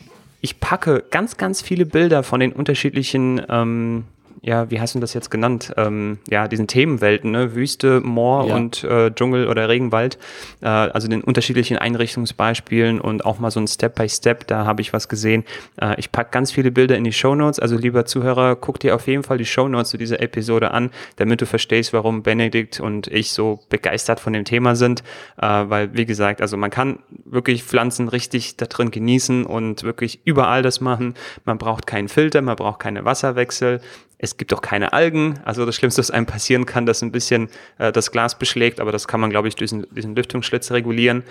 ich 0.41 0.59
packe 0.59 1.03
ganz, 1.09 1.37
ganz 1.37 1.61
viele 1.61 1.85
Bilder 1.85 2.23
von 2.23 2.39
den 2.39 2.53
unterschiedlichen 2.53 3.41
ähm, 3.49 4.05
ja, 4.41 4.69
wie 4.69 4.79
hast 4.79 4.95
du 4.95 4.99
das 4.99 5.13
jetzt 5.13 5.31
genannt? 5.31 5.73
Ähm, 5.77 6.19
ja, 6.29 6.47
diesen 6.47 6.67
Themenwelten, 6.67 7.31
ne? 7.31 7.55
Wüste, 7.55 8.01
Moor 8.01 8.47
ja. 8.47 8.55
und 8.55 8.83
äh, 8.83 9.11
Dschungel 9.11 9.47
oder 9.47 9.69
Regenwald. 9.69 10.17
Äh, 10.61 10.67
also 10.67 11.07
den 11.07 11.23
unterschiedlichen 11.23 11.77
Einrichtungsbeispielen 11.77 13.01
und 13.01 13.25
auch 13.25 13.39
mal 13.39 13.51
so 13.51 13.59
ein 13.59 13.67
Step 13.67 13.95
by 13.95 14.07
Step, 14.07 14.47
da 14.47 14.65
habe 14.65 14.81
ich 14.81 14.93
was 14.93 15.09
gesehen. 15.09 15.43
Äh, 15.81 15.95
ich 15.97 16.11
packe 16.11 16.31
ganz 16.31 16.51
viele 16.51 16.71
Bilder 16.71 16.97
in 16.97 17.03
die 17.03 17.13
Show 17.13 17.35
Notes. 17.35 17.59
Also 17.59 17.77
lieber 17.77 18.05
Zuhörer, 18.05 18.55
guck 18.55 18.79
dir 18.79 18.95
auf 18.95 19.07
jeden 19.07 19.23
Fall 19.23 19.37
die 19.37 19.45
Show 19.45 19.67
Notes 19.67 19.89
zu 19.89 19.97
dieser 19.97 20.21
Episode 20.21 20.71
an, 20.71 20.91
damit 21.15 21.41
du 21.41 21.45
verstehst, 21.45 21.93
warum 21.93 22.23
Benedikt 22.23 22.79
und 22.79 23.07
ich 23.07 23.31
so 23.31 23.59
begeistert 23.69 24.19
von 24.19 24.33
dem 24.33 24.45
Thema 24.45 24.75
sind. 24.75 25.03
Äh, 25.41 25.47
weil, 25.47 25.93
wie 25.93 26.05
gesagt, 26.05 26.41
also 26.41 26.57
man 26.57 26.69
kann 26.69 26.99
wirklich 27.25 27.63
Pflanzen 27.63 28.07
richtig 28.07 28.57
da 28.57 28.65
drin 28.65 28.91
genießen 28.91 29.45
und 29.45 29.83
wirklich 29.83 30.19
überall 30.25 30.61
das 30.61 30.81
machen. 30.81 31.15
Man 31.45 31.57
braucht 31.57 31.87
keinen 31.87 32.07
Filter, 32.07 32.41
man 32.41 32.55
braucht 32.55 32.79
keine 32.79 33.05
Wasserwechsel. 33.05 33.81
Es 34.19 34.37
gibt 34.37 34.53
auch 34.53 34.61
keine 34.61 34.93
Algen. 34.93 35.39
Also 35.45 35.65
das 35.65 35.75
Schlimmste, 35.75 35.99
was 35.99 36.11
einem 36.11 36.25
passieren 36.25 36.65
kann, 36.65 36.85
dass 36.85 37.01
ein 37.01 37.11
bisschen 37.11 37.49
äh, 37.77 37.91
das 37.91 38.11
Glas 38.11 38.37
beschlägt, 38.37 38.79
aber 38.79 38.91
das 38.91 39.07
kann 39.07 39.19
man, 39.19 39.29
glaube 39.29 39.47
ich, 39.47 39.55
durch 39.55 39.69
diesen, 39.69 39.87
diesen 39.93 40.15
Lüftungsschlitz 40.15 40.71
regulieren. 40.71 41.23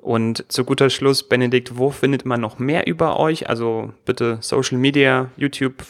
Und 0.00 0.44
zu 0.50 0.64
guter 0.64 0.90
Schluss, 0.90 1.28
Benedikt, 1.28 1.78
wo 1.78 1.90
findet 1.90 2.24
man 2.24 2.40
noch 2.40 2.58
mehr 2.58 2.86
über 2.86 3.20
euch? 3.20 3.48
Also 3.48 3.92
bitte 4.04 4.38
Social 4.40 4.78
Media, 4.78 5.30
YouTube, 5.36 5.84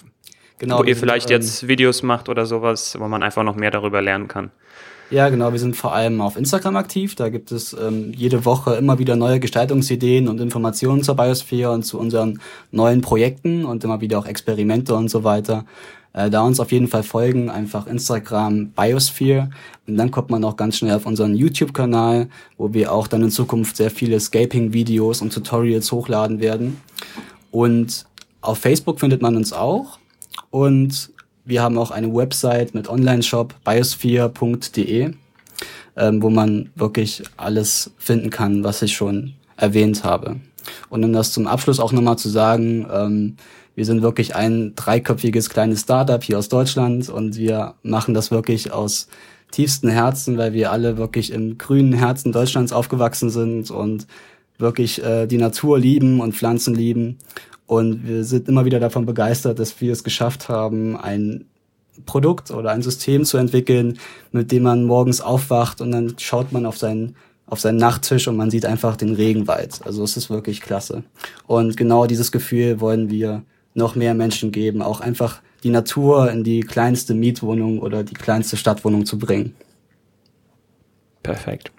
genau, 0.58 0.80
wo 0.80 0.84
ihr 0.84 0.96
vielleicht 0.96 1.28
sind, 1.28 1.40
jetzt 1.40 1.66
Videos 1.66 2.02
macht 2.02 2.28
oder 2.28 2.44
sowas, 2.44 2.98
wo 2.98 3.08
man 3.08 3.22
einfach 3.22 3.42
noch 3.42 3.56
mehr 3.56 3.70
darüber 3.70 4.02
lernen 4.02 4.28
kann. 4.28 4.50
Ja, 5.12 5.28
genau. 5.28 5.52
Wir 5.52 5.58
sind 5.58 5.76
vor 5.76 5.94
allem 5.94 6.22
auf 6.22 6.36
Instagram 6.36 6.76
aktiv. 6.76 7.14
Da 7.14 7.28
gibt 7.28 7.52
es 7.52 7.74
ähm, 7.74 8.12
jede 8.16 8.46
Woche 8.46 8.76
immer 8.76 8.98
wieder 8.98 9.14
neue 9.14 9.40
Gestaltungsideen 9.40 10.26
und 10.26 10.40
Informationen 10.40 11.02
zur 11.02 11.16
Biosphere 11.16 11.70
und 11.70 11.82
zu 11.82 11.98
unseren 11.98 12.40
neuen 12.70 13.02
Projekten 13.02 13.66
und 13.66 13.84
immer 13.84 14.00
wieder 14.00 14.18
auch 14.18 14.26
Experimente 14.26 14.94
und 14.94 15.10
so 15.10 15.22
weiter. 15.22 15.66
Äh, 16.12 16.30
da 16.30 16.42
uns 16.42 16.60
auf 16.60 16.72
jeden 16.72 16.88
Fall 16.88 17.02
folgen, 17.02 17.50
einfach 17.50 17.86
Instagram 17.86 18.68
Biosphere. 18.70 19.50
Und 19.86 19.96
dann 19.96 20.10
kommt 20.10 20.30
man 20.30 20.44
auch 20.44 20.56
ganz 20.56 20.76
schnell 20.76 20.94
auf 20.94 21.06
unseren 21.06 21.34
YouTube-Kanal, 21.34 22.28
wo 22.58 22.72
wir 22.72 22.92
auch 22.92 23.06
dann 23.06 23.22
in 23.22 23.30
Zukunft 23.30 23.76
sehr 23.76 23.90
viele 23.90 24.20
Scaping-Videos 24.20 25.22
und 25.22 25.32
Tutorials 25.32 25.90
hochladen 25.92 26.40
werden. 26.40 26.80
Und 27.50 28.06
auf 28.40 28.58
Facebook 28.58 29.00
findet 29.00 29.22
man 29.22 29.36
uns 29.36 29.52
auch. 29.52 29.98
Und 30.50 31.10
wir 31.44 31.62
haben 31.62 31.78
auch 31.78 31.90
eine 31.90 32.14
Website 32.14 32.74
mit 32.74 32.88
Online-Shop 32.88 33.54
biosphere.de, 33.64 35.12
ähm, 35.96 36.22
wo 36.22 36.30
man 36.30 36.70
wirklich 36.74 37.22
alles 37.36 37.90
finden 37.98 38.30
kann, 38.30 38.64
was 38.64 38.82
ich 38.82 38.94
schon 38.94 39.34
erwähnt 39.56 40.04
habe. 40.04 40.36
Und 40.88 41.04
um 41.04 41.12
das 41.12 41.32
zum 41.32 41.46
Abschluss 41.46 41.80
auch 41.80 41.92
nochmal 41.92 42.18
zu 42.18 42.28
sagen, 42.28 42.86
ähm, 42.92 43.36
wir 43.74 43.84
sind 43.84 44.02
wirklich 44.02 44.34
ein 44.34 44.74
dreiköpfiges 44.76 45.48
kleines 45.50 45.80
Startup 45.80 46.22
hier 46.22 46.38
aus 46.38 46.48
Deutschland 46.48 47.08
und 47.08 47.36
wir 47.36 47.74
machen 47.82 48.14
das 48.14 48.30
wirklich 48.30 48.72
aus 48.72 49.08
tiefsten 49.50 49.88
Herzen, 49.88 50.38
weil 50.38 50.52
wir 50.52 50.72
alle 50.72 50.96
wirklich 50.96 51.32
im 51.32 51.58
grünen 51.58 51.92
Herzen 51.92 52.32
Deutschlands 52.32 52.72
aufgewachsen 52.72 53.30
sind 53.30 53.70
und 53.70 54.06
wirklich 54.58 55.02
äh, 55.02 55.26
die 55.26 55.38
Natur 55.38 55.78
lieben 55.78 56.20
und 56.20 56.34
Pflanzen 56.34 56.74
lieben 56.74 57.18
und 57.66 58.06
wir 58.06 58.24
sind 58.24 58.48
immer 58.48 58.64
wieder 58.64 58.80
davon 58.80 59.06
begeistert, 59.06 59.58
dass 59.58 59.80
wir 59.80 59.92
es 59.92 60.04
geschafft 60.04 60.48
haben, 60.48 60.96
ein 60.96 61.46
Produkt 62.06 62.50
oder 62.50 62.70
ein 62.70 62.82
System 62.82 63.24
zu 63.24 63.38
entwickeln, 63.38 63.98
mit 64.30 64.52
dem 64.52 64.64
man 64.64 64.84
morgens 64.84 65.20
aufwacht 65.20 65.80
und 65.80 65.90
dann 65.90 66.14
schaut 66.18 66.52
man 66.52 66.66
auf 66.66 66.76
seinen 66.76 67.16
auf 67.46 67.60
seinen 67.60 67.76
Nachttisch 67.76 68.28
und 68.28 68.36
man 68.36 68.50
sieht 68.50 68.64
einfach 68.64 68.96
den 68.96 69.14
Regenwald. 69.14 69.80
Also 69.84 70.02
es 70.04 70.16
ist 70.16 70.30
wirklich 70.30 70.62
klasse. 70.62 71.02
Und 71.46 71.76
genau 71.76 72.06
dieses 72.06 72.32
Gefühl 72.32 72.80
wollen 72.80 73.10
wir 73.10 73.42
noch 73.74 73.94
mehr 73.94 74.14
Menschen 74.14 74.52
geben, 74.52 74.82
auch 74.82 75.00
einfach 75.00 75.40
die 75.62 75.70
Natur 75.70 76.30
in 76.30 76.44
die 76.44 76.60
kleinste 76.60 77.14
Mietwohnung 77.14 77.78
oder 77.78 78.02
die 78.02 78.14
kleinste 78.14 78.56
Stadtwohnung 78.56 79.06
zu 79.06 79.18
bringen. 79.18 79.54
Perfekt. 81.22 81.70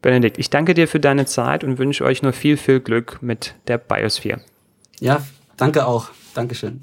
Benedikt, 0.00 0.38
ich 0.38 0.48
danke 0.48 0.74
dir 0.74 0.86
für 0.86 1.00
deine 1.00 1.26
Zeit 1.26 1.64
und 1.64 1.78
wünsche 1.78 2.04
euch 2.04 2.22
nur 2.22 2.32
viel, 2.32 2.56
viel 2.56 2.80
Glück 2.80 3.18
mit 3.20 3.54
der 3.66 3.78
Biosphere. 3.78 4.40
Ja, 5.00 5.22
Danke 5.62 5.86
auch. 5.86 6.10
Dankeschön. 6.34 6.80